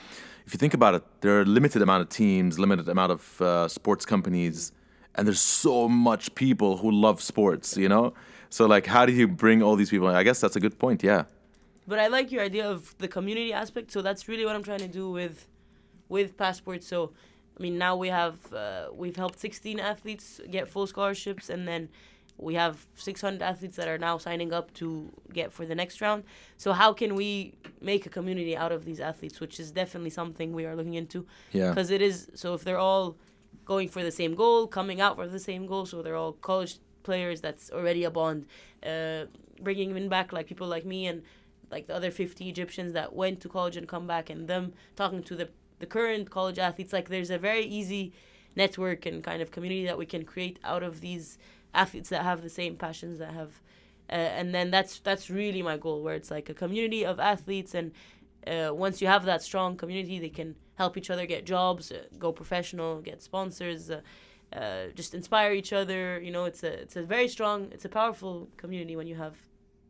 if 0.45 0.53
you 0.53 0.57
think 0.57 0.73
about 0.73 0.95
it, 0.95 1.03
there 1.21 1.37
are 1.37 1.41
a 1.41 1.45
limited 1.45 1.81
amount 1.81 2.01
of 2.03 2.09
teams, 2.09 2.57
limited 2.59 2.87
amount 2.89 3.11
of 3.11 3.41
uh, 3.41 3.67
sports 3.67 4.05
companies, 4.05 4.71
and 5.15 5.27
there's 5.27 5.39
so 5.39 5.89
much 5.89 6.33
people 6.35 6.77
who 6.77 6.91
love 6.91 7.21
sports. 7.21 7.77
You 7.77 7.89
know, 7.89 8.13
so 8.49 8.65
like, 8.65 8.85
how 8.85 9.05
do 9.05 9.11
you 9.11 9.27
bring 9.27 9.61
all 9.63 9.75
these 9.75 9.89
people? 9.89 10.07
I 10.07 10.23
guess 10.23 10.39
that's 10.39 10.55
a 10.55 10.59
good 10.59 10.77
point. 10.79 11.03
Yeah. 11.03 11.23
But 11.87 11.99
I 11.99 12.07
like 12.07 12.31
your 12.31 12.41
idea 12.41 12.65
of 12.67 12.95
the 12.97 13.07
community 13.07 13.53
aspect. 13.53 13.91
So 13.91 14.01
that's 14.01 14.27
really 14.27 14.45
what 14.45 14.55
I'm 14.55 14.63
trying 14.63 14.79
to 14.79 14.87
do 14.87 15.09
with 15.11 15.47
with 16.09 16.35
passport. 16.37 16.83
So 16.83 17.11
I 17.57 17.61
mean 17.63 17.77
now 17.77 17.95
we 17.95 18.09
have 18.09 18.37
uh, 18.53 18.87
we've 18.93 19.15
helped 19.15 19.39
16 19.39 19.79
athletes 19.79 20.41
get 20.49 20.67
full 20.67 20.87
scholarships, 20.87 21.49
and 21.49 21.67
then 21.67 21.89
we 22.37 22.55
have 22.55 22.85
600 22.97 23.41
athletes 23.41 23.77
that 23.77 23.87
are 23.87 23.97
now 23.97 24.17
signing 24.17 24.51
up 24.51 24.73
to 24.75 25.09
get 25.31 25.51
for 25.53 25.65
the 25.65 25.75
next 25.75 26.01
round. 26.01 26.23
So 26.57 26.73
how 26.73 26.91
can 26.93 27.15
we 27.15 27.53
make 27.81 28.05
a 28.05 28.09
community 28.09 28.57
out 28.57 28.71
of 28.71 28.83
these 28.83 28.99
athletes, 28.99 29.39
which 29.39 29.59
is 29.59 29.71
definitely 29.71 30.09
something 30.09 30.51
we 30.53 30.65
are 30.65 30.75
looking 30.75 30.95
into 30.95 31.25
Yeah. 31.53 31.69
because 31.69 31.91
it 31.91 32.01
is 32.01 32.29
so 32.35 32.53
if 32.53 32.63
they're 32.63 32.77
all 32.77 33.15
going 33.63 33.87
for 33.89 34.03
the 34.03 34.11
same 34.11 34.35
goal 34.35 34.67
coming 34.67 34.99
out 35.01 35.15
for 35.15 35.27
the 35.27 35.39
same 35.39 35.65
goal 35.65 35.85
so 35.85 36.01
they're 36.03 36.15
all 36.17 36.33
college 36.33 36.77
players 37.03 37.39
that's 37.41 37.71
already 37.71 38.03
a 38.03 38.11
bond 38.11 38.45
uh, 38.85 39.25
bringing 39.61 39.93
them 39.93 40.07
back 40.09 40.31
like 40.33 40.45
people 40.45 40.67
like 40.67 40.85
me 40.85 41.07
and 41.07 41.23
like 41.71 41.87
the 41.87 41.95
other 41.95 42.11
50 42.11 42.47
egyptians 42.49 42.93
that 42.93 43.13
went 43.13 43.39
to 43.41 43.49
college 43.49 43.75
and 43.77 43.87
come 43.87 44.05
back 44.05 44.29
and 44.29 44.47
them 44.47 44.73
talking 44.95 45.23
to 45.23 45.35
the, 45.35 45.49
the 45.79 45.85
current 45.87 46.29
college 46.29 46.59
athletes 46.59 46.93
like 46.93 47.09
there's 47.09 47.31
a 47.31 47.37
very 47.39 47.65
easy 47.65 48.13
network 48.55 49.05
and 49.05 49.23
kind 49.23 49.41
of 49.41 49.49
community 49.51 49.85
that 49.85 49.97
we 49.97 50.05
can 50.05 50.23
create 50.25 50.59
out 50.63 50.83
of 50.83 51.01
these 51.01 51.37
athletes 51.75 52.09
that 52.09 52.23
have 52.23 52.41
the 52.41 52.49
same 52.49 52.75
passions 52.75 53.19
that 53.19 53.33
have 53.33 53.61
uh, 54.09 54.13
and 54.13 54.53
then 54.53 54.71
that's 54.71 54.99
that's 54.99 55.29
really 55.29 55.61
my 55.61 55.77
goal, 55.77 56.03
where 56.03 56.15
it's 56.15 56.29
like 56.29 56.49
a 56.49 56.53
community 56.53 57.05
of 57.05 57.19
athletes, 57.19 57.73
and 57.73 57.91
uh, 58.45 58.73
once 58.73 59.01
you 59.01 59.07
have 59.07 59.25
that 59.25 59.41
strong 59.41 59.75
community, 59.75 60.19
they 60.19 60.29
can 60.29 60.55
help 60.75 60.95
each 60.97 61.09
other 61.09 61.25
get 61.25 61.45
jobs, 61.45 61.91
uh, 61.91 62.03
go 62.19 62.31
professional, 62.31 63.01
get 63.01 63.21
sponsors. 63.21 63.89
Uh, 63.89 64.01
uh, 64.53 64.87
just 64.95 65.15
inspire 65.15 65.53
each 65.53 65.73
other. 65.73 66.21
You 66.21 66.31
know, 66.31 66.45
it's 66.45 66.63
a 66.63 66.71
it's 66.81 66.95
a 66.95 67.03
very 67.03 67.27
strong, 67.27 67.69
it's 67.71 67.83
a 67.83 67.89
powerful 67.89 68.47
community 68.57 68.95
when 68.95 69.07
you 69.07 69.15
have 69.15 69.35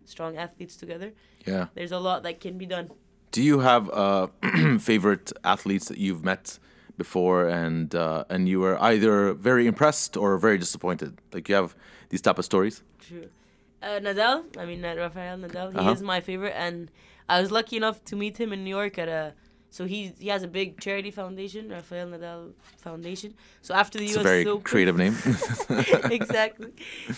strong 0.06 0.38
athletes 0.38 0.78
together. 0.78 1.12
Yeah. 1.46 1.68
There's 1.76 1.92
a 1.92 2.00
lot 2.00 2.24
that 2.24 2.40
can 2.40 2.58
be 2.58 2.66
done. 2.66 2.90
Do 3.32 3.44
you 3.44 3.60
have 3.60 3.90
uh, 3.90 4.28
favorite 4.80 5.34
athletes 5.44 5.90
that 5.90 5.98
you've 5.98 6.24
met 6.24 6.58
before, 6.98 7.48
and 7.48 7.94
uh, 7.96 8.24
and 8.30 8.48
you 8.50 8.60
were 8.60 8.78
either 8.82 9.34
very 9.34 9.66
impressed 9.68 10.18
or 10.18 10.38
very 10.38 10.58
disappointed? 10.58 11.12
Like 11.34 11.50
you 11.50 11.56
have 11.56 11.76
these 12.10 12.22
type 12.22 12.40
of 12.40 12.46
stories. 12.46 12.84
True. 13.08 13.28
Uh, 13.84 14.00
Nadal, 14.00 14.44
I 14.58 14.66
mean 14.66 14.84
uh, 14.84 14.96
Rafael 14.96 15.38
Nadal, 15.38 15.72
he 15.72 15.78
Uh-huh. 15.78 15.92
is 15.92 16.02
my 16.02 16.20
favorite, 16.22 16.54
and 16.56 16.90
I 17.30 17.42
was 17.42 17.52
lucky 17.52 17.76
enough 17.78 18.04
to 18.06 18.16
meet 18.16 18.38
him 18.40 18.52
in 18.54 18.64
New 18.64 18.76
York 18.82 18.98
at 18.98 19.10
a. 19.10 19.34
So 19.70 19.84
he 19.86 20.14
he 20.20 20.30
has 20.30 20.42
a 20.42 20.48
big 20.48 20.80
charity 20.80 21.12
foundation, 21.12 21.70
Rafael 21.70 22.08
Nadal 22.08 22.54
Foundation. 22.78 23.34
So 23.62 23.74
after 23.76 23.98
the 24.00 24.06
It's 24.06 24.14
U.S. 24.16 24.26
a 24.26 24.30
very 24.30 24.46
Open, 24.48 24.64
creative 24.64 24.96
name. 25.04 25.16
exactly. 26.20 26.72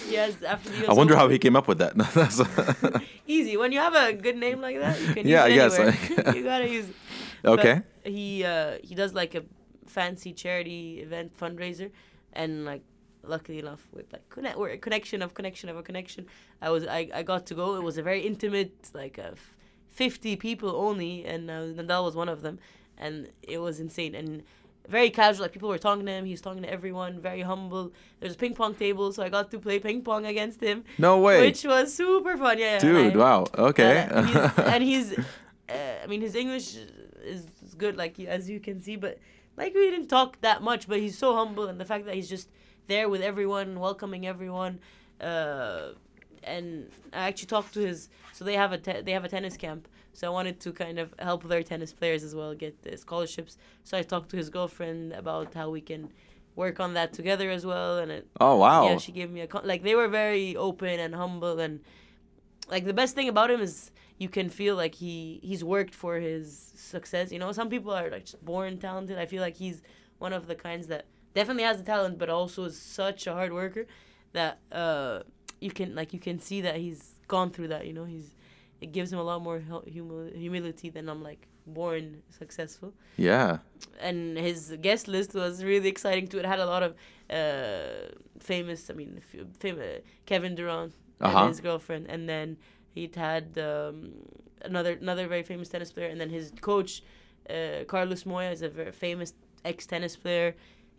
Yes, 0.09 0.41
after 0.53 0.69
the 0.71 0.78
U.S. 0.78 0.89
I 0.89 0.93
wonder 0.93 1.15
how 1.15 1.28
he 1.30 1.38
came 1.38 1.55
up 1.55 1.67
with 1.67 1.78
that. 1.84 1.93
Easy. 3.28 3.57
When 3.57 3.71
you 3.71 3.80
have 3.80 3.93
a 3.95 4.13
good 4.13 4.38
name 4.38 4.59
like 4.61 4.80
that, 4.80 4.99
you 5.01 5.13
can 5.13 5.28
Yeah, 5.28 5.45
use 5.45 5.53
it 5.53 5.55
guess, 5.59 5.73
anywhere. 5.80 6.23
like- 6.25 6.36
you 6.36 6.43
gotta 6.43 6.69
use 6.69 6.88
it. 6.89 6.95
But 7.43 7.59
okay. 7.59 7.82
he 8.03 8.43
uh, 8.43 8.78
he 8.84 8.95
does 8.95 9.13
like 9.13 9.36
a 9.36 9.43
fancy 9.89 10.33
charity 10.33 10.99
event 11.01 11.38
fundraiser, 11.38 11.91
and 12.33 12.65
like 12.65 12.81
luckily 13.23 13.59
enough 13.59 13.81
with 13.93 14.11
like 14.13 14.27
connect 14.29 14.57
we're 14.57 14.69
a 14.69 14.77
connection 14.77 15.21
of 15.21 15.33
connection 15.33 15.69
of 15.69 15.77
a 15.77 15.83
connection, 15.83 16.25
I 16.61 16.69
was 16.69 16.85
I, 16.88 17.09
I 17.13 17.23
got 17.23 17.45
to 17.47 17.55
go. 17.55 17.75
It 17.75 17.83
was 17.83 17.97
a 17.97 18.03
very 18.03 18.21
intimate 18.21 18.73
like 18.93 19.17
a 19.17 19.31
f- 19.31 19.53
fifty 19.89 20.35
people 20.35 20.69
only, 20.75 21.25
and 21.25 21.49
uh, 21.49 21.61
Nadal 21.77 22.03
was 22.05 22.15
one 22.15 22.29
of 22.29 22.41
them, 22.41 22.59
and 22.97 23.29
it 23.41 23.59
was 23.59 23.79
insane 23.79 24.15
and. 24.15 24.43
Very 24.89 25.09
casual, 25.09 25.41
like 25.43 25.51
people 25.51 25.67
were 25.67 25.77
talking 25.77 26.05
to 26.05 26.11
him. 26.13 26.23
He 26.23 26.31
was 26.31 26.39
talking 26.39 26.63
to 26.63 26.71
everyone. 26.71 27.19
Very 27.19 27.41
humble. 27.41 27.91
There's 28.21 28.35
a 28.35 28.38
ping 28.38 28.53
pong 28.55 28.73
table, 28.73 29.11
so 29.11 29.21
I 29.21 29.27
got 29.27 29.51
to 29.51 29.59
play 29.59 29.79
ping 29.79 30.01
pong 30.01 30.25
against 30.25 30.61
him, 30.61 30.85
No 30.97 31.19
way. 31.19 31.41
which 31.41 31.65
was 31.65 31.93
super 31.93 32.38
fun. 32.38 32.57
Yeah, 32.57 32.79
Dude, 32.79 33.13
I- 33.13 33.17
wow. 33.17 33.43
Okay. 33.57 34.07
uh, 34.09 34.23
he's, 34.23 34.57
and 34.73 34.83
he's, 34.85 35.19
uh, 35.19 35.73
I 36.01 36.07
mean, 36.07 36.21
his 36.21 36.35
English 36.35 36.77
is 36.77 37.43
is 37.65 37.75
good, 37.75 37.97
like 37.97 38.17
as 38.21 38.49
you 38.49 38.61
can 38.61 38.81
see, 38.81 38.95
but 38.95 39.17
like 39.58 39.74
we 39.74 39.89
didn't 39.89 40.08
talk 40.08 40.39
that 40.41 40.62
much. 40.62 40.88
But 40.88 40.99
he's 40.99 41.18
so 41.18 41.36
humble, 41.36 41.68
and 41.68 41.80
the 41.80 41.86
fact 41.86 42.05
that 42.05 42.16
he's 42.16 42.30
just 42.30 42.49
there 42.88 43.10
with 43.10 43.22
everyone, 43.22 43.80
welcoming 43.80 44.26
everyone, 44.26 44.80
uh, 45.20 45.89
and 46.43 46.89
I 47.14 47.28
actually 47.28 47.47
talked 47.47 47.74
to 47.74 47.82
his. 47.82 48.10
So 48.34 48.45
they 48.45 48.53
have 48.53 48.72
a 48.72 48.78
te- 48.78 49.01
they 49.01 49.12
have 49.12 49.26
a 49.26 49.30
tennis 49.30 49.58
camp. 49.58 49.88
So 50.14 50.26
I 50.26 50.30
wanted 50.32 50.60
to 50.62 50.72
kind 50.72 50.97
of 50.97 51.14
help 51.20 51.43
their 51.43 51.62
tennis 51.62 51.93
players 51.93 52.24
as 52.24 52.34
well 52.34 52.55
get 52.55 52.82
the 52.82 52.97
scholarships. 52.97 53.58
So 53.84 53.97
I 53.97 54.01
talked 54.01 54.30
to 54.30 54.38
his 54.38 54.49
girlfriend 54.49 55.14
about 55.14 55.53
how 55.53 55.70
we 55.70 55.82
can 55.82 56.12
work 56.55 56.80
on 56.80 56.95
that 56.95 57.14
together 57.14 57.51
as 57.51 57.66
well, 57.66 57.99
and 57.99 58.12
it 58.12 58.28
oh 58.39 58.55
wow. 58.55 58.88
yeah, 58.88 58.97
she 58.97 59.12
gave 59.12 59.30
me 59.32 59.41
a 59.41 59.47
con- 59.47 59.66
like 59.66 59.84
they 59.84 59.95
were 59.95 60.08
very 60.08 60.55
open 60.55 60.99
and 60.99 61.14
humble 61.14 61.60
and 61.60 61.82
like 62.70 62.86
the 62.86 62.93
best 62.93 63.16
thing 63.16 63.30
about 63.30 63.49
him 63.49 63.62
is 63.62 63.91
you 64.18 64.30
can 64.30 64.49
feel 64.49 64.76
like 64.76 64.95
he 64.95 65.39
he's 65.43 65.63
worked 65.63 65.93
for 65.95 66.15
his 66.20 66.72
success. 66.76 67.32
You 67.32 67.39
know, 67.39 67.51
some 67.51 67.70
people 67.70 67.91
are 67.91 68.09
like 68.09 68.26
just 68.26 68.43
born 68.43 68.78
talented. 68.80 69.18
I 69.18 69.26
feel 69.26 69.41
like 69.41 69.57
he's 69.57 69.82
one 70.20 70.34
of 70.34 70.47
the 70.47 70.55
kinds 70.55 70.88
that 70.88 71.05
definitely 71.34 71.63
has 71.63 71.78
the 71.78 71.84
talent, 71.84 72.18
but 72.18 72.30
also 72.30 72.65
is 72.65 72.78
such 72.80 73.28
a 73.28 73.34
hard 73.34 73.53
worker 73.53 73.86
that 74.34 74.59
uh 74.72 75.20
you 75.61 75.72
can 75.72 75.95
like 75.95 76.13
you 76.13 76.20
can 76.20 76.39
see 76.39 76.61
that 76.61 76.76
he's 76.78 77.01
gone 77.28 77.49
through 77.51 77.68
that. 77.70 77.86
You 77.88 77.93
know, 77.93 78.05
he's 78.05 78.34
it 78.82 78.91
gives 78.91 79.11
him 79.13 79.20
a 79.20 79.24
lot 79.24 79.41
more 79.41 79.59
humil- 79.59 80.36
humility 80.36 80.89
than 80.89 81.09
I'm 81.09 81.24
like 81.24 81.47
born 81.65 82.22
successful 82.30 82.93
yeah. 83.18 83.57
and 83.99 84.38
his 84.38 84.74
guest 84.82 85.09
list 85.09 85.34
was 85.34 85.63
really 85.65 85.89
exciting 85.89 86.26
too. 86.28 86.39
It 86.39 86.45
had 86.45 86.59
a 86.59 86.65
lot 86.65 86.82
of 86.82 86.91
uh, 87.30 88.07
famous, 88.39 88.89
I 88.89 88.93
mean, 88.93 89.20
famous 89.59 90.01
Kevin 90.26 90.55
Durant 90.55 90.93
Uh-huh. 91.20 91.39
and 91.39 91.47
his 91.49 91.59
girlfriend, 91.59 92.05
and 92.13 92.30
then 92.30 92.57
he 92.99 93.05
had 93.29 93.45
um, 93.71 93.95
another 94.69 94.93
another 95.05 95.25
very 95.35 95.43
famous 95.51 95.67
tennis 95.73 95.91
player, 95.95 96.09
and 96.13 96.19
then 96.21 96.29
his 96.37 96.45
coach, 96.69 96.91
uh, 97.49 97.83
Carlos 97.93 98.25
Moya, 98.25 98.51
is 98.51 98.61
a 98.61 98.69
very 98.79 98.91
famous 98.91 99.29
ex 99.71 99.85
tennis 99.85 100.15
player. 100.23 100.49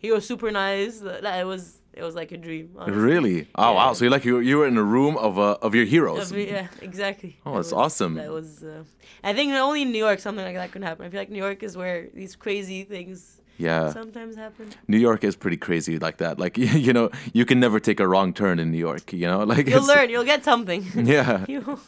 He 0.03 0.09
was 0.15 0.23
super 0.31 0.49
nice. 0.51 0.95
It 1.41 1.45
was 1.53 1.63
it 1.99 2.03
was 2.07 2.15
like 2.21 2.31
a 2.37 2.37
dream. 2.47 2.67
honestly. 2.77 3.01
Really? 3.11 3.39
Oh 3.55 3.73
wow. 3.77 3.91
So 3.93 4.05
you 4.05 4.11
like 4.15 4.23
you 4.29 4.39
you 4.49 4.55
were 4.59 4.67
in 4.73 4.77
a 4.77 4.87
room 4.95 5.17
of 5.27 5.33
uh, 5.37 5.57
of 5.65 5.71
your 5.75 5.85
heroes. 5.95 6.31
Every- 6.31 6.49
yeah, 6.49 6.67
exactly. 6.81 7.31
Oh, 7.45 7.51
It 7.51 7.55
that's 7.57 7.73
was- 7.73 7.83
awesome. 7.83 8.13
That 8.15 8.31
was. 8.31 8.63
Uh, 8.63 8.83
I 9.29 9.33
think 9.33 9.51
only 9.53 9.81
in 9.81 9.91
New 9.91 10.03
York 10.07 10.19
something 10.19 10.45
like 10.49 10.55
that 10.61 10.71
could 10.71 10.83
happen. 10.89 11.05
I 11.05 11.09
feel 11.09 11.19
like 11.23 11.29
New 11.37 11.43
York 11.49 11.63
is 11.63 11.75
where 11.75 12.07
these 12.13 12.35
crazy 12.37 12.85
things 12.85 13.38
Yeah. 13.59 13.91
sometimes 13.91 14.35
happen. 14.37 14.69
New 14.87 14.97
York 14.97 15.23
is 15.23 15.35
pretty 15.35 15.57
crazy 15.57 15.99
like 15.99 16.17
that. 16.17 16.39
Like 16.39 16.57
you 16.87 16.93
know, 16.93 17.09
you 17.33 17.43
can 17.45 17.59
never 17.59 17.79
take 17.79 17.99
a 17.99 18.07
wrong 18.07 18.33
turn 18.33 18.57
in 18.59 18.71
New 18.71 18.77
York. 18.79 19.11
You 19.13 19.27
know, 19.27 19.43
like 19.53 19.67
You'll 19.67 19.85
learn. 19.85 20.09
You'll 20.09 20.23
get 20.33 20.43
something. 20.43 20.81
Yeah. 20.95 21.45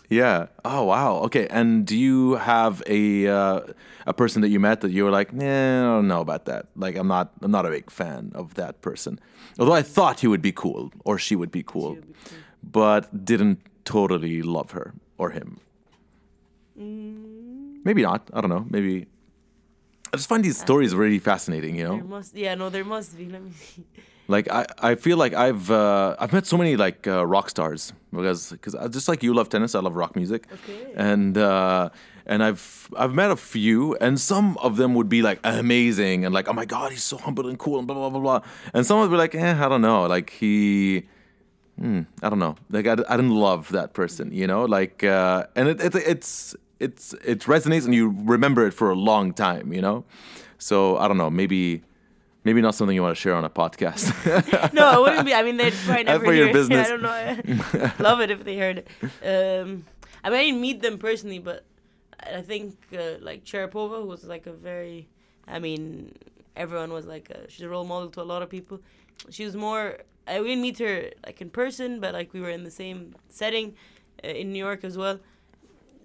Yeah. 0.10 0.48
Oh 0.66 0.84
wow. 0.84 1.12
Okay. 1.28 1.48
And 1.48 1.86
do 1.88 1.96
you 1.98 2.36
have 2.36 2.84
a 2.88 3.28
uh, 3.28 3.60
a 4.06 4.14
person 4.14 4.42
that 4.44 4.50
you 4.50 4.60
met 4.60 4.82
that 4.82 4.92
you 4.92 5.06
were 5.06 5.12
like, 5.20 5.32
nah, 5.34 5.46
I 5.46 5.96
don't 5.96 6.08
know 6.08 6.22
about 6.22 6.44
that. 6.46 6.66
Like, 6.76 6.96
I'm 7.00 7.08
not 7.08 7.32
I'm 7.42 7.52
not 7.52 7.66
a 7.66 7.70
big 7.70 7.90
fan 7.90 8.32
of 8.36 8.54
that 8.56 8.82
person. 8.82 9.20
Although 9.60 9.78
I 9.80 9.84
thought 9.96 10.20
he 10.20 10.28
would 10.28 10.42
be 10.42 10.52
cool 10.52 10.92
or 11.06 11.18
she 11.18 11.36
would 11.36 11.52
be 11.52 11.64
cool, 11.64 11.96
would 11.96 12.08
be 12.08 12.14
cool. 12.30 12.38
but 12.64 13.26
didn't 13.26 13.60
totally 13.86 14.42
love 14.42 14.72
her 14.72 14.94
or 15.18 15.30
him. 15.32 15.60
Mm. 16.80 17.84
Maybe 17.84 18.02
not. 18.02 18.30
I 18.34 18.42
don't 18.42 18.50
know. 18.50 18.66
Maybe. 18.70 19.08
I 20.14 20.18
just 20.18 20.28
find 20.30 20.44
these 20.44 20.58
stories 20.60 20.94
really 20.94 21.20
fascinating. 21.20 21.76
You 21.78 21.84
know. 21.86 21.96
There 21.96 22.04
must. 22.04 22.36
Yeah. 22.36 22.56
No. 22.56 22.70
There 22.70 22.84
must 22.86 23.18
be. 23.18 23.26
Let 23.26 23.44
me 23.44 23.52
see. 23.52 23.84
Like 24.28 24.50
I, 24.50 24.66
I 24.80 24.96
feel 24.96 25.18
like 25.18 25.34
I've 25.34 25.70
uh, 25.72 26.16
I've 26.20 26.32
met 26.32 26.46
so 26.46 26.58
many 26.58 26.76
like 26.78 27.06
uh, 27.08 27.26
rock 27.26 27.50
stars 27.50 27.92
because 28.12 28.52
because 28.52 28.76
just 28.92 29.08
like 29.10 29.24
you 29.24 29.34
love 29.34 29.50
tennis, 29.50 29.76
I 29.76 29.80
love 29.82 29.96
rock 29.96 30.16
music, 30.16 30.46
Okay. 30.54 30.94
and 30.96 31.38
uh, 31.38 31.90
and 32.26 32.42
I've 32.42 32.90
I've 32.96 33.14
met 33.14 33.32
a 33.32 33.36
few, 33.36 33.96
and 33.96 34.18
some 34.20 34.58
of 34.60 34.78
them 34.78 34.94
would 34.94 35.10
be 35.10 35.22
like 35.22 35.40
amazing 35.44 36.24
and 36.24 36.34
like 36.34 36.48
oh 36.48 36.54
my 36.54 36.64
god 36.66 36.92
he's 36.92 37.04
so 37.04 37.18
humble 37.18 37.48
and 37.50 37.58
cool 37.60 37.78
and 37.80 37.88
blah 37.88 37.96
blah 37.96 38.10
blah 38.10 38.20
blah, 38.22 38.42
and 38.74 38.86
some 38.86 39.00
would 39.02 39.12
be 39.12 39.18
like 39.18 39.36
eh 39.36 39.66
I 39.66 39.68
don't 39.68 39.82
know 39.82 40.04
like 40.08 40.30
he. 40.30 41.08
Hmm, 41.80 42.02
I 42.22 42.30
don't 42.30 42.40
know. 42.40 42.56
Like 42.70 42.86
I, 42.88 42.94
I 43.10 43.16
didn't 43.18 43.36
love 43.36 43.70
that 43.72 43.94
person, 43.94 44.32
you 44.32 44.46
know. 44.46 44.66
Like, 44.66 45.04
uh, 45.04 45.48
and 45.56 45.68
it, 45.68 45.82
it 45.82 45.96
it's 45.96 46.56
it's 46.82 47.14
it 47.26 47.40
resonates, 47.42 47.86
and 47.86 47.94
you 47.94 48.16
remember 48.36 48.66
it 48.68 48.74
for 48.74 48.90
a 48.90 48.96
long 48.96 49.34
time, 49.34 49.72
you 49.74 49.82
know. 49.82 50.04
So 50.58 50.98
I 50.98 51.08
don't 51.08 51.18
know. 51.18 51.30
Maybe 51.30 51.84
maybe 52.44 52.62
not 52.62 52.74
something 52.76 52.96
you 52.96 53.04
want 53.04 53.16
to 53.16 53.22
share 53.22 53.36
on 53.36 53.46
a 53.46 53.50
podcast. 53.50 54.04
No, 54.74 54.86
it 54.98 55.02
wouldn't 55.04 55.26
be. 55.26 55.34
I 55.34 55.44
mean, 55.44 55.58
they'd 55.58 55.74
probably 55.86 56.04
never 56.12 56.26
for 56.26 56.34
your 56.34 56.48
hear 56.48 56.56
it. 56.56 56.60
business. 56.60 56.88
I 56.88 56.90
don't 56.90 57.04
know. 57.04 57.92
Love 58.00 58.20
it 58.22 58.32
if 58.32 58.44
they 58.44 58.58
heard 58.58 58.78
it. 58.82 58.88
Um, 59.34 59.86
I 60.24 60.30
mean, 60.30 60.40
I 60.40 60.44
didn't 60.46 60.62
meet 60.62 60.82
them 60.82 60.98
personally, 60.98 61.40
but 61.40 61.66
I 62.20 62.42
think 62.42 62.78
uh, 62.94 63.18
like 63.22 63.44
Sharapova 63.46 64.06
was 64.06 64.24
like 64.26 64.46
a 64.48 64.54
very. 64.54 65.08
I 65.48 65.60
mean, 65.60 66.14
everyone 66.56 66.92
was 66.94 67.06
like 67.06 67.30
a, 67.30 67.50
she's 67.50 67.62
a 67.62 67.70
role 67.70 67.84
model 67.86 68.10
to 68.16 68.22
a 68.22 68.28
lot 68.34 68.42
of 68.42 68.50
people. 68.50 68.80
She 69.30 69.44
was 69.46 69.56
more. 69.56 69.86
I 70.28 70.40
we 70.42 70.48
didn't 70.50 70.62
meet 70.62 70.78
her 70.80 71.10
like 71.26 71.42
in 71.42 71.50
person, 71.50 72.00
but 72.00 72.14
like 72.14 72.34
we 72.34 72.42
were 72.42 72.54
in 72.60 72.64
the 72.64 72.72
same 72.84 73.16
setting 73.30 73.68
uh, 74.24 74.28
in 74.28 74.52
New 74.54 74.64
York 74.68 74.84
as 74.84 74.98
well. 74.98 75.20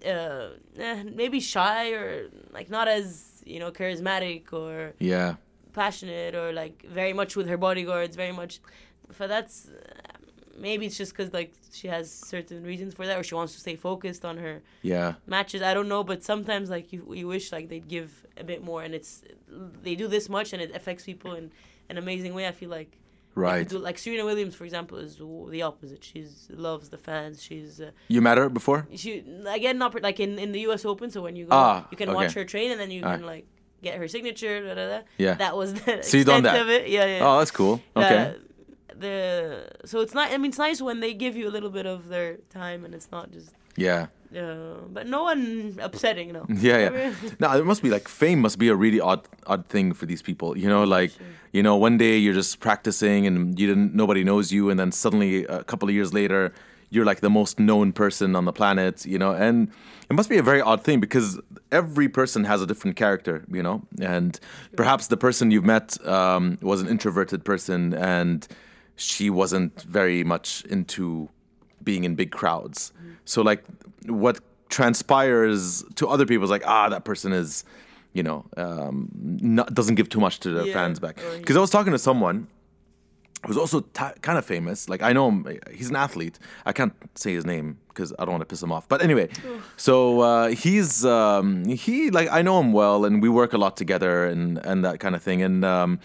Uh, 0.05 0.49
eh, 0.77 1.03
maybe 1.03 1.39
shy 1.39 1.91
or 1.91 2.29
like 2.51 2.69
not 2.69 2.87
as 2.87 3.41
you 3.45 3.59
know 3.59 3.71
charismatic 3.71 4.53
or 4.53 4.93
yeah, 4.99 5.35
passionate 5.73 6.35
or 6.35 6.53
like 6.53 6.83
very 6.83 7.13
much 7.13 7.35
with 7.35 7.47
her 7.47 7.57
bodyguards, 7.57 8.15
very 8.15 8.31
much. 8.31 8.59
For 9.11 9.27
that's 9.27 9.69
maybe 10.57 10.85
it's 10.85 10.97
just 10.97 11.13
because 11.15 11.33
like 11.33 11.53
she 11.71 11.87
has 11.87 12.11
certain 12.11 12.63
reasons 12.63 12.93
for 12.93 13.05
that, 13.05 13.17
or 13.17 13.23
she 13.23 13.35
wants 13.35 13.53
to 13.53 13.59
stay 13.59 13.75
focused 13.75 14.25
on 14.25 14.37
her 14.37 14.61
yeah, 14.81 15.15
matches. 15.25 15.61
I 15.61 15.73
don't 15.73 15.87
know, 15.87 16.03
but 16.03 16.23
sometimes 16.23 16.69
like 16.69 16.91
you 16.91 17.13
you 17.13 17.27
wish 17.27 17.51
like 17.51 17.69
they'd 17.69 17.87
give 17.87 18.25
a 18.37 18.43
bit 18.43 18.63
more, 18.63 18.83
and 18.83 18.93
it's 18.93 19.23
they 19.83 19.95
do 19.95 20.07
this 20.07 20.29
much, 20.29 20.53
and 20.53 20.61
it 20.61 20.75
affects 20.75 21.03
people 21.05 21.33
in 21.33 21.51
an 21.89 21.97
amazing 21.97 22.33
way. 22.33 22.47
I 22.47 22.51
feel 22.51 22.69
like. 22.69 22.97
Right. 23.37 23.67
do- 23.69 23.79
like 23.79 23.97
Serena 23.97 24.25
Williams, 24.25 24.55
for 24.55 24.65
example, 24.65 24.97
is 24.97 25.17
the 25.55 25.61
opposite. 25.69 26.03
She's 26.03 26.47
loves 26.67 26.89
the 26.89 26.97
fans. 26.97 27.35
She's 27.47 27.79
uh, 27.79 27.91
You 28.07 28.21
met 28.21 28.37
her 28.37 28.49
before? 28.49 28.87
she 28.95 29.23
again 29.59 29.77
not 29.77 29.91
like 30.01 30.19
in, 30.19 30.37
in 30.39 30.51
the 30.51 30.61
U.S. 30.67 30.83
Open. 30.85 31.07
So 31.11 31.21
when 31.21 31.35
you 31.35 31.45
go, 31.45 31.55
Ah, 31.55 31.87
you 31.91 31.97
can 31.97 32.13
watch 32.13 32.33
her 32.33 32.45
train, 32.53 32.71
and 32.71 32.79
then 32.81 32.91
you 32.91 33.01
Ah. 33.05 33.15
can 33.15 33.25
like 33.33 33.45
get 33.81 33.93
her 33.99 34.07
signature. 34.07 34.55
Da, 34.67 34.73
da, 34.79 34.85
da. 34.93 34.99
Yeah. 35.17 35.35
That 35.35 35.53
was 35.55 35.73
the 35.73 36.03
So 36.03 36.17
extent 36.19 36.43
that? 36.43 36.61
of 36.61 36.69
it. 36.69 36.83
Yeah, 36.89 37.05
yeah. 37.05 37.25
Oh, 37.27 37.37
that's 37.39 37.51
cool. 37.51 37.75
Okay. 37.95 38.21
Uh, 38.31 38.33
the 38.99 39.69
so 39.85 40.01
it's 40.01 40.13
not. 40.13 40.31
I 40.31 40.37
mean, 40.37 40.49
it's 40.49 40.57
nice 40.57 40.81
when 40.81 40.99
they 40.99 41.13
give 41.13 41.35
you 41.35 41.47
a 41.47 41.53
little 41.57 41.69
bit 41.69 41.85
of 41.85 42.07
their 42.07 42.37
time, 42.49 42.83
and 42.85 42.93
it's 42.95 43.11
not 43.11 43.31
just. 43.31 43.51
Yeah. 43.77 44.07
Uh, 44.35 44.75
but 44.91 45.07
no 45.07 45.23
one 45.23 45.77
upsetting, 45.81 46.33
no. 46.33 46.45
Yeah, 46.49 46.89
yeah. 46.91 47.13
No, 47.39 47.57
it 47.57 47.65
must 47.65 47.81
be 47.81 47.89
like 47.89 48.09
fame 48.09 48.39
must 48.41 48.59
be 48.59 48.67
a 48.67 48.75
really 48.75 48.99
odd 48.99 49.21
odd 49.47 49.65
thing 49.67 49.93
for 49.93 50.05
these 50.05 50.21
people. 50.21 50.57
You 50.57 50.67
know, 50.67 50.83
like 50.83 51.11
Sure. 51.11 51.25
you 51.53 51.63
know, 51.63 51.77
one 51.77 51.97
day 51.97 52.17
you're 52.17 52.33
just 52.33 52.59
practicing 52.59 53.25
and 53.25 53.57
you 53.57 53.67
didn't 53.67 53.95
nobody 53.95 54.23
knows 54.25 54.51
you, 54.51 54.69
and 54.69 54.77
then 54.77 54.91
suddenly 54.91 55.45
a 55.45 55.63
couple 55.63 55.87
of 55.87 55.95
years 55.95 56.13
later, 56.13 56.51
you're 56.89 57.05
like 57.05 57.21
the 57.21 57.29
most 57.29 57.57
known 57.57 57.93
person 57.93 58.35
on 58.35 58.43
the 58.45 58.51
planet, 58.51 59.05
you 59.05 59.17
know, 59.17 59.31
and 59.31 59.69
it 60.09 60.13
must 60.13 60.29
be 60.29 60.37
a 60.37 60.43
very 60.43 60.61
odd 60.61 60.83
thing 60.83 60.99
because 60.99 61.39
every 61.71 62.09
person 62.09 62.43
has 62.43 62.61
a 62.61 62.67
different 62.67 62.97
character, 62.97 63.45
you 63.49 63.63
know, 63.63 63.81
and 64.01 64.39
perhaps 64.75 65.07
the 65.07 65.17
person 65.17 65.51
you've 65.51 65.65
met 65.65 65.97
um, 66.05 66.57
was 66.61 66.81
an 66.81 66.87
introverted 66.89 67.43
person 67.45 67.93
and 67.93 68.47
she 68.97 69.29
wasn't 69.29 69.81
very 69.83 70.23
much 70.23 70.63
into 70.69 71.29
being 71.83 72.03
in 72.03 72.15
big 72.15 72.31
crowds. 72.31 72.91
So 73.27 73.41
like 73.41 73.61
what 74.05 74.39
transpires 74.69 75.83
to 75.95 76.07
other 76.07 76.25
people 76.25 76.43
is 76.43 76.49
like 76.49 76.65
ah 76.65 76.89
that 76.89 77.03
person 77.05 77.31
is 77.33 77.63
you 78.13 78.23
know 78.23 78.45
um, 78.57 79.09
not, 79.57 79.73
doesn't 79.73 79.95
give 79.95 80.09
too 80.09 80.19
much 80.19 80.39
to 80.39 80.49
the 80.51 80.65
Yeah, 80.67 80.73
fans 80.73 80.99
back 80.99 81.15
because 81.39 81.57
I 81.57 81.59
was 81.59 81.69
talking 81.69 81.93
to 81.93 81.99
someone 81.99 82.47
who's 83.45 83.57
also 83.57 83.81
ta 83.97 84.13
kind 84.21 84.37
of 84.37 84.45
famous. 84.45 84.89
Like 84.89 85.01
I 85.09 85.11
know 85.13 85.27
him; 85.29 85.45
he's 85.71 85.89
an 85.89 85.95
athlete. 85.95 86.39
I 86.65 86.71
can't 86.73 86.93
say 87.15 87.33
his 87.33 87.45
name 87.45 87.77
because 87.89 88.13
I 88.17 88.25
don't 88.25 88.33
want 88.35 88.41
to 88.41 88.45
piss 88.45 88.63
him 88.63 88.71
off. 88.71 88.87
But 88.87 89.01
anyway, 89.01 89.29
so 89.75 90.21
uh, 90.21 90.47
he's 90.49 91.05
um, 91.05 91.65
he 91.65 92.09
like 92.09 92.29
I 92.31 92.41
know 92.41 92.59
him 92.59 92.71
well, 92.73 93.05
and 93.05 93.21
we 93.21 93.29
work 93.29 93.53
a 93.53 93.57
lot 93.57 93.77
together, 93.77 94.25
and 94.25 94.57
and 94.69 94.83
that 94.85 94.99
kind 94.99 95.15
of 95.15 95.21
thing. 95.21 95.41
And 95.41 95.63
um, 95.65 95.99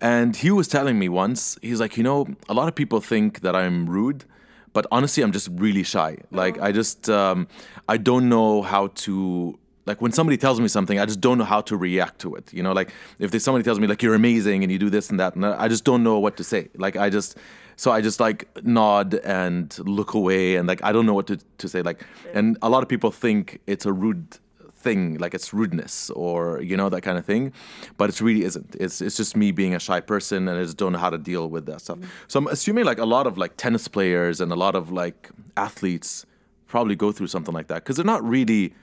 and 0.00 0.36
he 0.36 0.50
was 0.50 0.68
telling 0.68 0.98
me 0.98 1.08
once, 1.08 1.58
he's 1.62 1.80
like, 1.80 1.96
you 1.96 2.02
know, 2.02 2.26
a 2.48 2.54
lot 2.54 2.66
of 2.68 2.74
people 2.74 3.00
think 3.00 3.40
that 3.40 3.54
I'm 3.54 3.88
rude. 3.88 4.24
But 4.72 4.86
honestly, 4.90 5.22
I'm 5.22 5.32
just 5.32 5.48
really 5.52 5.82
shy. 5.82 6.18
Like 6.30 6.60
I 6.60 6.72
just, 6.72 7.10
um, 7.10 7.48
I 7.88 7.96
don't 7.96 8.28
know 8.28 8.62
how 8.62 8.88
to 8.88 9.58
like 9.84 10.00
when 10.00 10.12
somebody 10.12 10.36
tells 10.36 10.60
me 10.60 10.68
something, 10.68 10.98
I 10.98 11.06
just 11.06 11.20
don't 11.20 11.38
know 11.38 11.44
how 11.44 11.60
to 11.62 11.76
react 11.76 12.20
to 12.20 12.34
it. 12.34 12.52
You 12.52 12.62
know, 12.62 12.72
like 12.72 12.92
if 13.18 13.30
there's 13.30 13.44
somebody 13.44 13.64
tells 13.64 13.80
me 13.80 13.86
like 13.86 14.02
you're 14.02 14.14
amazing 14.14 14.62
and 14.62 14.70
you 14.70 14.78
do 14.78 14.90
this 14.90 15.10
and 15.10 15.18
that, 15.18 15.34
and 15.34 15.44
I 15.44 15.68
just 15.68 15.84
don't 15.84 16.02
know 16.02 16.18
what 16.18 16.36
to 16.36 16.44
say. 16.44 16.68
Like 16.76 16.96
I 16.96 17.10
just, 17.10 17.36
so 17.76 17.90
I 17.90 18.00
just 18.00 18.20
like 18.20 18.64
nod 18.64 19.14
and 19.14 19.76
look 19.80 20.14
away 20.14 20.56
and 20.56 20.68
like 20.68 20.82
I 20.84 20.92
don't 20.92 21.06
know 21.06 21.14
what 21.14 21.26
to, 21.28 21.38
to 21.58 21.68
say. 21.68 21.82
Like, 21.82 22.04
and 22.32 22.56
a 22.62 22.68
lot 22.68 22.82
of 22.82 22.88
people 22.88 23.10
think 23.10 23.60
it's 23.66 23.86
a 23.86 23.92
rude 23.92 24.38
thing, 24.82 25.18
like 25.18 25.34
it's 25.34 25.52
rudeness 25.54 26.10
or 26.10 26.60
you 26.60 26.76
know 26.76 26.88
that 26.88 27.02
kind 27.02 27.18
of 27.18 27.24
thing, 27.24 27.52
but 27.98 28.10
it 28.10 28.20
really 28.20 28.44
isn't. 28.44 28.76
It's 28.78 29.00
it's 29.00 29.16
just 29.16 29.36
me 29.36 29.52
being 29.52 29.74
a 29.74 29.78
shy 29.78 30.00
person 30.00 30.48
and 30.48 30.58
I 30.58 30.62
just 30.64 30.76
don't 30.76 30.92
know 30.92 30.98
how 30.98 31.10
to 31.10 31.18
deal 31.18 31.48
with 31.48 31.64
that 31.66 31.80
stuff. 31.80 31.98
Mm-hmm. 31.98 32.28
So 32.28 32.38
I'm 32.40 32.46
assuming 32.48 32.84
like 32.84 32.98
a 32.98 33.06
lot 33.06 33.26
of 33.26 33.38
like 33.38 33.56
tennis 33.56 33.88
players 33.88 34.40
and 34.40 34.52
a 34.52 34.56
lot 34.56 34.74
of 34.74 34.90
like 34.92 35.30
athletes 35.56 36.26
probably 36.66 36.96
go 36.96 37.12
through 37.12 37.28
something 37.28 37.54
like 37.54 37.68
that 37.68 37.82
because 37.82 37.96
they're 37.96 38.12
not 38.16 38.22
really 38.24 38.74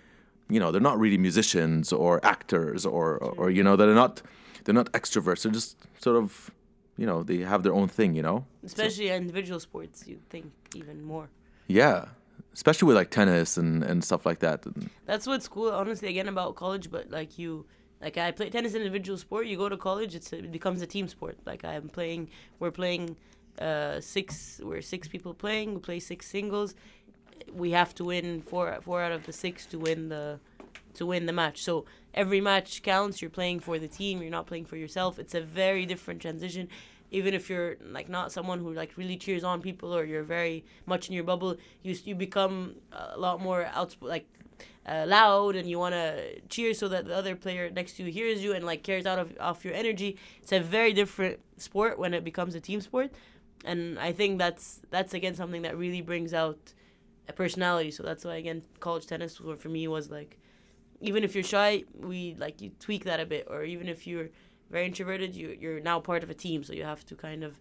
you 0.50 0.60
know 0.60 0.72
they're 0.72 0.82
not 0.92 0.98
really 1.00 1.18
musicians 1.18 1.92
or 1.94 2.20
actors 2.26 2.86
or, 2.86 3.18
or 3.18 3.32
or 3.38 3.50
you 3.50 3.64
know 3.64 3.76
they're 3.76 3.94
not 4.04 4.22
they're 4.64 4.76
not 4.82 4.92
extroverts 4.94 5.42
they're 5.44 5.52
just 5.52 5.76
sort 6.00 6.16
of 6.16 6.52
you 6.98 7.06
know 7.06 7.24
they 7.24 7.38
have 7.38 7.62
their 7.64 7.74
own 7.74 7.88
thing 7.88 8.14
you 8.16 8.22
know 8.24 8.46
Especially 8.64 9.10
individual 9.10 9.60
sports, 9.60 10.04
you'd 10.08 10.28
think 10.30 10.52
even 10.76 11.02
more. 11.04 11.28
yeah 11.68 12.06
especially 12.54 12.88
with 12.88 12.96
like 12.96 13.10
tennis 13.10 13.58
and 13.58 13.84
and 13.84 14.04
stuff 14.04 14.26
like 14.26 14.40
that 14.40 14.66
That's 15.06 15.26
what's 15.28 15.48
cool, 15.48 15.72
honestly, 15.72 16.10
again 16.10 16.28
about 16.28 16.56
college. 16.56 16.92
But 16.92 17.10
like 17.10 17.38
you, 17.38 17.66
like 18.02 18.18
I 18.18 18.32
play 18.32 18.50
tennis, 18.50 18.76
individual 18.76 19.18
sport. 19.18 19.48
You 19.48 19.58
go 19.58 19.70
to 19.70 19.78
college, 19.78 20.16
it's 20.16 20.32
it 20.34 20.52
becomes 20.52 20.82
a 20.82 20.88
team 20.88 21.08
sport. 21.08 21.38
Like 21.46 21.64
I'm 21.66 21.90
playing, 21.90 22.30
we're 22.60 22.72
playing, 22.72 23.18
uh, 23.60 24.00
six. 24.00 24.60
We're 24.64 24.82
six 24.82 25.08
people 25.08 25.34
playing. 25.34 25.74
We 25.76 25.80
play 25.80 26.00
six 26.00 26.28
singles. 26.28 26.76
We 27.54 27.72
have 27.72 27.96
to 27.96 28.04
win 28.04 28.42
four 28.42 28.78
four 28.82 29.02
out 29.02 29.12
of 29.12 29.26
the 29.26 29.34
six 29.34 29.66
to 29.68 29.80
win 29.80 30.10
the 30.10 30.40
to 30.96 31.06
win 31.06 31.26
the 31.26 31.34
match. 31.34 31.64
So 31.64 31.86
every 32.14 32.42
match 32.42 32.84
counts. 32.84 33.22
You're 33.22 33.32
playing 33.32 33.60
for 33.62 33.80
the 33.80 33.88
team. 33.88 34.22
You're 34.22 34.32
not 34.32 34.48
playing 34.48 34.66
for 34.66 34.78
yourself. 34.78 35.20
It's 35.20 35.36
a 35.36 35.42
very 35.42 35.86
different 35.86 36.22
transition. 36.22 36.68
Even 37.12 37.34
if 37.34 37.50
you're 37.50 37.78
like 37.92 38.10
not 38.10 38.32
someone 38.32 38.60
who 38.60 38.74
like 38.74 38.92
really 38.96 39.18
cheers 39.18 39.44
on 39.44 39.62
people 39.62 39.96
or 39.96 40.04
you're 40.04 40.24
very 40.24 40.64
much 40.86 41.08
in 41.08 41.14
your 41.14 41.24
bubble, 41.24 41.58
you 41.84 41.96
you 42.04 42.16
become 42.16 42.76
a 42.92 43.18
lot 43.18 43.42
more 43.42 43.70
outsp 43.74 44.02
like 44.02 44.28
uh, 44.86 45.06
loud 45.08 45.56
and 45.56 45.70
you 45.70 45.78
want 45.78 45.94
to 45.94 46.40
cheer 46.50 46.74
so 46.74 46.88
that 46.88 47.06
the 47.06 47.16
other 47.16 47.36
player 47.36 47.70
next 47.70 47.94
to 47.94 48.04
you 48.04 48.12
hears 48.12 48.44
you 48.44 48.54
and 48.54 48.66
like 48.66 48.84
carries 48.84 49.06
out 49.06 49.20
of 49.20 49.34
off 49.40 49.64
your 49.64 49.74
energy. 49.74 50.18
It's 50.42 50.52
a 50.52 50.60
very 50.60 50.94
different 50.94 51.40
sport 51.58 52.00
when 52.00 52.14
it 52.14 52.24
becomes 52.24 52.56
a 52.56 52.60
team 52.60 52.82
sport, 52.82 53.12
and 53.66 54.00
I 54.00 54.12
think 54.12 54.40
that's 54.40 54.82
that's 54.90 55.14
again 55.14 55.36
something 55.36 55.62
that 55.64 55.78
really 55.78 56.02
brings 56.02 56.34
out 56.34 56.74
a 57.28 57.34
personality. 57.34 57.92
So 57.92 58.04
that's 58.04 58.26
why 58.26 58.36
again 58.36 58.64
college 58.80 59.06
tennis 59.06 59.38
for 59.38 59.70
me 59.70 59.88
was 59.88 60.10
like 60.10 60.38
even 61.02 61.24
if 61.24 61.34
you're 61.34 61.44
shy, 61.44 61.84
we 61.94 62.36
like 62.38 62.62
you 62.62 62.72
tweak 62.80 63.06
that 63.06 63.20
a 63.20 63.26
bit, 63.26 63.48
or 63.50 63.64
even 63.64 63.88
if 63.88 64.06
you're 64.08 64.30
very 64.72 64.86
introverted, 64.86 65.36
you 65.36 65.58
you're 65.62 65.80
now 65.82 66.00
part 66.00 66.24
of 66.24 66.30
a 66.30 66.34
team, 66.34 66.64
so 66.64 66.74
you 66.74 66.84
have 66.84 67.06
to 67.06 67.16
kind 67.16 67.44
of 67.44 67.54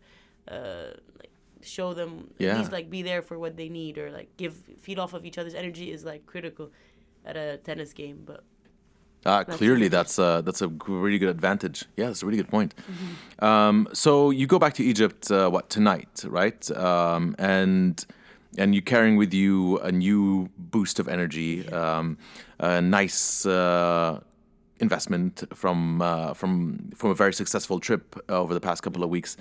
uh, 0.51 0.93
like 1.21 1.31
show 1.63 1.93
them 1.95 2.31
Yeah. 2.39 2.53
at 2.53 2.59
least 2.59 2.73
like 2.73 2.89
be 2.91 3.03
there 3.03 3.23
for 3.23 3.39
what 3.39 3.57
they 3.57 3.69
need, 3.69 3.99
or 3.99 4.11
like 4.11 4.29
give 4.37 4.55
feed 4.81 4.99
off 4.99 5.13
of 5.15 5.25
each 5.25 5.39
other's 5.39 5.55
energy 5.55 5.91
is 5.91 6.05
like 6.05 6.27
critical 6.27 6.71
at 7.25 7.37
a 7.37 7.57
tennis 7.59 7.93
game. 7.93 8.19
But 8.25 8.43
Uh, 9.27 9.43
That's 9.45 9.59
clearly, 9.59 9.89
that's 9.89 10.17
uh, 10.19 10.41
that's 10.47 10.63
a 10.63 10.69
really 10.87 11.19
good 11.19 11.29
advantage. 11.29 11.79
Yeah, 11.97 12.07
that's 12.07 12.23
a 12.23 12.27
really 12.27 12.37
good 12.43 12.51
point. 12.51 12.73
Um, 13.41 13.89
so 13.93 14.31
you 14.31 14.47
go 14.47 14.59
back 14.59 14.75
to 14.75 14.83
Egypt, 14.85 15.29
uh, 15.31 15.51
what 15.51 15.69
tonight, 15.69 16.25
right? 16.41 16.71
Um, 16.71 17.35
and 17.39 17.95
and 18.57 18.75
you're 18.75 18.91
carrying 18.95 19.19
with 19.19 19.35
you 19.35 19.79
a 19.81 19.91
new 19.91 20.49
boost 20.57 21.01
of 21.01 21.09
energy, 21.09 21.69
um, 21.69 22.17
a 22.61 22.81
nice 22.81 23.45
uh, 23.45 24.21
investment 24.81 25.45
from 25.55 26.03
uh, 26.03 26.35
from 26.35 26.91
from 26.95 27.11
a 27.11 27.15
very 27.15 27.33
successful 27.33 27.81
trip 27.81 28.17
over 28.29 28.55
the 28.55 28.61
past 28.61 28.83
couple 28.83 29.03
of 29.03 29.11
weeks. 29.11 29.37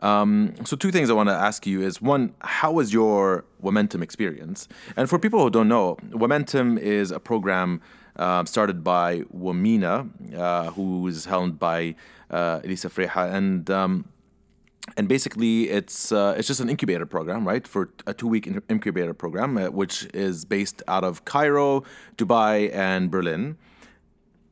Um, 0.00 0.54
so 0.64 0.76
two 0.76 0.90
things 0.90 1.10
I 1.10 1.12
want 1.12 1.28
to 1.28 1.34
ask 1.34 1.66
you 1.66 1.82
is 1.82 2.00
one, 2.00 2.34
how 2.40 2.72
was 2.72 2.92
your 2.92 3.44
Momentum 3.62 4.02
experience? 4.02 4.66
And 4.96 5.10
for 5.10 5.18
people 5.18 5.40
who 5.40 5.50
don't 5.50 5.68
know, 5.68 5.98
Momentum 6.10 6.78
is 6.78 7.10
a 7.10 7.20
program 7.20 7.82
uh, 8.16 8.44
started 8.44 8.82
by 8.82 9.20
Womena, 9.36 10.08
uh, 10.36 10.70
who 10.70 11.06
is 11.06 11.26
helmed 11.26 11.58
by 11.58 11.94
uh, 12.30 12.60
Elissa 12.64 12.88
Freiha, 12.88 13.32
and 13.34 13.70
um, 13.70 14.08
and 14.96 15.08
basically 15.08 15.68
it's 15.68 16.12
uh, 16.12 16.34
it's 16.36 16.48
just 16.48 16.60
an 16.60 16.68
incubator 16.68 17.06
program, 17.06 17.46
right? 17.46 17.66
For 17.66 17.90
a 18.06 18.14
two 18.14 18.26
week 18.26 18.48
incubator 18.68 19.14
program, 19.14 19.56
uh, 19.56 19.70
which 19.70 20.08
is 20.14 20.44
based 20.44 20.82
out 20.88 21.04
of 21.04 21.24
Cairo, 21.24 21.84
Dubai, 22.16 22.74
and 22.74 23.10
Berlin. 23.10 23.56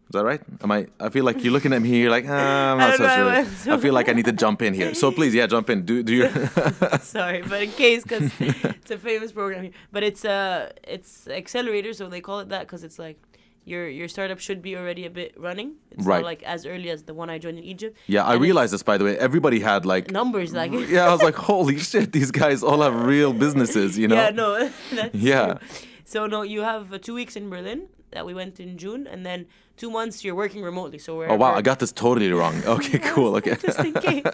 Is 0.08 0.12
that 0.12 0.24
right? 0.24 0.40
Am 0.62 0.70
I? 0.72 0.86
I 0.98 1.10
feel 1.10 1.24
like 1.24 1.44
you're 1.44 1.52
looking 1.52 1.74
at 1.74 1.82
me. 1.82 2.00
You're 2.00 2.10
like, 2.10 2.24
ah, 2.26 2.72
I'm 2.72 2.78
not 2.78 2.96
so 2.96 3.06
know, 3.06 3.44
sure. 3.64 3.74
I 3.74 3.76
feel 3.76 3.92
like 3.92 4.08
I 4.08 4.12
need 4.14 4.24
to 4.24 4.32
jump 4.32 4.62
in 4.62 4.72
here. 4.72 4.94
So 4.94 5.12
please, 5.12 5.34
yeah, 5.34 5.46
jump 5.46 5.68
in. 5.68 5.84
Do 5.84 6.02
do 6.02 6.14
you? 6.14 6.28
sorry, 7.00 7.42
but 7.42 7.62
in 7.62 7.70
case 7.72 8.04
because 8.04 8.30
it's 8.40 8.90
a 8.90 8.96
famous 8.98 9.32
program 9.32 9.64
here, 9.64 9.72
but 9.92 10.02
it's 10.02 10.24
uh 10.24 10.70
it's 10.84 11.28
accelerator, 11.28 11.92
so 11.92 12.08
they 12.08 12.20
call 12.22 12.40
it 12.40 12.48
that 12.48 12.62
because 12.66 12.84
it's 12.84 12.98
like. 12.98 13.18
Your, 13.64 13.86
your 13.86 14.08
startup 14.08 14.38
should 14.38 14.62
be 14.62 14.76
already 14.78 15.04
a 15.04 15.10
bit 15.10 15.34
running. 15.38 15.74
It's 15.90 16.06
Right. 16.06 16.20
not 16.20 16.24
like 16.24 16.42
as 16.42 16.64
early 16.64 16.88
as 16.88 17.02
the 17.02 17.12
one 17.12 17.28
I 17.28 17.36
joined 17.36 17.58
in 17.58 17.64
Egypt. 17.64 17.98
yeah, 18.06 18.22
I 18.24 18.28
And 18.32 18.36
it's 18.36 18.42
realized 18.46 18.72
this 18.72 18.82
by 18.82 18.96
the 18.96 19.04
way. 19.04 19.18
Everybody 19.18 19.60
had 19.60 19.84
like. 19.84 20.10
numbers 20.10 20.54
like 20.54 20.72
Yeah, 20.88 21.06
I 21.06 21.12
was 21.12 21.22
like, 21.22 21.34
holy 21.34 21.76
shit! 21.76 22.12
These 22.12 22.30
guys 22.30 22.62
all 22.62 22.80
have 22.80 22.94
real 23.04 23.34
businesses, 23.34 23.98
you 23.98 24.08
know. 24.08 24.14
Yeah, 24.14 24.30
no, 24.30 24.70
that's 24.94 25.14
Yeah. 25.14 25.44
true. 25.46 25.68
So 26.06 26.26
no, 26.26 26.40
you 26.54 26.62
have 26.62 26.94
uh, 26.94 26.96
two 26.96 27.12
weeks 27.12 27.36
in 27.36 27.50
Berlin 27.50 27.88
that 28.10 28.24
we 28.26 28.34
went 28.34 28.60
in 28.60 28.78
June, 28.78 29.06
and 29.06 29.24
then 29.24 29.46
two 29.76 29.90
months 29.90 30.24
you're 30.24 30.34
working 30.34 30.62
remotely. 30.62 30.98
So 30.98 31.16
wherever. 31.16 31.34
Oh 31.34 31.36
wow, 31.36 31.54
I 31.54 31.62
got 31.62 31.78
this 31.78 31.92
totally 31.92 32.30
wrong. 32.32 32.62
Okay, 32.66 32.98
cool. 32.98 33.36
Okay. 33.36 33.56
Just 33.66 33.80
in 33.80 33.94
case, 34.08 34.24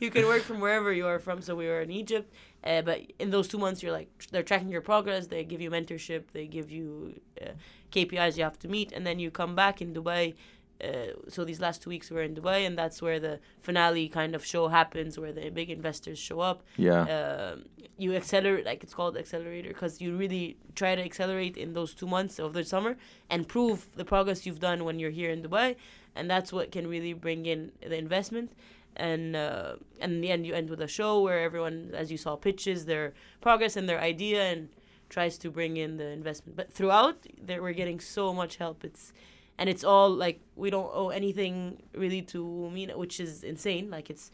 you 0.00 0.10
can 0.10 0.26
work 0.26 0.42
from 0.42 0.60
wherever 0.60 0.92
you 0.92 1.06
are 1.06 1.18
from. 1.18 1.42
So 1.42 1.54
we 1.54 1.66
were 1.66 1.80
in 1.80 1.90
Egypt, 1.90 2.32
uh, 2.64 2.82
but 2.82 3.00
in 3.18 3.30
those 3.30 3.48
two 3.48 3.58
months, 3.58 3.82
you're 3.82 3.92
like 3.92 4.08
they're 4.30 4.42
tracking 4.42 4.68
your 4.68 4.80
progress. 4.80 5.26
They 5.26 5.44
give 5.44 5.60
you 5.60 5.70
mentorship. 5.70 6.22
They 6.32 6.46
give 6.46 6.70
you 6.70 7.20
uh, 7.40 7.50
KPIs 7.92 8.36
you 8.36 8.44
have 8.44 8.58
to 8.60 8.68
meet, 8.68 8.92
and 8.92 9.06
then 9.06 9.18
you 9.18 9.30
come 9.30 9.54
back 9.54 9.80
in 9.80 9.94
Dubai. 9.94 10.34
Uh, 10.82 11.12
so 11.28 11.44
these 11.44 11.60
last 11.60 11.82
two 11.82 11.90
weeks 11.90 12.08
we 12.10 12.16
were 12.16 12.22
in 12.22 12.34
Dubai, 12.34 12.66
and 12.66 12.78
that's 12.78 13.02
where 13.02 13.18
the 13.18 13.40
finale 13.58 14.08
kind 14.08 14.34
of 14.34 14.44
show 14.44 14.68
happens, 14.68 15.18
where 15.18 15.32
the 15.32 15.50
big 15.50 15.70
investors 15.70 16.18
show 16.18 16.40
up. 16.40 16.62
Yeah. 16.76 17.02
Um, 17.02 17.64
you 17.96 18.14
accelerate, 18.14 18.64
like 18.64 18.84
it's 18.84 18.94
called 18.94 19.16
accelerator, 19.16 19.68
because 19.68 20.00
you 20.00 20.16
really 20.16 20.56
try 20.76 20.94
to 20.94 21.02
accelerate 21.02 21.56
in 21.56 21.72
those 21.72 21.94
two 21.94 22.06
months 22.06 22.38
of 22.38 22.52
the 22.52 22.64
summer 22.64 22.96
and 23.28 23.48
prove 23.48 23.86
the 23.96 24.04
progress 24.04 24.46
you've 24.46 24.60
done 24.60 24.84
when 24.84 25.00
you're 25.00 25.10
here 25.10 25.30
in 25.30 25.42
Dubai, 25.42 25.74
and 26.14 26.30
that's 26.30 26.52
what 26.52 26.70
can 26.70 26.86
really 26.86 27.12
bring 27.12 27.46
in 27.46 27.72
the 27.80 27.98
investment. 27.98 28.52
And 28.96 29.36
uh, 29.36 29.76
and 30.00 30.12
in 30.12 30.20
the 30.20 30.30
end, 30.30 30.46
you 30.46 30.54
end 30.54 30.70
with 30.70 30.80
a 30.80 30.88
show 30.88 31.20
where 31.20 31.40
everyone, 31.40 31.92
as 31.94 32.10
you 32.10 32.18
saw, 32.18 32.36
pitches 32.36 32.84
their 32.86 33.14
progress 33.40 33.76
and 33.76 33.88
their 33.88 34.00
idea 34.00 34.42
and 34.52 34.68
tries 35.08 35.38
to 35.38 35.50
bring 35.50 35.76
in 35.76 35.96
the 35.96 36.08
investment. 36.08 36.56
But 36.56 36.72
throughout, 36.72 37.26
there 37.40 37.62
we're 37.62 37.72
getting 37.72 38.00
so 38.00 38.32
much 38.34 38.56
help. 38.56 38.84
It's 38.84 39.12
and 39.58 39.68
it's 39.68 39.84
all 39.84 40.10
like 40.10 40.40
we 40.56 40.70
don't 40.70 40.90
owe 40.92 41.08
anything 41.10 41.82
really 41.94 42.22
to 42.22 42.70
Mina, 42.70 42.96
which 42.96 43.20
is 43.20 43.42
insane. 43.42 43.90
Like 43.90 44.08
it's 44.10 44.30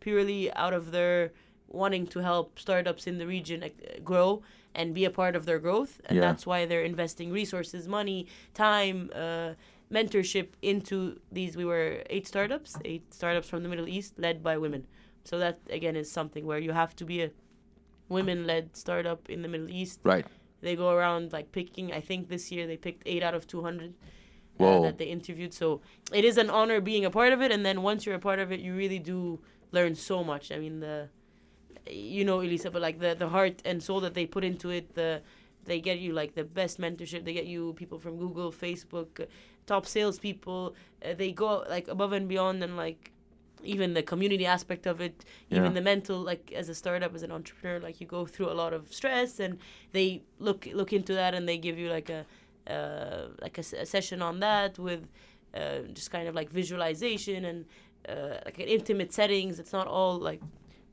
purely 0.00 0.52
out 0.54 0.74
of 0.74 0.90
their 0.90 1.32
wanting 1.68 2.06
to 2.08 2.18
help 2.20 2.58
startups 2.58 3.06
in 3.06 3.18
the 3.18 3.26
region 3.26 3.64
grow 4.04 4.42
and 4.74 4.94
be 4.94 5.04
a 5.04 5.10
part 5.10 5.36
of 5.36 5.44
their 5.46 5.58
growth, 5.58 6.00
and 6.06 6.16
Yeah. 6.16 6.22
that's 6.26 6.46
why 6.46 6.64
they're 6.66 6.82
investing 6.82 7.30
resources, 7.30 7.86
money, 7.86 8.26
time, 8.54 9.10
uh, 9.14 9.52
mentorship 9.90 10.48
into 10.62 11.20
these. 11.30 11.56
We 11.56 11.66
were 11.66 12.02
eight 12.08 12.26
startups, 12.26 12.76
eight 12.84 13.12
startups 13.12 13.48
from 13.48 13.62
the 13.62 13.68
Middle 13.68 13.88
East, 13.88 14.18
led 14.18 14.42
by 14.42 14.56
women. 14.56 14.86
So 15.24 15.38
that 15.38 15.58
again 15.70 15.94
is 15.96 16.10
something 16.10 16.46
where 16.46 16.58
you 16.58 16.72
have 16.72 16.96
to 16.96 17.04
be 17.04 17.22
a 17.22 17.30
women-led 18.08 18.76
startup 18.76 19.28
in 19.28 19.42
the 19.42 19.48
Middle 19.48 19.70
East. 19.70 20.00
Right. 20.04 20.26
They 20.60 20.76
go 20.76 20.90
around 20.90 21.32
like 21.32 21.52
picking. 21.52 21.92
I 21.92 22.00
think 22.00 22.28
this 22.28 22.50
year 22.52 22.66
they 22.66 22.76
picked 22.76 23.02
eight 23.06 23.22
out 23.22 23.34
of 23.34 23.46
two 23.46 23.62
hundred. 23.62 23.94
Uh, 24.68 24.80
that 24.82 24.98
they 24.98 25.06
interviewed. 25.06 25.52
So 25.54 25.80
it 26.12 26.24
is 26.24 26.36
an 26.38 26.50
honor 26.50 26.80
being 26.80 27.04
a 27.04 27.10
part 27.10 27.32
of 27.32 27.40
it, 27.42 27.50
and 27.52 27.64
then 27.64 27.82
once 27.82 28.06
you're 28.06 28.14
a 28.16 28.20
part 28.20 28.38
of 28.38 28.52
it, 28.52 28.60
you 28.60 28.74
really 28.74 28.98
do 28.98 29.40
learn 29.72 29.94
so 29.94 30.22
much. 30.24 30.52
I 30.52 30.58
mean, 30.58 30.80
the 30.80 31.08
you 31.90 32.24
know 32.24 32.40
Elissa, 32.40 32.70
but 32.70 32.82
like 32.82 32.98
the 33.00 33.14
the 33.18 33.28
heart 33.28 33.60
and 33.64 33.82
soul 33.82 34.00
that 34.00 34.14
they 34.14 34.26
put 34.26 34.44
into 34.44 34.70
it, 34.70 34.94
the 34.94 35.20
they 35.64 35.80
get 35.80 35.98
you 35.98 36.12
like 36.12 36.34
the 36.34 36.44
best 36.44 36.80
mentorship. 36.80 37.24
They 37.24 37.32
get 37.32 37.46
you 37.46 37.72
people 37.74 37.98
from 37.98 38.18
Google, 38.18 38.52
Facebook, 38.52 39.20
uh, 39.20 39.26
top 39.66 39.86
salespeople. 39.86 40.74
Uh, 41.04 41.14
they 41.14 41.32
go 41.32 41.64
like 41.68 41.88
above 41.88 42.12
and 42.12 42.28
beyond, 42.28 42.62
and 42.62 42.76
like 42.76 43.10
even 43.64 43.94
the 43.94 44.02
community 44.02 44.44
aspect 44.44 44.86
of 44.86 45.00
it, 45.00 45.24
even 45.50 45.64
Yeah. 45.64 45.70
the 45.70 45.80
mental. 45.80 46.18
Like 46.18 46.52
as 46.52 46.68
a 46.68 46.74
startup, 46.74 47.14
as 47.14 47.22
an 47.22 47.30
entrepreneur, 47.32 47.78
like 47.80 48.00
you 48.00 48.06
go 48.06 48.26
through 48.26 48.50
a 48.50 48.54
lot 48.62 48.72
of 48.72 48.92
stress, 48.92 49.40
and 49.40 49.58
they 49.92 50.22
look 50.38 50.68
look 50.72 50.92
into 50.92 51.14
that, 51.14 51.34
and 51.34 51.48
they 51.48 51.58
give 51.58 51.78
you 51.78 51.88
like 51.88 52.10
a 52.10 52.26
uh, 52.68 53.28
like 53.40 53.58
a 53.58 53.62
session 53.62 54.22
on 54.22 54.40
that 54.40 54.78
with 54.78 55.08
uh, 55.54 55.80
just 55.92 56.10
kind 56.10 56.28
of 56.28 56.34
like 56.34 56.50
visualization 56.50 57.44
and 57.44 57.64
uh, 58.08 58.38
like 58.44 58.58
in 58.58 58.68
intimate 58.68 59.12
settings. 59.12 59.58
It's 59.58 59.72
not 59.72 59.86
all 59.86 60.18
like 60.18 60.40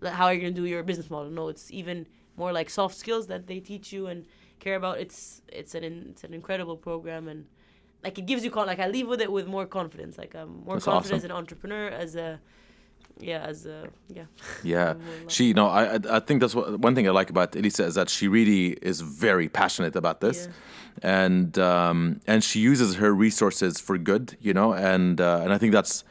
like, 0.01 0.13
how 0.13 0.25
are 0.25 0.33
you 0.33 0.41
gonna 0.41 0.51
do 0.51 0.65
your 0.65 0.83
business 0.83 1.09
model. 1.09 1.31
No, 1.31 1.49
it's 1.49 1.71
even 1.71 2.07
more 2.37 2.51
like 2.53 2.69
soft 2.69 2.95
skills 2.95 3.27
that 3.27 3.47
they 3.47 3.59
teach 3.59 3.91
you 3.91 4.07
and 4.07 4.25
care 4.59 4.75
about. 4.75 4.99
It's 4.99 5.41
it's 5.47 5.75
an 5.75 5.83
in, 5.83 6.07
it's 6.09 6.23
an 6.23 6.33
incredible 6.33 6.77
program 6.77 7.27
and 7.27 7.45
like 8.03 8.17
it 8.17 8.25
gives 8.25 8.43
you 8.43 8.51
con- 8.51 8.67
like 8.67 8.79
I 8.79 8.87
leave 8.87 9.07
with 9.07 9.21
it 9.21 9.31
with 9.31 9.47
more 9.47 9.65
confidence. 9.65 10.17
Like 10.17 10.35
I'm 10.35 10.63
more 10.63 10.75
That's 10.75 10.85
confident 10.85 11.17
awesome. 11.17 11.17
as 11.17 11.23
an 11.25 11.31
entrepreneur, 11.31 11.89
as 11.89 12.15
a 12.15 12.39
yeah, 13.19 13.45
as 13.45 13.65
a 13.65 13.87
yeah. 14.07 14.23
Yeah, 14.63 14.93
she. 15.27 15.53
No, 15.53 15.67
I. 15.67 15.95
I- 15.95 16.17
I 16.17 16.19
think 16.19 16.41
that's 16.41 16.55
what, 16.55 16.79
one 16.79 16.95
thing 16.95 17.07
I 17.07 17.11
like 17.11 17.29
about 17.29 17.55
Elissa 17.55 17.85
is 17.85 17.95
that 17.95 18.09
she 18.09 18.27
really 18.27 18.77
is 18.81 19.01
very 19.01 19.49
passionate 19.49 19.95
about 19.95 20.21
this, 20.21 20.47
and 21.03 21.57
um, 21.59 22.19
and 22.27 22.43
she 22.43 22.59
uses 22.59 22.95
her 22.95 23.13
resources 23.13 23.79
for 23.79 23.97
good. 23.97 24.37
You 24.41 24.53
know, 24.53 24.73
and 24.73 25.19
uh, 25.21 25.41
and 25.43 25.53
I 25.53 25.57
think 25.57 25.73
that's 25.73 26.03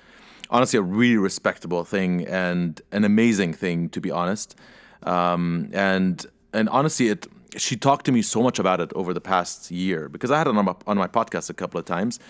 honestly 0.50 0.78
a 0.78 0.82
really 0.82 1.16
respectable 1.18 1.84
thing 1.84 2.26
and 2.26 2.80
an 2.92 3.04
amazing 3.04 3.52
thing 3.54 3.88
to 3.90 4.00
be 4.00 4.10
honest. 4.10 4.54
Um, 5.02 5.70
and 5.72 6.24
and 6.52 6.68
honestly, 6.68 7.08
it. 7.08 7.26
She 7.56 7.76
talked 7.76 8.04
to 8.06 8.12
me 8.12 8.20
so 8.22 8.42
much 8.42 8.58
about 8.58 8.78
it 8.80 8.92
over 8.94 9.14
the 9.14 9.22
past 9.22 9.70
year 9.70 10.08
because 10.10 10.30
I 10.30 10.36
had 10.38 10.46
it 10.46 10.54
on 10.56 10.64
my, 10.66 10.74
on 10.86 10.98
my 10.98 11.08
podcast 11.08 11.48
a 11.48 11.54
couple 11.54 11.80
of 11.80 11.86
times 11.86 12.20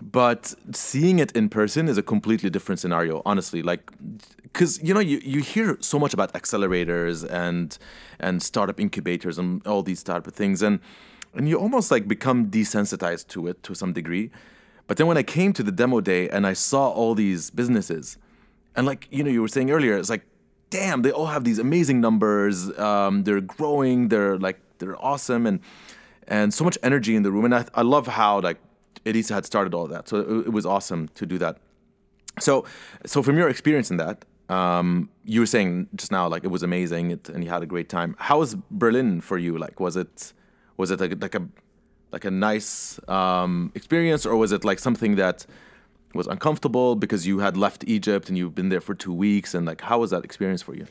but 0.00 0.54
seeing 0.72 1.18
it 1.18 1.32
in 1.32 1.48
person 1.48 1.88
is 1.88 1.98
a 1.98 2.02
completely 2.02 2.50
different 2.50 2.78
scenario 2.78 3.22
honestly. 3.24 3.62
Like 3.62 3.90
because 4.42 4.82
you 4.82 4.94
know 4.94 5.00
you, 5.00 5.18
you 5.18 5.40
hear 5.40 5.76
so 5.80 5.98
much 5.98 6.14
about 6.14 6.32
accelerators 6.34 7.28
and 7.30 7.78
and 8.20 8.42
startup 8.42 8.80
incubators 8.80 9.38
and 9.38 9.66
all 9.66 9.82
these 9.82 10.02
type 10.02 10.26
of 10.26 10.34
things 10.34 10.62
and 10.62 10.80
and 11.34 11.48
you 11.48 11.58
almost 11.58 11.90
like 11.90 12.08
become 12.08 12.50
desensitized 12.50 13.28
to 13.28 13.46
it 13.46 13.62
to 13.62 13.74
some 13.74 13.92
degree. 13.92 14.30
But 14.86 14.98
then 14.98 15.06
when 15.06 15.16
i 15.16 15.22
came 15.22 15.52
to 15.54 15.62
the 15.62 15.72
demo 15.72 16.00
day 16.00 16.28
and 16.28 16.46
i 16.46 16.52
saw 16.52 16.90
all 16.90 17.14
these 17.14 17.50
businesses 17.50 18.18
and 18.76 18.86
like 18.86 19.08
you 19.10 19.24
know 19.24 19.30
you 19.30 19.42
were 19.42 19.48
saying 19.48 19.70
earlier 19.70 19.96
it's 19.96 20.10
like 20.10 20.24
damn 20.70 21.02
they 21.02 21.10
all 21.10 21.26
have 21.26 21.44
these 21.44 21.58
amazing 21.58 22.00
numbers 22.00 22.76
um, 22.78 23.24
they're 23.24 23.40
growing 23.40 24.08
they're 24.08 24.38
like 24.38 24.60
they're 24.78 25.02
awesome 25.02 25.46
and 25.46 25.60
and 26.28 26.52
so 26.52 26.64
much 26.64 26.76
energy 26.82 27.16
in 27.16 27.22
the 27.22 27.32
room 27.32 27.44
and 27.44 27.54
i, 27.54 27.64
I 27.74 27.82
love 27.82 28.06
how 28.06 28.40
like 28.40 28.58
elissa 29.06 29.34
had 29.34 29.44
started 29.44 29.72
all 29.74 29.86
that. 29.86 30.08
So 30.08 30.16
it, 30.18 30.46
it 30.48 30.52
was 30.52 30.66
awesome 30.66 31.08
to 31.14 31.26
do 31.26 31.38
that. 31.38 31.58
So 32.40 32.64
so 33.06 33.22
from 33.22 33.38
your 33.38 33.48
experience 33.48 33.90
in 33.90 33.96
that 33.96 34.24
um, 34.48 35.10
you 35.24 35.40
were 35.40 35.46
saying 35.46 35.88
just 35.94 36.12
now 36.12 36.28
like 36.28 36.44
it 36.44 36.50
was 36.50 36.62
amazing 36.62 37.10
it, 37.10 37.28
and 37.28 37.42
you 37.42 37.50
had 37.50 37.62
a 37.62 37.66
great 37.66 37.88
time. 37.88 38.14
How 38.18 38.38
was 38.38 38.56
berlin 38.70 39.20
for 39.20 39.38
you? 39.38 39.58
Like 39.58 39.80
was 39.80 39.96
it 39.96 40.32
was 40.76 40.90
it 40.90 41.00
like, 41.00 41.20
like 41.22 41.34
a 41.34 41.48
like 42.12 42.24
a 42.24 42.30
nice 42.30 43.00
um, 43.08 43.72
experience 43.74 44.26
or 44.26 44.36
was 44.36 44.52
it 44.52 44.64
like 44.64 44.78
something 44.78 45.16
that 45.16 45.46
was 46.14 46.26
uncomfortable 46.26 46.94
because 46.94 47.26
you 47.26 47.40
had 47.40 47.56
left 47.56 47.84
egypt 47.86 48.28
and 48.28 48.38
you've 48.38 48.54
been 48.54 48.68
there 48.68 48.80
for 48.80 48.94
two 48.94 49.12
weeks? 49.12 49.54
And 49.54 49.66
like 49.66 49.80
how 49.80 49.98
was 50.00 50.10
that 50.10 50.24
experience 50.24 50.62
for 50.62 50.74
you 50.74 50.86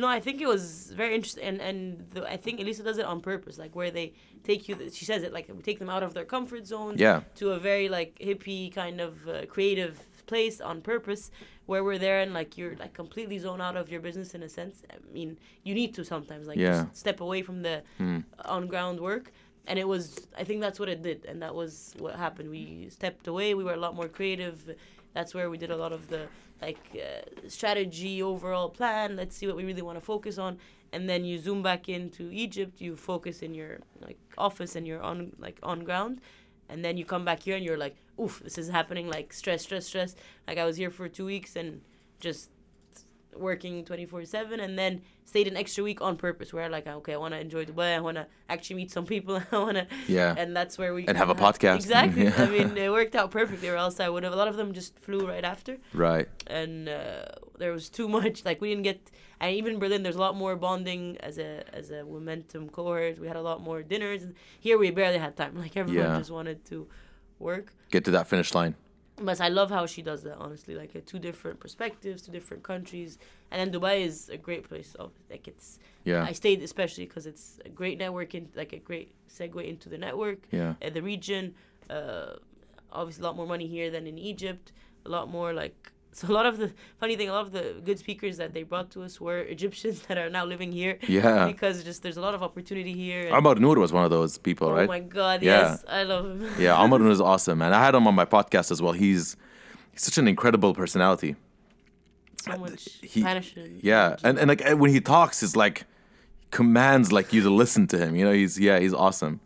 no, 0.00 0.06
I 0.08 0.20
think 0.20 0.40
it 0.40 0.48
was 0.56 0.92
very 1.02 1.14
interesting, 1.14 1.44
and 1.44 1.60
and 1.68 1.78
the, 2.14 2.20
I 2.34 2.36
think 2.44 2.60
Elissa 2.60 2.82
does 2.82 2.98
it 2.98 3.06
on 3.12 3.20
purpose, 3.20 3.58
like 3.64 3.74
where 3.76 3.90
they 3.98 4.14
take 4.44 4.68
you. 4.68 4.74
She 4.98 5.04
says 5.04 5.22
it 5.22 5.32
like 5.32 5.46
we 5.58 5.62
take 5.62 5.78
them 5.78 5.90
out 5.96 6.02
of 6.02 6.12
their 6.14 6.24
comfort 6.36 6.66
zone, 6.66 6.94
Yeah. 6.98 7.18
to 7.40 7.44
a 7.52 7.58
very 7.70 7.88
like 7.88 8.12
hippie 8.28 8.72
kind 8.74 9.00
of 9.00 9.12
uh, 9.28 9.46
creative 9.54 9.94
place 10.26 10.60
on 10.60 10.80
purpose, 10.82 11.30
where 11.66 11.82
we're 11.86 11.98
there 11.98 12.20
and 12.24 12.32
like 12.40 12.50
you're 12.58 12.76
like 12.84 12.94
completely 12.94 13.38
zone 13.46 13.60
out 13.60 13.76
of 13.76 13.86
your 13.92 14.00
business 14.00 14.34
in 14.36 14.42
a 14.42 14.48
sense. 14.48 14.82
I 14.90 14.96
mean, 15.12 15.30
you 15.66 15.74
need 15.74 15.92
to 15.94 16.04
sometimes 16.04 16.46
like 16.46 16.58
Yeah. 16.58 16.84
just 16.84 16.96
step 17.04 17.20
away 17.20 17.42
from 17.42 17.62
the 17.62 17.76
on 18.56 18.66
ground 18.72 18.98
work. 19.00 19.26
And 19.68 19.78
it 19.78 19.86
was, 19.86 20.26
I 20.36 20.42
think 20.42 20.60
that's 20.60 20.80
what 20.80 20.88
it 20.88 21.00
did, 21.08 21.24
and 21.30 21.40
that 21.44 21.54
was 21.54 21.94
what 22.04 22.16
happened. 22.16 22.50
We 22.50 22.88
stepped 22.90 23.28
away. 23.28 23.54
We 23.54 23.62
were 23.62 23.74
a 23.80 23.82
lot 23.86 23.94
more 23.94 24.08
creative. 24.08 24.56
That's 25.14 25.34
where 25.34 25.50
we 25.50 25.58
did 25.58 25.70
a 25.70 25.76
lot 25.76 25.92
of 25.92 26.08
the 26.08 26.28
like 26.60 26.78
uh, 26.94 27.48
strategy, 27.48 28.22
overall 28.22 28.68
plan. 28.68 29.16
Let's 29.16 29.36
see 29.36 29.46
what 29.46 29.56
we 29.56 29.64
really 29.64 29.82
want 29.82 29.98
to 29.98 30.04
focus 30.04 30.38
on, 30.38 30.58
and 30.92 31.08
then 31.08 31.24
you 31.24 31.38
zoom 31.38 31.62
back 31.62 31.88
into 31.88 32.30
Egypt. 32.30 32.80
You 32.80 32.96
focus 32.96 33.42
in 33.42 33.54
your 33.54 33.80
like 34.00 34.18
office 34.38 34.76
and 34.76 34.86
you're 34.86 35.02
on 35.02 35.32
like 35.38 35.58
on 35.62 35.84
ground, 35.84 36.20
and 36.68 36.84
then 36.84 36.96
you 36.96 37.04
come 37.04 37.24
back 37.24 37.42
here 37.42 37.56
and 37.56 37.64
you're 37.64 37.76
like, 37.76 37.96
oof, 38.20 38.40
this 38.44 38.58
is 38.58 38.68
happening. 38.68 39.08
Like 39.08 39.32
stress, 39.32 39.62
stress, 39.62 39.86
stress. 39.86 40.14
Like 40.46 40.58
I 40.58 40.64
was 40.64 40.76
here 40.76 40.90
for 40.90 41.08
two 41.08 41.26
weeks 41.26 41.56
and 41.56 41.80
just 42.20 42.50
working 43.36 43.84
24 43.84 44.24
7 44.24 44.60
and 44.60 44.78
then 44.78 45.00
stayed 45.24 45.48
an 45.48 45.56
extra 45.56 45.82
week 45.82 46.00
on 46.02 46.16
purpose 46.16 46.52
where 46.52 46.68
like 46.68 46.86
okay 46.86 47.14
i 47.14 47.16
want 47.16 47.32
to 47.32 47.40
enjoy 47.40 47.64
dubai 47.64 47.94
i 47.96 48.00
want 48.00 48.16
to 48.16 48.26
actually 48.48 48.76
meet 48.76 48.90
some 48.90 49.06
people 49.06 49.40
i 49.52 49.56
want 49.56 49.76
to 49.76 49.86
Yeah. 50.06 50.34
and 50.36 50.54
that's 50.54 50.76
where 50.76 50.92
we 50.94 51.06
And 51.06 51.16
have 51.16 51.30
a 51.30 51.34
podcast. 51.46 51.76
exactly 51.76 52.24
Yeah. 52.24 52.34
i 52.38 52.46
mean 52.46 52.76
it 52.76 52.90
worked 52.90 53.14
out 53.16 53.30
perfectly 53.30 53.68
or 53.68 53.76
else 53.76 54.00
i 54.00 54.08
would 54.08 54.22
have 54.24 54.32
a 54.32 54.36
lot 54.36 54.48
of 54.48 54.56
them 54.56 54.72
just 54.72 54.98
flew 54.98 55.26
right 55.26 55.44
after 55.44 55.78
right 55.94 56.28
and 56.46 56.88
uh, 56.88 57.24
there 57.58 57.72
was 57.72 57.88
too 57.88 58.08
much 58.08 58.44
like 58.44 58.60
we 58.60 58.68
didn't 58.70 58.84
get 58.84 59.00
and 59.40 59.54
even 59.54 59.78
berlin 59.78 60.02
there's 60.02 60.16
a 60.16 60.24
lot 60.28 60.36
more 60.36 60.54
bonding 60.56 61.16
as 61.20 61.38
a 61.38 61.62
as 61.72 61.90
a 61.90 62.04
momentum 62.04 62.68
cohort 62.68 63.18
we 63.18 63.26
had 63.26 63.36
a 63.36 63.42
lot 63.50 63.62
more 63.62 63.82
dinners 63.82 64.22
here 64.60 64.76
we 64.78 64.90
barely 64.90 65.18
had 65.18 65.34
time 65.36 65.54
like 65.64 65.74
everyone 65.76 66.10
Yeah. 66.10 66.18
just 66.18 66.30
wanted 66.30 66.64
to 66.66 66.86
work 67.38 67.72
get 67.90 68.04
to 68.04 68.10
that 68.12 68.26
finish 68.28 68.54
line 68.54 68.74
but 69.16 69.40
I 69.40 69.48
love 69.48 69.70
how 69.70 69.86
she 69.86 70.02
does 70.02 70.22
that, 70.22 70.36
honestly. 70.38 70.74
Like, 70.74 70.96
uh, 70.96 71.00
two 71.04 71.18
different 71.18 71.60
perspectives, 71.60 72.22
two 72.22 72.32
different 72.32 72.62
countries. 72.62 73.18
And 73.50 73.60
then 73.60 73.80
Dubai 73.80 74.00
is 74.00 74.28
a 74.28 74.36
great 74.36 74.68
place. 74.68 74.94
Of, 74.94 75.12
like, 75.30 75.46
it's. 75.48 75.78
yeah 76.04 76.24
I 76.24 76.32
stayed 76.32 76.62
especially 76.62 77.06
because 77.06 77.26
it's 77.26 77.60
a 77.64 77.68
great 77.68 77.98
network, 77.98 78.34
in, 78.34 78.48
like, 78.54 78.72
a 78.72 78.78
great 78.78 79.14
segue 79.28 79.66
into 79.66 79.88
the 79.88 79.98
network, 79.98 80.38
yeah 80.50 80.74
uh, 80.82 80.90
the 80.90 81.02
region. 81.02 81.54
Uh, 81.90 82.34
obviously, 82.90 83.22
a 83.22 83.26
lot 83.26 83.36
more 83.36 83.46
money 83.46 83.66
here 83.66 83.90
than 83.90 84.06
in 84.06 84.18
Egypt. 84.18 84.72
A 85.04 85.08
lot 85.08 85.28
more, 85.28 85.52
like. 85.52 85.91
So, 86.14 86.28
a 86.28 86.34
lot 86.38 86.44
of 86.44 86.58
the. 86.58 86.70
Funny 87.00 87.16
thing, 87.16 87.28
a 87.30 87.32
lot 87.32 87.46
of 87.46 87.52
the 87.52 87.64
good 87.84 87.98
speakers 87.98 88.36
that 88.36 88.52
they 88.52 88.64
brought 88.64 88.90
to 88.90 89.02
us 89.02 89.18
were 89.20 89.38
Egyptians 89.56 90.02
that 90.08 90.18
are 90.18 90.28
now 90.28 90.44
living 90.44 90.70
here. 90.70 90.98
Yeah. 91.08 91.46
Because 91.46 91.82
just 91.84 92.02
there's 92.02 92.18
a 92.18 92.20
lot 92.20 92.34
of 92.34 92.42
opportunity 92.42 92.92
here. 92.92 93.22
and- 93.28 93.34
Amar 93.36 93.54
Noor 93.56 93.78
was 93.78 93.92
one 93.92 94.04
of 94.04 94.10
those 94.10 94.36
people 94.38 94.68
oh 94.68 94.74
right 94.74 94.84
Oh 94.88 94.92
my 94.98 95.00
God, 95.00 95.42
Yeah. 95.42 95.70
yes. 95.70 95.84
I 95.88 96.02
love 96.02 96.24
him. 96.26 96.50
Yeah, 96.58 96.82
Amar 96.84 97.06
is 97.08 97.20
awesome, 97.20 97.58
man. 97.58 97.72
I 97.72 97.82
had 97.84 97.94
him 97.94 98.06
on 98.06 98.14
my 98.14 98.26
podcast 98.26 98.70
as 98.70 98.80
well. 98.82 98.92
He's 98.92 99.36
he's 99.92 100.02
such 100.02 100.18
an 100.18 100.28
incredible 100.28 100.74
personality. 100.74 101.34
so 102.42 102.56
much 102.58 102.82
he- 103.02 103.22
passion. 103.22 103.80
Yeah, 103.82 104.16
and 104.22 104.38
and 104.38 104.48
like 104.48 104.62
uh, 104.70 104.76
when 104.76 104.90
he 104.90 105.00
talks, 105.00 105.42
it's 105.42 105.56
like 105.56 105.84
commands 106.50 107.10
like 107.12 107.32
you 107.32 107.40
to 107.42 107.50
listen 107.50 107.86
to 107.88 107.96
him. 107.98 108.16
You 108.16 108.24
know, 108.26 108.32
he's 108.32 108.58
yeah, 108.60 108.78
he's 108.78 108.92
awesome. 108.94 109.40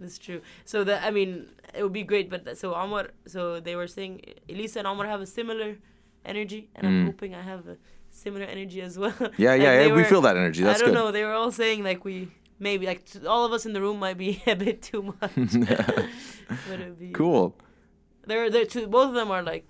That's 0.00 0.18
true. 0.18 0.40
So 0.64 0.84
that 0.84 1.02
I 1.04 1.10
mean, 1.10 1.48
it 1.74 1.82
would 1.82 1.92
be 1.92 2.02
great. 2.12 2.30
But 2.30 2.56
so 2.56 2.74
Omar, 2.74 3.08
so 3.26 3.60
they 3.60 3.76
were 3.76 3.88
saying 3.88 4.22
Elissa 4.48 4.78
and 4.80 4.88
Omar 4.88 5.06
have 5.06 5.20
a 5.20 5.26
similar 5.26 5.76
energy, 6.24 6.68
and 6.74 6.86
I'm 6.86 7.06
hoping 7.06 7.34
I 7.34 7.42
have 7.42 7.66
a 7.68 7.76
similar 8.10 8.44
energy 8.44 8.80
as 8.82 8.98
well. 8.98 9.12
Mm. 9.18 9.32
Yeah, 9.38 9.50
Like, 9.52 9.62
yeah, 9.62 9.86
yeah. 9.86 9.94
We 9.94 10.04
feel 10.04 10.20
that 10.22 10.36
energy. 10.36 10.62
That's 10.64 10.80
I 10.80 10.84
don't 10.84 10.94
good. 10.94 11.00
know. 11.00 11.12
They 11.12 11.24
were 11.24 11.32
all 11.32 11.52
saying 11.52 11.84
like 11.84 12.04
we 12.04 12.28
maybe 12.58 12.86
like 12.86 13.04
t- 13.04 13.26
all 13.26 13.44
of 13.44 13.52
us 13.52 13.64
in 13.66 13.72
the 13.72 13.80
room 13.80 13.98
might 13.98 14.18
be 14.18 14.42
a 14.46 14.54
bit 14.56 14.82
too 14.82 15.02
much. 15.02 15.32
but 16.68 16.80
it'd 16.80 16.98
be 16.98 17.10
Cool. 17.12 17.54
They're 18.26 18.50
they're 18.50 18.66
two. 18.66 18.86
Both 18.86 19.08
of 19.08 19.14
them 19.14 19.30
are 19.30 19.42
like 19.42 19.66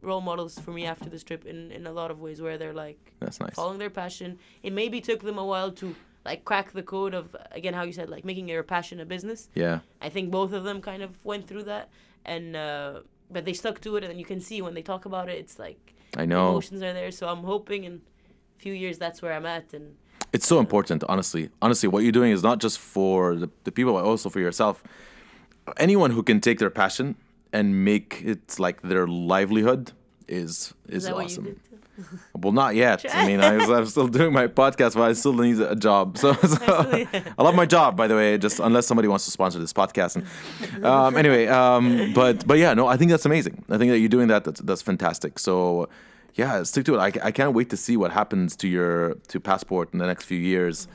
role 0.00 0.20
models 0.20 0.58
for 0.58 0.72
me 0.72 0.84
after 0.86 1.08
this 1.08 1.22
trip 1.22 1.44
in 1.46 1.70
in 1.70 1.86
a 1.86 1.92
lot 1.92 2.10
of 2.10 2.18
ways 2.20 2.40
where 2.42 2.58
they're 2.58 2.72
like 2.86 3.12
That's 3.20 3.38
nice. 3.40 3.54
following 3.54 3.78
their 3.78 3.90
passion. 3.90 4.38
It 4.62 4.72
maybe 4.72 5.00
took 5.00 5.22
them 5.22 5.38
a 5.38 5.44
while 5.46 5.70
to 5.72 5.94
like 6.24 6.44
crack 6.44 6.72
the 6.72 6.82
code 6.82 7.14
of 7.14 7.36
again 7.52 7.74
how 7.74 7.82
you 7.84 7.92
said 7.92 8.08
like 8.10 8.24
making 8.24 8.48
your 8.48 8.62
passion 8.62 8.98
a 9.00 9.04
business. 9.04 9.48
Yeah, 9.54 9.80
I 10.00 10.08
think 10.08 10.30
both 10.30 10.52
of 10.52 10.64
them 10.64 10.80
kind 10.80 11.02
of 11.02 11.24
went 11.24 11.46
through 11.46 11.64
that, 11.64 11.90
and 12.24 12.56
uh, 12.56 13.00
but 13.32 13.44
they 13.44 13.52
stuck 13.52 13.80
to 13.80 13.96
it, 13.96 14.04
and 14.04 14.18
you 14.18 14.24
can 14.24 14.40
see 14.40 14.62
when 14.62 14.74
they 14.74 14.82
talk 14.82 15.04
about 15.04 15.28
it, 15.28 15.38
it's 15.38 15.58
like 15.58 15.94
I 16.16 16.26
know. 16.26 16.50
emotions 16.50 16.82
are 16.82 16.92
there. 16.92 17.10
So 17.10 17.28
I'm 17.28 17.44
hoping 17.44 17.84
in 17.84 17.94
a 18.58 18.62
few 18.62 18.72
years 18.72 18.98
that's 18.98 19.22
where 19.22 19.32
I'm 19.32 19.46
at, 19.46 19.72
and 19.72 19.96
It's 20.32 20.46
so 20.46 20.58
important, 20.60 21.04
honestly. 21.08 21.50
Honestly, 21.60 21.88
what 21.88 22.02
you're 22.02 22.18
doing 22.20 22.32
is 22.32 22.42
not 22.42 22.58
just 22.58 22.78
for 22.78 23.36
the, 23.36 23.50
the 23.64 23.72
people, 23.72 23.92
but 23.94 24.04
also 24.04 24.28
for 24.30 24.40
yourself. 24.40 24.82
Anyone 25.76 26.10
who 26.10 26.22
can 26.22 26.40
take 26.40 26.58
their 26.58 26.70
passion 26.70 27.16
and 27.52 27.84
make 27.84 28.22
it 28.24 28.58
like 28.58 28.82
their 28.82 29.06
livelihood 29.06 29.92
is 30.28 30.74
is 30.88 30.96
is 30.96 31.04
that 31.04 31.14
what 31.14 31.20
you 31.20 31.26
awesome. 31.26 31.60
Well, 32.34 32.52
not 32.52 32.74
yet. 32.74 33.04
I 33.14 33.26
mean, 33.26 33.40
I, 33.40 33.56
I'm 33.56 33.86
still 33.86 34.08
doing 34.08 34.32
my 34.32 34.48
podcast, 34.48 34.94
but 34.94 35.02
I 35.02 35.12
still 35.12 35.34
need 35.34 35.60
a 35.60 35.76
job. 35.76 36.18
So, 36.22 36.32
so 36.34 36.58
I 36.58 37.42
love 37.42 37.54
my 37.54 37.66
job, 37.66 37.96
by 37.96 38.06
the 38.06 38.14
way. 38.14 38.38
Just 38.38 38.60
unless 38.60 38.86
somebody 38.86 39.08
wants 39.08 39.24
to 39.26 39.30
sponsor 39.30 39.58
this 39.58 39.72
podcast. 39.72 40.16
And, 40.16 40.84
um, 40.84 41.16
anyway, 41.16 41.46
um, 41.46 42.12
but 42.12 42.46
but 42.46 42.58
yeah, 42.58 42.74
no, 42.74 42.86
I 42.86 42.96
think 42.96 43.10
that's 43.10 43.26
amazing. 43.26 43.64
I 43.68 43.78
think 43.78 43.90
that 43.90 43.98
you're 43.98 44.08
doing 44.08 44.28
that. 44.28 44.44
That's, 44.44 44.60
that's 44.60 44.82
fantastic. 44.82 45.38
So 45.38 45.88
yeah, 46.34 46.62
stick 46.62 46.84
to 46.86 46.94
it. 46.94 46.98
I, 46.98 47.26
I 47.28 47.30
can't 47.30 47.54
wait 47.54 47.70
to 47.70 47.76
see 47.76 47.96
what 47.96 48.12
happens 48.12 48.56
to 48.56 48.68
your 48.68 49.14
to 49.28 49.40
passport 49.40 49.92
in 49.92 49.98
the 49.98 50.06
next 50.06 50.24
few 50.24 50.38
years. 50.38 50.88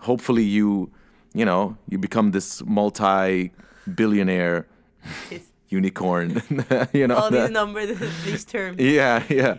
Hopefully, 0.00 0.44
you 0.44 0.90
you 1.34 1.44
know 1.44 1.76
you 1.88 1.98
become 1.98 2.30
this 2.30 2.62
multi 2.64 3.52
billionaire 3.94 4.66
unicorn. 5.68 6.42
you 6.92 7.06
know. 7.06 7.16
All 7.16 7.30
these 7.30 7.50
numbers, 7.50 7.98
these 8.24 8.44
terms. 8.44 8.80
yeah, 8.80 9.22
yeah. 9.28 9.56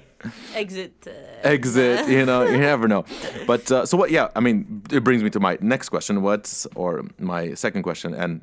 Exit. 0.53 0.93
Uh, 1.07 1.11
Exit. 1.43 2.07
You 2.15 2.25
know, 2.25 2.43
you 2.43 2.57
never 2.57 2.87
know. 2.87 3.03
But 3.47 3.71
uh, 3.71 3.85
so 3.85 3.97
what? 3.97 4.09
Yeah, 4.11 4.29
I 4.35 4.39
mean, 4.39 4.81
it 4.91 5.03
brings 5.03 5.21
me 5.23 5.29
to 5.31 5.39
my 5.39 5.57
next 5.61 5.89
question. 5.89 6.21
What's 6.21 6.65
or 6.75 7.03
my 7.19 7.53
second 7.55 7.83
question, 7.83 8.13
and 8.13 8.41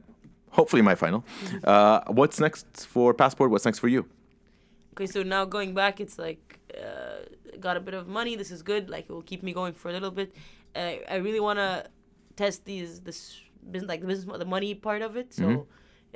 hopefully 0.51 0.83
my 0.83 0.95
final. 0.95 1.25
Uh, 1.65 2.01
what's 2.09 2.39
next 2.41 2.87
for 2.87 3.15
passport? 3.15 3.51
What's 3.51 3.65
next 3.65 3.79
for 3.81 3.89
you? 3.89 4.07
Okay, 4.95 5.07
so 5.07 5.23
now 5.23 5.45
going 5.47 5.75
back, 5.75 6.01
it's 6.01 6.19
like 6.19 6.59
uh, 6.77 7.25
got 7.61 7.77
a 7.77 7.81
bit 7.81 7.95
of 7.95 8.07
money. 8.09 8.37
This 8.37 8.51
is 8.51 8.63
good. 8.63 8.91
Like 8.91 9.05
it 9.09 9.13
will 9.13 9.23
keep 9.33 9.43
me 9.43 9.53
going 9.53 9.75
for 9.75 9.89
a 9.89 9.93
little 9.93 10.11
bit. 10.11 10.35
Uh, 10.77 10.95
I 11.09 11.17
really 11.17 11.41
want 11.41 11.59
to 11.59 11.87
test 12.37 12.65
these 12.65 13.01
this 13.01 13.41
business, 13.71 13.89
like 13.89 14.01
the 14.01 14.07
business, 14.07 14.39
the 14.39 14.45
money 14.57 14.75
part 14.75 15.03
of 15.03 15.17
it. 15.17 15.33
So, 15.35 15.45
Mhm. 15.45 15.67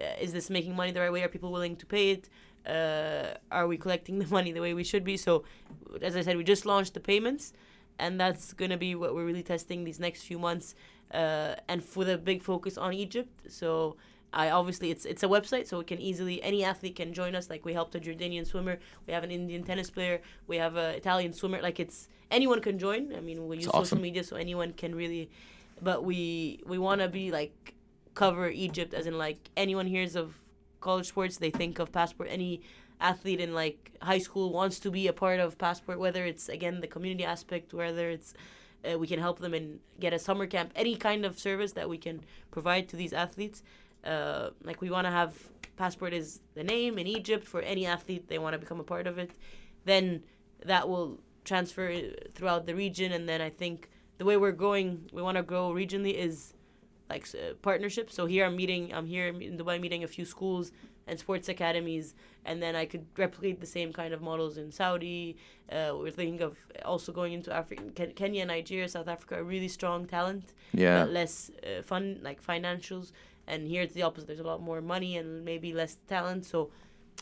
uh, 0.00 0.24
is 0.24 0.32
this 0.32 0.50
making 0.50 0.74
money 0.76 0.92
the 0.92 1.00
right 1.00 1.12
way? 1.12 1.22
Are 1.22 1.28
people 1.28 1.50
willing 1.52 1.76
to 1.76 1.86
pay 1.86 2.10
it? 2.10 2.28
Uh, 2.66 3.34
are 3.50 3.66
we 3.66 3.76
collecting 3.76 4.18
the 4.22 4.26
money 4.26 4.52
the 4.52 4.60
way 4.60 4.74
we 4.74 4.84
should 4.84 5.04
be? 5.04 5.16
So, 5.16 5.44
as 6.02 6.16
I 6.16 6.22
said, 6.22 6.36
we 6.36 6.44
just 6.44 6.66
launched 6.66 6.94
the 6.94 7.00
payments, 7.00 7.52
and 7.98 8.20
that's 8.20 8.52
gonna 8.52 8.76
be 8.76 8.94
what 8.94 9.14
we're 9.14 9.24
really 9.24 9.42
testing 9.42 9.84
these 9.84 10.00
next 10.00 10.22
few 10.22 10.38
months, 10.38 10.74
uh, 11.12 11.54
and 11.68 11.82
for 11.84 12.04
the 12.04 12.18
big 12.18 12.42
focus 12.42 12.76
on 12.78 12.92
Egypt. 12.92 13.52
So. 13.52 13.96
I 14.32 14.50
obviously 14.50 14.90
it's 14.90 15.06
it's 15.06 15.22
a 15.22 15.28
website, 15.28 15.66
so 15.66 15.80
it 15.80 15.86
can 15.86 15.98
easily 15.98 16.42
any 16.42 16.62
athlete 16.62 16.96
can 16.96 17.14
join 17.14 17.34
us. 17.34 17.48
Like 17.48 17.64
we 17.64 17.72
helped 17.72 17.94
a 17.94 18.00
Jordanian 18.00 18.46
swimmer, 18.46 18.78
we 19.06 19.14
have 19.14 19.24
an 19.24 19.30
Indian 19.30 19.62
tennis 19.62 19.88
player, 19.88 20.20
we 20.46 20.58
have 20.58 20.76
an 20.76 20.94
Italian 20.94 21.32
swimmer. 21.32 21.62
Like 21.62 21.80
it's 21.80 22.08
anyone 22.30 22.60
can 22.60 22.78
join. 22.78 23.14
I 23.14 23.20
mean, 23.20 23.48
we 23.48 23.56
use 23.56 23.70
social 23.70 23.98
media, 23.98 24.24
so 24.24 24.36
anyone 24.36 24.74
can 24.74 24.94
really. 24.94 25.30
But 25.80 26.04
we 26.04 26.60
we 26.66 26.76
want 26.76 27.00
to 27.00 27.08
be 27.08 27.30
like 27.30 27.74
cover 28.14 28.48
Egypt, 28.48 28.92
as 28.92 29.06
in 29.06 29.16
like 29.16 29.38
anyone 29.56 29.86
hears 29.86 30.16
of 30.16 30.34
college 30.80 31.08
sports, 31.08 31.38
they 31.38 31.50
think 31.50 31.78
of 31.78 31.92
passport. 31.92 32.28
Any 32.30 32.62
athlete 33.00 33.40
in 33.40 33.52
like 33.54 33.92
high 34.02 34.18
school 34.18 34.52
wants 34.52 34.78
to 34.80 34.90
be 34.90 35.06
a 35.06 35.12
part 35.12 35.40
of 35.40 35.58
passport, 35.58 35.98
whether 35.98 36.24
it's 36.24 36.48
again 36.48 36.80
the 36.80 36.86
community 36.86 37.24
aspect, 37.24 37.74
whether 37.74 38.10
it's 38.10 38.34
uh, 38.88 38.98
we 38.98 39.06
can 39.06 39.18
help 39.18 39.38
them 39.38 39.54
and 39.54 39.80
get 40.00 40.12
a 40.12 40.18
summer 40.18 40.46
camp, 40.46 40.72
any 40.76 40.96
kind 40.96 41.24
of 41.24 41.38
service 41.38 41.72
that 41.72 41.88
we 41.88 41.98
can 41.98 42.20
provide 42.50 42.88
to 42.88 42.96
these 42.96 43.12
athletes. 43.12 43.62
Uh, 44.04 44.50
like 44.62 44.80
we 44.80 44.90
want 44.90 45.06
to 45.06 45.10
have 45.10 45.34
passport 45.76 46.12
is 46.12 46.40
the 46.54 46.64
name 46.64 46.98
in 46.98 47.06
Egypt 47.06 47.46
for 47.46 47.60
any 47.60 47.86
athlete 47.86 48.28
they 48.28 48.38
want 48.38 48.54
to 48.54 48.58
become 48.58 48.80
a 48.80 48.84
part 48.84 49.06
of 49.06 49.18
it. 49.18 49.32
Then 49.84 50.22
that 50.64 50.88
will 50.88 51.20
transfer 51.44 52.00
throughout 52.34 52.66
the 52.66 52.74
region, 52.74 53.12
and 53.12 53.28
then 53.28 53.40
I 53.40 53.50
think 53.50 53.90
the 54.18 54.24
way 54.24 54.36
we're 54.36 54.52
going, 54.52 55.08
we 55.12 55.22
want 55.22 55.36
to 55.36 55.42
grow 55.42 55.70
regionally 55.70 56.14
is 56.14 56.54
like 57.10 57.26
uh, 57.34 57.54
partnerships. 57.62 58.14
So 58.14 58.26
here 58.26 58.44
I'm 58.46 58.56
meeting, 58.56 58.92
I'm 58.94 59.06
here 59.06 59.28
in 59.28 59.56
Dubai 59.58 59.80
meeting 59.80 60.02
a 60.04 60.08
few 60.08 60.24
schools 60.24 60.72
and 61.08 61.18
sports 61.18 61.48
academies, 61.48 62.14
and 62.44 62.60
then 62.62 62.74
I 62.74 62.84
could 62.84 63.06
replicate 63.16 63.60
the 63.60 63.66
same 63.66 63.92
kind 63.92 64.12
of 64.12 64.20
models 64.20 64.58
in 64.58 64.72
Saudi. 64.72 65.36
Uh, 65.70 65.92
we're 65.98 66.10
thinking 66.10 66.42
of 66.42 66.56
also 66.84 67.12
going 67.12 67.32
into 67.32 67.52
Africa, 67.52 67.82
Ken- 67.94 68.12
Kenya, 68.12 68.44
Nigeria, 68.44 68.88
South 68.88 69.06
Africa, 69.08 69.42
really 69.42 69.68
strong 69.68 70.06
talent 70.06 70.52
Yeah. 70.72 71.04
but 71.04 71.12
less 71.12 71.50
uh, 71.62 71.82
fun 71.82 72.18
like 72.22 72.38
financials 72.44 73.12
and 73.48 73.68
here 73.68 73.82
it's 73.82 73.94
the 73.94 74.02
opposite 74.02 74.26
there's 74.26 74.40
a 74.40 74.50
lot 74.54 74.60
more 74.60 74.80
money 74.80 75.16
and 75.16 75.44
maybe 75.44 75.72
less 75.72 75.94
talent 76.08 76.44
so 76.44 76.58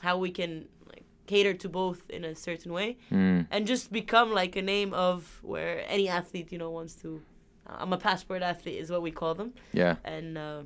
how 0.00 0.16
we 0.16 0.30
can 0.30 0.52
like 0.88 1.04
cater 1.26 1.52
to 1.52 1.68
both 1.68 2.00
in 2.16 2.24
a 2.24 2.34
certain 2.34 2.72
way 2.72 2.96
Mm. 3.10 3.46
and 3.50 3.66
just 3.66 3.92
become 3.92 4.32
like 4.32 4.56
a 4.56 4.62
name 4.62 4.94
of 4.94 5.16
where 5.42 5.84
any 5.96 6.08
athlete 6.08 6.48
you 6.52 6.58
know 6.62 6.70
wants 6.70 6.94
to 7.02 7.20
i'm 7.66 7.92
a 7.92 7.98
passport 7.98 8.42
athlete 8.42 8.78
is 8.80 8.90
what 8.90 9.02
we 9.02 9.10
call 9.10 9.34
them 9.34 9.52
Yeah. 9.72 9.96
and 10.04 10.36
uh, 10.38 10.62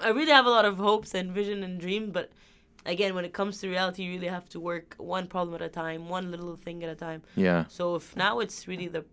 i 0.00 0.08
really 0.10 0.32
have 0.32 0.46
a 0.46 0.50
lot 0.50 0.64
of 0.64 0.76
hopes 0.76 1.14
and 1.14 1.32
vision 1.32 1.62
and 1.62 1.80
dream 1.80 2.10
but 2.10 2.30
again 2.86 3.14
when 3.14 3.24
it 3.24 3.32
comes 3.32 3.58
to 3.60 3.68
reality 3.68 4.02
you 4.04 4.12
really 4.12 4.28
have 4.28 4.48
to 4.50 4.60
work 4.60 4.94
one 4.98 5.26
problem 5.26 5.54
at 5.54 5.62
a 5.62 5.68
time 5.68 6.08
one 6.08 6.30
little 6.30 6.56
thing 6.56 6.82
at 6.84 6.90
a 6.90 6.94
time 6.94 7.22
Yeah. 7.36 7.64
so 7.68 7.94
if 7.96 8.16
now 8.16 8.40
it's 8.40 8.66
really 8.68 8.88
the 8.88 9.04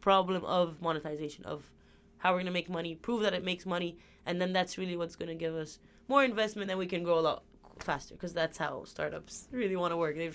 problem 0.00 0.44
of 0.44 0.80
monetization 0.80 1.44
of 1.44 1.70
how 2.18 2.32
we're 2.32 2.40
gonna 2.40 2.50
make 2.50 2.68
money, 2.68 2.94
prove 2.96 3.22
that 3.22 3.32
it 3.32 3.42
makes 3.44 3.64
money, 3.64 3.96
and 4.26 4.38
then 4.40 4.52
that's 4.52 4.76
really 4.76 4.94
what's 4.94 5.16
gonna 5.16 5.34
give 5.34 5.54
us 5.54 5.78
more 6.06 6.22
investment, 6.22 6.68
then 6.68 6.76
we 6.76 6.86
can 6.86 7.02
grow 7.02 7.18
a 7.18 7.24
lot 7.30 7.42
faster 7.78 8.14
because 8.14 8.34
that's 8.34 8.58
how 8.58 8.84
startups 8.84 9.48
really 9.52 9.74
want 9.76 9.90
to 9.92 9.96
work. 9.96 10.16
They're 10.16 10.32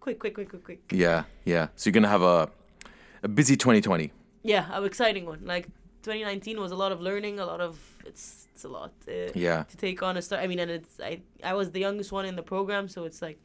quick, 0.00 0.18
quick, 0.18 0.34
quick, 0.34 0.48
quick, 0.48 0.64
quick. 0.64 0.80
Yeah. 0.90 1.22
Yeah. 1.44 1.68
So 1.76 1.88
you're 1.88 1.92
gonna 1.92 2.08
have 2.08 2.22
a 2.22 2.50
a 3.22 3.28
busy 3.28 3.56
2020. 3.56 4.10
Yeah, 4.42 4.66
an 4.72 4.84
exciting 4.84 5.26
one. 5.26 5.40
Like 5.44 5.66
2019 6.02 6.60
was 6.60 6.72
a 6.72 6.76
lot 6.76 6.92
of 6.92 7.00
learning, 7.00 7.38
a 7.40 7.46
lot 7.46 7.60
of 7.60 7.78
it's 8.06 8.48
it's 8.54 8.64
a 8.64 8.68
lot 8.68 8.92
uh, 9.08 9.30
Yeah. 9.34 9.64
to 9.64 9.76
take 9.76 10.02
on 10.02 10.16
a 10.16 10.22
start. 10.22 10.42
I 10.42 10.46
mean, 10.46 10.58
and 10.58 10.70
it's 10.70 10.98
I 11.00 11.20
I 11.44 11.54
was 11.54 11.70
the 11.72 11.80
youngest 11.80 12.12
one 12.12 12.24
in 12.26 12.36
the 12.36 12.42
program, 12.42 12.88
so 12.88 13.04
it's 13.04 13.20
like 13.22 13.38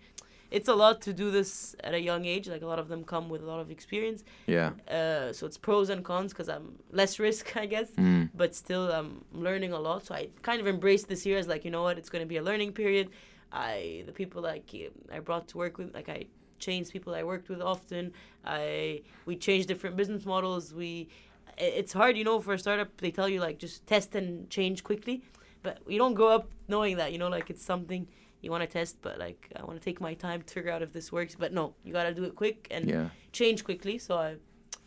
it's 0.52 0.70
a 0.70 0.76
lot 0.76 1.02
to 1.02 1.12
do 1.14 1.32
this 1.32 1.76
at 1.84 1.94
a 1.94 2.00
young 2.00 2.24
age. 2.26 2.48
Like 2.48 2.62
a 2.62 2.68
lot 2.68 2.80
of 2.80 2.88
them 2.88 3.04
come 3.04 3.30
with 3.30 3.42
a 3.42 3.46
lot 3.46 3.60
of 3.60 3.70
experience. 3.72 4.24
Yeah. 4.48 4.72
Uh, 4.88 5.34
so 5.34 5.46
it's 5.48 5.58
pros 5.58 5.90
and 5.90 6.04
cons 6.06 6.32
because 6.34 6.48
I'm 6.50 6.78
less 6.92 7.20
risk, 7.28 7.58
I 7.58 7.66
guess, 7.66 7.90
Mm. 7.98 8.30
but 8.34 8.56
still 8.56 8.92
I'm 8.92 9.26
learning 9.34 9.74
a 9.74 9.80
lot. 9.80 10.06
So 10.06 10.16
I 10.16 10.30
kind 10.44 10.62
of 10.62 10.68
embraced 10.68 11.08
this 11.10 11.26
year 11.26 11.38
as 11.38 11.48
like, 11.48 11.66
you 11.66 11.72
know 11.72 11.84
what, 11.84 11.98
it's 11.98 12.10
going 12.10 12.22
to 12.24 12.28
be 12.30 12.38
a 12.38 12.44
learning 12.44 12.72
period. 12.74 13.10
I 13.52 14.04
the 14.06 14.12
people 14.14 14.42
like 14.42 14.66
I 15.12 15.20
brought 15.20 15.48
to 15.50 15.58
work 15.58 15.78
with, 15.78 15.94
like 15.94 16.10
I 16.10 16.28
changed 16.60 16.92
people 16.94 17.14
I 17.16 17.24
worked 17.24 17.50
with 17.50 17.62
often. 17.62 18.14
I 18.46 19.02
we 19.26 19.36
changed 19.36 19.68
different 19.68 19.96
business 19.96 20.26
models. 20.26 20.74
We 20.74 21.10
it's 21.58 21.94
hard, 21.94 22.18
you 22.18 22.24
know, 22.24 22.40
for 22.42 22.54
a 22.54 22.60
startup. 22.60 22.96
They 22.98 23.12
tell 23.12 23.30
you 23.30 23.40
like 23.40 23.58
just 23.60 23.86
test 23.88 24.14
and 24.16 24.50
change 24.50 24.84
quickly, 24.84 25.24
but 25.64 25.80
you 25.88 25.98
don't 25.98 26.14
grow 26.14 26.30
up 26.30 26.50
knowing 26.68 26.98
that. 26.98 27.12
You 27.14 27.18
know, 27.18 27.30
like 27.30 27.50
it's 27.50 27.64
something 27.64 28.08
you 28.42 28.52
want 28.52 28.62
to 28.62 28.68
test, 28.68 28.98
but 29.02 29.18
like 29.20 29.52
I 29.56 29.64
want 29.64 29.80
to 29.80 29.84
take 29.84 30.00
my 30.02 30.14
time 30.14 30.42
to 30.42 30.54
figure 30.54 30.72
out 30.72 30.82
if 30.82 30.92
this 30.94 31.12
works. 31.12 31.36
But 31.36 31.54
no, 31.54 31.74
you 31.84 31.94
gotta 31.94 32.14
do 32.14 32.24
it 32.26 32.36
quick 32.36 32.68
and 32.72 32.90
Yeah. 32.90 33.10
change 33.32 33.64
quickly. 33.64 33.98
So 33.98 34.18
I, 34.18 34.36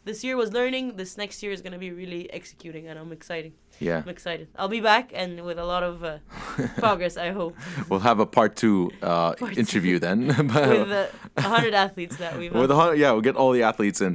this 0.09 0.19
year 0.27 0.35
was 0.43 0.51
learning. 0.61 0.85
This 1.01 1.13
next 1.23 1.37
year 1.43 1.53
is 1.57 1.61
gonna 1.65 1.83
be 1.87 1.91
really 2.03 2.23
executing, 2.39 2.85
and 2.89 2.97
I'm 3.01 3.13
excited. 3.19 3.53
Yeah. 3.89 3.99
I'm 4.05 4.13
excited. 4.19 4.47
I'll 4.61 4.75
be 4.79 4.83
back 4.93 5.07
and 5.23 5.31
with 5.49 5.59
a 5.59 5.69
lot 5.73 5.83
of 5.91 5.95
uh, 6.03 6.11
progress. 6.85 7.15
I 7.17 7.31
hope 7.41 7.53
We'll 7.89 8.05
have 8.11 8.19
a 8.27 8.29
part 8.39 8.53
two 8.63 8.79
uh, 9.03 9.35
Part 9.35 9.55
two. 9.55 9.61
interview 9.65 9.97
then. 10.07 10.19
with 10.39 10.91
uh, 11.03 11.07
a 11.37 11.49
hundred 11.55 11.75
athletes 11.85 12.17
that 12.23 12.33
we've. 12.39 12.53
With 12.63 12.71
a 12.71 12.75
had. 12.75 12.83
hun- 12.83 12.99
yeah, 13.03 13.11
we'll 13.13 13.27
get 13.31 13.37
all 13.37 13.53
the 13.59 13.63
athletes 13.71 14.01
in. 14.07 14.13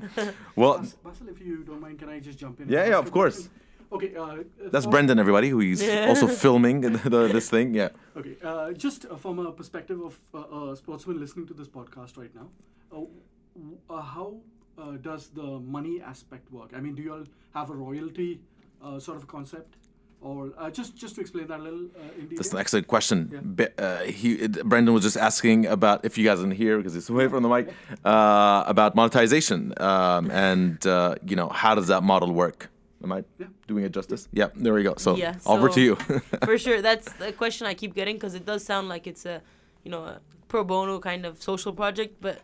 Well, 0.62 0.74
Bas- 0.80 0.96
Basil, 1.06 1.28
if 1.34 1.40
you 1.48 1.56
don't 1.70 1.82
mind, 1.86 1.96
can 2.02 2.10
I 2.16 2.20
just 2.28 2.38
jump 2.44 2.56
in? 2.62 2.66
Yeah, 2.76 2.86
yeah, 2.92 2.98
of 3.06 3.10
course. 3.18 3.36
question? 3.36 3.60
Okay, 3.96 4.12
uh, 4.24 4.70
that's 4.74 4.88
Brendan, 4.94 5.18
everybody, 5.20 5.50
who 5.54 5.60
he's 5.68 5.82
Yeah. 5.82 6.10
also 6.10 6.26
filming 6.28 6.78
the, 6.82 7.22
this 7.36 7.48
thing. 7.56 7.68
Yeah. 7.82 7.90
Okay, 8.20 8.36
uh, 8.50 8.72
just 8.86 9.00
uh, 9.06 9.16
from 9.24 9.36
a 9.40 9.52
perspective 9.60 10.00
of 10.10 10.14
uh, 10.34 10.72
a 10.72 10.76
sportsman 10.82 11.18
listening 11.24 11.46
to 11.52 11.54
this 11.60 11.70
podcast 11.78 12.12
right 12.22 12.34
now, 12.40 12.48
uh, 12.92 12.96
w- 12.96 13.78
uh, 13.96 14.02
how 14.16 14.30
uh, 14.78 14.92
does 15.02 15.30
the 15.30 15.60
money 15.60 16.02
aspect 16.02 16.52
work? 16.52 16.72
I 16.76 16.80
mean, 16.80 16.96
do 16.96 17.02
you 17.04 17.14
all 17.14 17.24
have 17.54 17.70
a 17.70 17.74
royalty 17.76 18.42
uh, 18.84 19.00
sort 19.00 19.18
of 19.18 19.28
concept, 19.28 19.76
or 20.22 20.52
uh, 20.58 20.70
just 20.70 20.96
just 20.96 21.16
to 21.16 21.22
explain 21.22 21.48
that 21.48 21.60
a 21.60 21.64
little 21.64 21.86
uh, 21.96 22.02
in 22.20 22.22
detail? 22.28 22.38
That's 22.38 22.54
an 22.54 22.60
excellent 22.60 22.88
question. 22.88 23.30
Yeah. 23.32 23.40
Be- 23.40 23.74
uh, 23.78 24.00
he, 24.04 24.34
it- 24.34 24.64
Brendan 24.66 24.94
was 24.94 25.04
just 25.04 25.18
asking 25.18 25.66
about 25.68 26.04
if 26.06 26.18
you 26.18 26.24
guys 26.26 26.40
didn't 26.40 26.56
hear 26.56 26.78
because 26.78 26.94
he's 26.94 27.10
away 27.10 27.28
from 27.28 27.44
the 27.44 27.50
mic 27.50 27.70
uh, 28.04 28.64
about 28.68 28.96
monetization 28.96 29.74
um, 29.82 30.32
and 30.32 30.86
uh, 30.88 31.16
you 31.28 31.36
know 31.36 31.50
how 31.50 31.76
does 31.76 31.88
that 31.88 32.04
model 32.04 32.32
work? 32.34 32.70
Am 33.04 33.12
I 33.12 33.24
Yeah. 33.38 33.48
doing 33.68 33.84
it 33.84 33.92
justice? 33.92 34.30
Yeah. 34.32 34.48
There 34.56 34.74
we 34.74 34.82
go. 34.84 34.94
So 34.98 35.18
Yeah, 35.18 35.36
over 35.46 35.68
to 35.70 35.82
you. 35.82 35.96
For 36.46 36.58
sure, 36.58 36.82
that's 36.82 37.12
the 37.24 37.34
question 37.34 37.68
I 37.68 37.74
keep 37.74 37.94
getting 37.94 38.16
because 38.16 38.34
it 38.34 38.46
does 38.46 38.64
sound 38.64 38.88
like 38.88 39.08
it's 39.08 39.26
a, 39.26 39.42
you 39.84 39.92
know, 39.92 40.04
a 40.06 40.20
pro 40.48 40.64
bono 40.64 41.00
kind 41.00 41.26
of 41.26 41.42
social 41.44 41.74
project, 41.74 42.16
but 42.22 42.40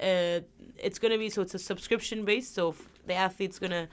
uh, 0.00 0.40
it's 0.78 0.98
gonna 0.98 1.18
be 1.18 1.30
so 1.30 1.42
it's 1.42 1.54
a 1.54 1.58
subscription 1.58 2.24
based. 2.24 2.54
So 2.54 2.74
the 3.06 3.14
athlete's 3.14 3.58
gonna 3.58 3.88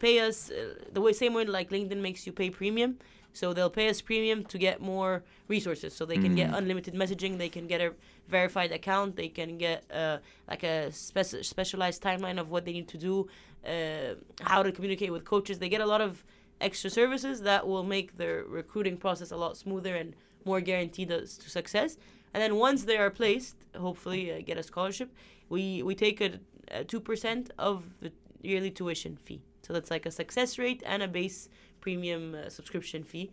pay 0.00 0.20
us 0.20 0.50
uh, 0.50 0.74
the 0.92 1.00
way 1.00 1.12
same 1.12 1.34
way 1.34 1.44
like 1.44 1.70
LinkedIn 1.70 1.98
makes 2.00 2.26
you 2.26 2.32
pay 2.32 2.50
premium. 2.50 2.98
So 3.32 3.52
they'll 3.52 3.70
pay 3.70 3.88
us 3.88 4.00
premium 4.00 4.44
to 4.44 4.58
get 4.58 4.80
more 4.80 5.24
resources. 5.48 5.92
So 5.94 6.04
they 6.06 6.16
can 6.18 6.36
get 6.36 6.50
Mm. 6.50 6.58
unlimited 6.58 6.94
messaging. 6.94 7.36
They 7.38 7.48
can 7.48 7.66
get 7.66 7.80
a 7.80 7.92
verified 8.28 8.70
account. 8.70 9.16
They 9.16 9.28
can 9.28 9.58
get 9.58 9.84
uh, 9.92 10.18
like 10.48 10.62
a 10.62 10.92
spec- 10.92 11.42
specialized 11.44 12.00
timeline 12.02 12.38
of 12.38 12.50
what 12.52 12.64
they 12.64 12.72
need 12.72 12.86
to 12.88 12.98
do, 12.98 13.28
uh, 13.66 14.14
how 14.42 14.62
to 14.62 14.70
communicate 14.70 15.10
with 15.12 15.24
coaches. 15.24 15.58
They 15.58 15.68
get 15.68 15.80
a 15.80 15.86
lot 15.86 16.00
of 16.00 16.22
extra 16.60 16.88
services 16.90 17.42
that 17.42 17.66
will 17.66 17.82
make 17.82 18.16
their 18.18 18.44
recruiting 18.44 18.96
process 18.96 19.32
a 19.32 19.36
lot 19.36 19.56
smoother 19.56 19.96
and 19.96 20.14
more 20.44 20.60
guaranteed 20.60 21.08
to 21.08 21.26
success. 21.26 21.96
And 22.34 22.42
then 22.42 22.56
once 22.56 22.84
they 22.84 22.98
are 22.98 23.10
placed, 23.10 23.56
hopefully 23.76 24.32
uh, 24.32 24.40
get 24.44 24.58
a 24.58 24.62
scholarship. 24.62 25.10
We 25.48 25.82
we 25.82 25.94
take 25.94 26.20
a 26.20 26.30
uh, 26.70 26.82
two 26.86 27.00
percent 27.00 27.50
of 27.58 27.84
the 28.00 28.10
yearly 28.42 28.70
tuition 28.70 29.16
fee. 29.16 29.40
So 29.62 29.72
that's 29.72 29.90
like 29.90 30.04
a 30.04 30.10
success 30.10 30.58
rate 30.58 30.82
and 30.84 31.02
a 31.02 31.08
base 31.08 31.48
premium 31.80 32.34
uh, 32.34 32.50
subscription 32.50 33.04
fee. 33.04 33.30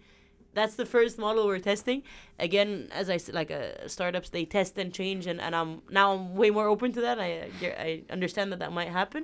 That's 0.54 0.76
the 0.76 0.86
first 0.86 1.18
model 1.18 1.48
we're 1.48 1.60
testing. 1.60 2.04
Again, 2.38 2.90
as 2.92 3.10
I 3.10 3.18
said, 3.18 3.36
like 3.36 3.52
uh, 3.52 3.88
startups, 3.88 4.30
they 4.30 4.46
test 4.46 4.78
and 4.78 4.94
change, 4.94 5.26
and, 5.26 5.42
and 5.42 5.56
I'm 5.56 5.82
now 5.90 6.14
I'm 6.14 6.36
way 6.36 6.52
more 6.52 6.68
open 6.68 6.92
to 6.94 7.02
that. 7.02 7.20
I 7.20 7.50
I 7.88 8.04
understand 8.10 8.52
that 8.52 8.60
that 8.60 8.72
might 8.72 8.90
happen, 8.90 9.24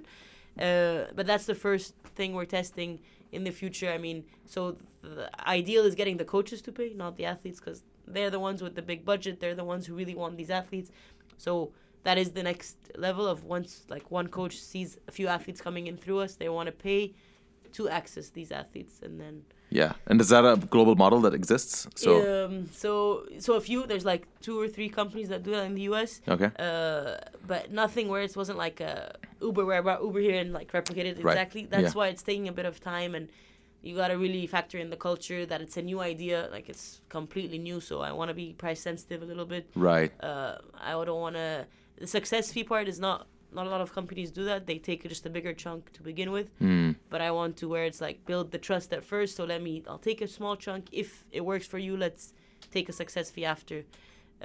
uh, 0.60 1.12
but 1.16 1.28
that's 1.28 1.46
the 1.46 1.56
first 1.56 1.94
thing 2.16 2.34
we're 2.34 2.46
testing 2.46 3.00
in 3.32 3.44
the 3.44 3.52
future. 3.52 3.92
I 3.92 3.98
mean, 3.98 4.24
so 4.46 4.78
the 5.02 5.30
ideal 5.48 5.86
is 5.86 5.96
getting 5.96 6.18
the 6.18 6.26
coaches 6.26 6.62
to 6.64 6.72
pay, 6.72 6.94
not 6.94 7.18
the 7.18 7.26
athletes, 7.26 7.60
because 7.60 7.84
they're 8.08 8.30
the 8.30 8.40
ones 8.40 8.62
with 8.62 8.76
the 8.76 8.82
big 8.82 9.04
budget. 9.06 9.40
They're 9.40 9.56
the 9.56 9.64
ones 9.74 9.86
who 9.86 9.94
really 9.96 10.16
want 10.16 10.38
these 10.38 10.50
athletes. 10.50 10.90
So 11.38 11.72
that 12.04 12.18
is 12.18 12.32
the 12.32 12.44
next 12.44 12.78
level 12.98 13.28
of 13.28 13.44
once 13.44 13.86
like 13.90 14.10
one 14.12 14.28
coach 14.28 14.56
sees 14.58 14.98
a 15.08 15.12
few 15.12 15.28
athletes 15.28 15.60
coming 15.62 15.88
in 15.88 15.98
through 15.98 16.20
us, 16.20 16.36
they 16.36 16.50
want 16.50 16.68
to 16.68 16.72
pay 16.72 17.14
to 17.74 17.90
access 17.90 18.30
these 18.30 18.52
athletes, 18.52 19.02
and 19.04 19.20
then 19.20 19.44
Yeah, 19.70 19.92
and 20.08 20.22
is 20.22 20.30
that 20.30 20.46
a 20.46 20.56
global 20.56 20.96
model 20.96 21.20
that 21.26 21.34
exists? 21.34 21.86
So 21.96 22.46
um, 22.46 22.70
so 22.72 23.26
so 23.40 23.54
a 23.56 23.62
few 23.62 23.86
there's 23.86 24.06
like 24.06 24.24
two 24.40 24.58
or 24.60 24.68
three 24.70 24.88
companies 24.90 25.28
that 25.30 25.44
do 25.44 25.52
that 25.52 25.66
in 25.66 25.76
the 25.76 25.82
U.S. 25.92 26.22
okay, 26.34 26.50
Uh, 26.58 27.18
but 27.46 27.72
nothing 27.72 28.08
where 28.08 28.22
it 28.22 28.36
wasn't 28.38 28.58
like 28.58 28.80
a 28.80 28.94
Uber 29.42 29.66
where 29.66 29.78
I 29.80 29.82
brought 29.82 30.02
Uber 30.02 30.22
here 30.22 30.40
and 30.40 30.54
like 30.54 30.72
replicated 30.72 31.14
Right. 31.22 31.34
exactly. 31.34 31.66
That's 31.70 31.94
Yeah. 31.94 32.00
why 32.00 32.08
it's 32.08 32.24
taking 32.24 32.48
a 32.48 32.54
bit 32.54 32.66
of 32.66 32.80
time 32.80 33.14
and 33.18 33.28
you 33.88 33.96
got 34.02 34.10
to 34.14 34.18
really 34.26 34.46
factor 34.58 34.78
in 34.84 34.90
the 34.96 34.98
culture 35.10 35.42
that 35.52 35.60
it's 35.66 35.78
a 35.78 35.82
new 35.92 36.00
idea, 36.14 36.38
like 36.56 36.68
it's 36.74 36.86
completely 37.18 37.60
new. 37.70 37.78
So 37.90 37.94
I 38.10 38.12
want 38.20 38.28
to 38.34 38.36
be 38.44 38.48
price 38.64 38.82
sensitive 38.90 39.20
a 39.26 39.28
little 39.32 39.46
bit. 39.56 39.64
right, 39.92 40.12
Uh, 40.30 40.54
I 40.90 40.92
don't 41.08 41.22
want 41.28 41.36
to. 41.44 41.66
The 42.02 42.08
success 42.18 42.46
fee 42.54 42.64
part 42.74 42.88
is 42.94 43.00
not. 43.08 43.20
Not 43.58 43.66
a 43.66 43.70
lot 43.76 43.80
of 43.86 43.90
companies 44.00 44.30
do 44.40 44.44
that. 44.52 44.60
They 44.70 44.78
take 44.90 45.00
just 45.14 45.26
a 45.26 45.32
bigger 45.38 45.54
chunk 45.64 45.82
to 45.98 46.02
begin 46.12 46.30
with. 46.38 46.48
Hmm. 46.60 46.92
But 47.14 47.22
I 47.28 47.30
want 47.40 47.54
to 47.62 47.66
where 47.74 47.86
it's 47.90 48.02
like 48.08 48.18
build 48.32 48.46
the 48.56 48.62
trust 48.68 48.88
at 48.98 49.04
first. 49.14 49.32
So 49.38 49.42
let 49.54 49.62
me. 49.68 49.74
I'll 49.90 50.04
take 50.10 50.20
a 50.22 50.28
small 50.28 50.56
chunk. 50.66 50.82
If 50.92 51.10
it 51.38 51.44
works 51.52 51.66
for 51.74 51.80
you, 51.88 51.94
let's 52.06 52.24
take 52.76 52.86
a 52.90 52.96
success 53.02 53.28
fee 53.34 53.46
after. 53.56 53.78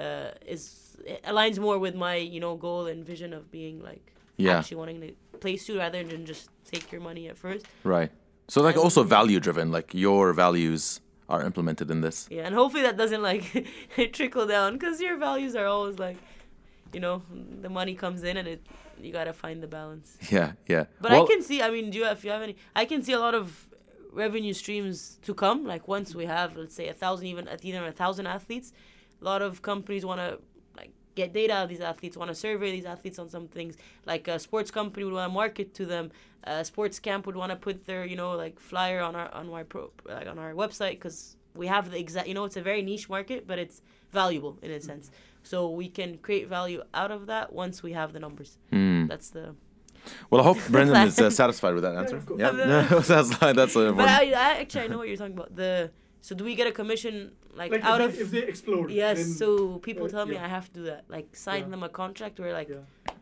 Uh, 0.04 0.30
is 0.54 0.96
it 1.04 1.20
aligns 1.32 1.58
more 1.66 1.78
with 1.86 1.94
my 2.06 2.14
you 2.34 2.40
know 2.44 2.54
goal 2.66 2.86
and 2.92 2.98
vision 3.04 3.30
of 3.38 3.42
being 3.58 3.76
like 3.90 4.04
Yeah. 4.36 4.58
actually 4.58 4.78
wanting 4.82 5.00
to 5.04 5.10
place 5.44 5.62
you 5.68 5.74
rather 5.84 6.02
than 6.12 6.24
just 6.32 6.44
take 6.72 6.84
your 6.92 7.02
money 7.10 7.24
at 7.28 7.36
first. 7.36 7.66
right. 7.84 8.10
So 8.52 8.60
like 8.60 8.76
also 8.76 9.02
value 9.02 9.40
driven, 9.40 9.72
like 9.72 9.94
your 9.94 10.34
values 10.34 11.00
are 11.26 11.42
implemented 11.42 11.90
in 11.90 12.02
this. 12.02 12.28
Yeah, 12.30 12.42
and 12.42 12.54
hopefully 12.54 12.82
that 12.82 12.98
doesn't 12.98 13.22
like 13.22 13.44
trickle 14.12 14.46
down 14.46 14.74
because 14.74 15.00
your 15.00 15.16
values 15.16 15.56
are 15.56 15.64
always 15.64 15.98
like, 15.98 16.18
you 16.92 17.00
know, 17.00 17.22
the 17.62 17.70
money 17.70 17.94
comes 17.94 18.22
in 18.24 18.36
and 18.36 18.46
it 18.46 18.60
you 19.00 19.10
gotta 19.10 19.32
find 19.32 19.62
the 19.62 19.66
balance. 19.66 20.18
Yeah, 20.30 20.52
yeah. 20.68 20.84
But 21.00 21.12
Well, 21.12 21.24
I 21.24 21.26
can 21.26 21.40
see. 21.40 21.62
I 21.62 21.70
mean, 21.70 21.88
do 21.88 21.96
you 21.96 22.04
have, 22.04 22.18
if 22.18 22.26
you 22.26 22.30
have 22.30 22.42
any? 22.42 22.56
I 22.76 22.84
can 22.84 23.02
see 23.02 23.14
a 23.14 23.18
lot 23.18 23.34
of 23.34 23.70
revenue 24.12 24.52
streams 24.52 25.18
to 25.22 25.32
come. 25.32 25.64
Like 25.64 25.88
once 25.88 26.14
we 26.14 26.26
have, 26.26 26.54
let's 26.54 26.74
say, 26.74 26.88
a 26.88 26.92
thousand, 26.92 27.28
even 27.28 27.48
at 27.48 27.64
even 27.64 27.82
a 27.84 27.90
thousand 28.02 28.26
athletes, 28.26 28.74
a 29.22 29.24
lot 29.24 29.40
of 29.40 29.62
companies 29.62 30.04
want 30.04 30.20
to 30.20 30.38
get 31.14 31.32
data 31.32 31.54
of 31.56 31.68
these 31.68 31.80
athletes, 31.80 32.16
want 32.16 32.30
to 32.30 32.34
survey 32.34 32.70
these 32.70 32.84
athletes 32.84 33.18
on 33.18 33.28
some 33.28 33.48
things. 33.48 33.76
Like 34.06 34.28
a 34.28 34.38
sports 34.38 34.70
company 34.70 35.04
would 35.04 35.14
want 35.14 35.30
to 35.30 35.34
market 35.34 35.74
to 35.74 35.86
them. 35.86 36.10
A 36.44 36.64
sports 36.64 36.98
camp 36.98 37.26
would 37.26 37.36
want 37.36 37.50
to 37.50 37.56
put 37.56 37.86
their, 37.86 38.04
you 38.04 38.16
know, 38.16 38.32
like 38.32 38.58
flyer 38.58 39.00
on 39.00 39.14
our 39.14 39.32
on 39.32 39.48
our 39.50 39.64
pro, 39.64 39.90
like 40.06 40.26
on 40.26 40.38
our 40.38 40.52
website 40.54 40.92
because 40.92 41.36
we 41.54 41.66
have 41.66 41.90
the 41.90 41.98
exact. 41.98 42.26
You 42.28 42.34
know, 42.34 42.44
it's 42.44 42.56
a 42.56 42.62
very 42.62 42.82
niche 42.82 43.08
market, 43.08 43.46
but 43.46 43.58
it's 43.58 43.82
valuable 44.10 44.58
in 44.62 44.70
a 44.70 44.80
sense. 44.80 45.10
So 45.42 45.70
we 45.70 45.88
can 45.88 46.18
create 46.18 46.48
value 46.48 46.82
out 46.94 47.10
of 47.10 47.26
that 47.26 47.52
once 47.52 47.82
we 47.82 47.92
have 47.92 48.12
the 48.12 48.20
numbers. 48.20 48.58
hmm. 48.70 49.06
That's 49.06 49.30
the 49.30 49.54
Well, 50.30 50.40
I 50.40 50.44
hope 50.44 50.58
Brendan 50.68 51.06
is 51.06 51.18
uh, 51.18 51.30
satisfied 51.30 51.74
with 51.74 51.82
that 51.84 51.96
answer. 51.96 52.16
of 52.16 52.26
course. 52.26 52.40
Yeah, 52.40 52.50
no, 52.50 52.82
that's 53.00 53.38
that's 53.38 53.76
uh, 53.76 53.92
But. 53.92 54.08
I, 54.08 54.30
I 54.30 54.60
actually 54.60 54.82
I 54.82 54.86
know 54.88 54.98
what 54.98 55.08
you're 55.08 55.16
talking 55.16 55.34
about. 55.34 55.54
The 55.54 55.90
so 56.26 56.30
do 56.38 56.42
we 56.48 56.54
get 56.60 56.66
a 56.66 56.72
commission 56.80 57.14
like, 57.60 57.70
Like 57.72 57.84
out 57.84 58.00
if, 58.00 58.06
of 58.08 58.12
they, 58.16 58.22
if 58.24 58.30
they 58.34 58.42
explode. 58.52 58.90
yes? 58.90 59.18
then- 59.18 59.32
so 59.42 59.46
people 59.88 60.06
uh, 60.06 60.14
tell 60.14 60.24
me 60.26 60.34
yeah. 60.36 60.46
I 60.46 60.48
have 60.56 60.66
to 60.72 60.74
do 60.80 60.84
that. 60.92 61.02
Like 61.16 61.26
sign 61.36 61.62
Yeah. 61.64 61.68
them 61.72 61.82
a 61.82 61.88
contract 62.02 62.34
where 62.40 62.52
like 62.60 62.68
Yeah. 62.70 63.12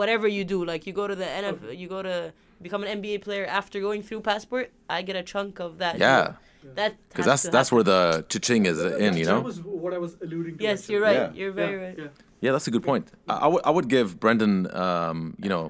whatever 0.00 0.26
you 0.28 0.44
do, 0.44 0.58
like 0.72 0.82
you 0.86 0.92
go 0.92 1.06
to 1.12 1.16
the 1.22 1.24
NF, 1.42 1.58
you 1.80 1.88
go 1.88 2.00
to 2.10 2.32
become 2.62 2.82
an 2.84 2.90
NBA 3.02 3.16
player 3.26 3.46
after 3.46 3.76
going 3.80 4.02
through 4.06 4.20
passport. 4.32 4.66
I 4.88 5.02
get 5.08 5.16
a 5.16 5.22
chunk 5.32 5.58
of 5.66 5.78
that. 5.82 5.98
Yeah. 5.98 6.22
deal. 6.62 6.74
That 6.80 6.92
Because 7.08 7.24
that's 7.30 7.42
that's 7.56 7.70
happen. 7.70 7.76
where 7.76 7.84
the 7.84 8.00
cha-ching 8.28 8.66
is 8.66 8.78
in, 8.78 9.16
you 9.16 9.24
That 9.24 9.32
know. 9.32 9.40
was 9.40 9.58
what 9.84 9.92
I 9.94 9.98
was 10.06 10.12
alluding 10.24 10.58
to. 10.58 10.62
Yes, 10.62 10.80
actually. 10.80 10.92
you're 10.94 11.02
right. 11.08 11.16
Yeah. 11.16 11.32
You're 11.40 11.48
Yeah, 11.56 11.66
very 11.66 11.76
right. 11.84 11.98
yeah. 11.98 12.08
Yeah, 12.44 12.52
that's 12.52 12.68
a 12.68 12.70
good 12.70 12.82
point. 12.90 13.04
I, 13.28 13.34
I 13.46 13.46
would 13.52 13.62
I 13.68 13.70
would 13.76 13.88
give 13.96 14.08
Brendan, 14.22 14.54
um, 14.84 15.18
you 15.44 15.48
know, 15.54 15.64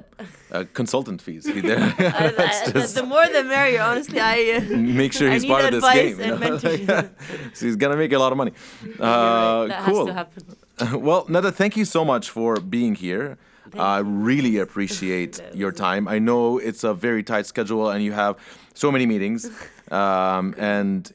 uh, 0.52 0.64
consultant 0.72 1.22
fees. 1.22 1.46
I, 1.48 1.52
I, 1.52 1.62
the- 1.62 2.70
just- 2.74 2.94
the 2.94 3.04
more 3.04 3.26
the 3.28 3.44
merrier. 3.44 3.82
Honestly, 3.82 4.20
I 4.20 4.60
uh, 4.62 4.76
make 4.76 5.12
sure 5.12 5.30
he's 5.30 5.44
part 5.46 5.64
of 5.64 5.72
this 5.80 5.92
game. 5.92 6.20
you 6.20 6.86
know? 6.86 7.08
so 7.54 7.66
he's 7.66 7.76
gonna 7.76 7.96
make 7.96 8.12
a 8.12 8.18
lot 8.18 8.32
of 8.32 8.38
money. 8.38 8.52
Uh, 8.98 9.66
right. 9.70 9.82
cool. 9.84 10.06
has 10.06 10.06
to 10.06 10.84
happen. 10.84 11.02
well, 11.02 11.26
Nada, 11.28 11.52
thank 11.52 11.76
you 11.76 11.84
so 11.84 12.04
much 12.04 12.30
for 12.30 12.56
being 12.56 12.94
here. 12.94 13.38
I 13.78 13.98
really 13.98 14.58
appreciate 14.58 15.40
your 15.54 15.70
time. 15.70 16.08
I 16.08 16.18
know 16.18 16.58
it's 16.58 16.82
a 16.82 16.92
very 16.92 17.22
tight 17.22 17.46
schedule 17.46 17.88
and 17.90 18.02
you 18.02 18.12
have 18.12 18.36
so 18.74 18.90
many 18.90 19.06
meetings. 19.06 19.48
Um, 19.92 20.54
and 20.58 21.12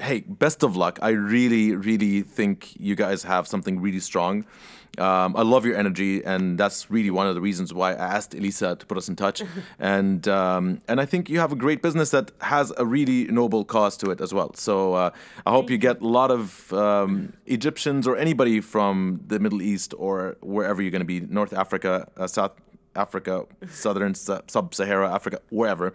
hey, 0.00 0.20
best 0.20 0.62
of 0.62 0.76
luck. 0.76 0.98
I 1.02 1.10
really, 1.10 1.74
really 1.76 2.22
think 2.22 2.74
you 2.78 2.94
guys 2.94 3.22
have 3.24 3.46
something 3.46 3.80
really 3.80 4.00
strong. 4.00 4.46
Um, 4.98 5.34
I 5.36 5.42
love 5.42 5.64
your 5.64 5.76
energy, 5.76 6.22
and 6.22 6.58
that's 6.58 6.90
really 6.90 7.10
one 7.10 7.26
of 7.26 7.34
the 7.34 7.40
reasons 7.40 7.72
why 7.72 7.92
I 7.92 8.16
asked 8.16 8.34
Elissa 8.34 8.76
to 8.76 8.84
put 8.86 8.98
us 8.98 9.08
in 9.08 9.16
touch. 9.16 9.42
and 9.78 10.28
um, 10.28 10.82
and 10.86 11.00
I 11.00 11.06
think 11.06 11.30
you 11.30 11.40
have 11.40 11.52
a 11.52 11.56
great 11.56 11.80
business 11.80 12.10
that 12.10 12.30
has 12.40 12.72
a 12.76 12.84
really 12.84 13.24
noble 13.24 13.64
cause 13.64 13.96
to 13.98 14.10
it 14.10 14.20
as 14.20 14.34
well. 14.34 14.52
So 14.54 14.94
uh, 14.94 15.10
I 15.46 15.50
hope 15.50 15.70
you 15.70 15.78
get 15.78 16.02
a 16.02 16.06
lot 16.06 16.30
of 16.30 16.72
um, 16.74 17.32
Egyptians 17.46 18.06
or 18.06 18.16
anybody 18.16 18.60
from 18.60 19.22
the 19.26 19.38
Middle 19.38 19.62
East 19.62 19.94
or 19.96 20.36
wherever 20.40 20.82
you're 20.82 20.90
going 20.90 21.00
to 21.00 21.06
be, 21.06 21.20
North 21.20 21.54
Africa, 21.54 22.08
uh, 22.18 22.26
South 22.26 22.52
Africa, 22.94 23.46
Southern 23.70 24.14
Sub-Sahara 24.14 25.12
Africa, 25.12 25.40
wherever, 25.50 25.92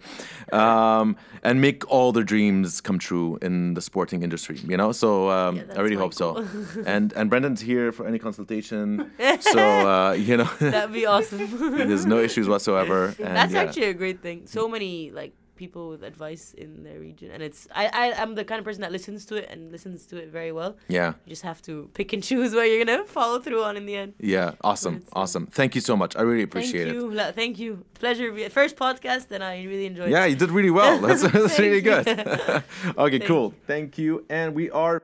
um, 0.52 1.16
and 1.42 1.60
make 1.60 1.88
all 1.90 2.12
their 2.12 2.24
dreams 2.24 2.80
come 2.80 2.98
true 2.98 3.38
in 3.42 3.74
the 3.74 3.80
sporting 3.80 4.22
industry. 4.22 4.58
You 4.66 4.76
know, 4.76 4.92
so 4.92 5.30
um, 5.30 5.56
Yeah, 5.56 5.62
I 5.76 5.80
really 5.80 5.96
hope 5.96 6.14
so. 6.14 6.46
and 6.86 7.12
and 7.12 7.30
Brendan's 7.30 7.60
here 7.60 7.92
for 7.92 8.06
any 8.06 8.18
consultation, 8.18 9.10
so 9.40 9.60
uh, 9.60 10.12
you 10.18 10.36
know, 10.36 10.50
That'd 10.58 10.92
be 10.92 11.06
awesome. 11.06 11.76
there's 11.88 12.06
no 12.06 12.18
issues 12.18 12.48
whatsoever. 12.48 13.14
And 13.18 13.36
That's 13.36 13.52
yeah. 13.52 13.62
actually 13.62 13.84
a 13.84 13.94
great 13.94 14.20
thing. 14.22 14.46
So 14.46 14.68
many 14.68 15.10
like 15.10 15.32
people 15.58 15.90
with 15.90 16.02
advice 16.02 16.54
in 16.54 16.84
their 16.84 16.98
region, 17.00 17.28
and 17.34 17.42
it's 17.42 17.68
I, 17.74 17.84
I 18.02 18.04
I'm 18.22 18.34
the 18.34 18.44
kind 18.44 18.58
of 18.60 18.64
person 18.64 18.80
that 18.82 18.92
listens 18.92 19.26
to 19.26 19.34
it 19.36 19.46
and 19.50 19.70
listens 19.70 20.06
to 20.06 20.16
it 20.16 20.28
very 20.38 20.52
well. 20.52 20.76
yeah, 20.88 21.08
You 21.26 21.30
just 21.36 21.42
have 21.42 21.60
to 21.68 21.90
pick 21.98 22.12
and 22.14 22.22
choose 22.22 22.54
what 22.54 22.62
you're 22.70 22.82
gonna 22.84 23.04
follow 23.04 23.38
through 23.40 23.62
on 23.64 23.76
in 23.76 23.84
the 23.84 23.96
end. 23.96 24.14
yeah, 24.20 24.52
awesome, 24.62 25.02
awesome. 25.12 25.46
Thank 25.60 25.74
you 25.74 25.80
so 25.82 25.94
much. 25.96 26.16
I 26.16 26.22
really 26.22 26.44
appreciate 26.44 26.86
it. 26.88 26.92
thank 26.92 26.96
it. 26.96 27.02
you, 27.02 27.14
La- 27.18 27.32
thank 27.32 27.58
you. 27.58 27.84
Pleasure. 27.94 28.30
be- 28.32 28.48
First 28.48 28.76
podcast, 28.76 29.30
and 29.32 29.42
I 29.42 29.64
really 29.64 29.86
enjoyed. 29.86 30.08
It. 30.08 30.12
Yeah, 30.12 30.24
it. 30.24 30.30
you 30.30 30.36
did 30.36 30.50
really 30.50 30.70
well. 30.70 30.98
That's, 30.98 31.22
that's 31.36 31.58
really 31.58 31.80
good. 31.82 32.06
okay, 32.08 32.62
Thank 33.18 33.24
cool. 33.26 33.52
Thank 33.66 33.98
you. 33.98 34.24
And 34.30 34.54
we 34.54 34.70
are 34.70 35.02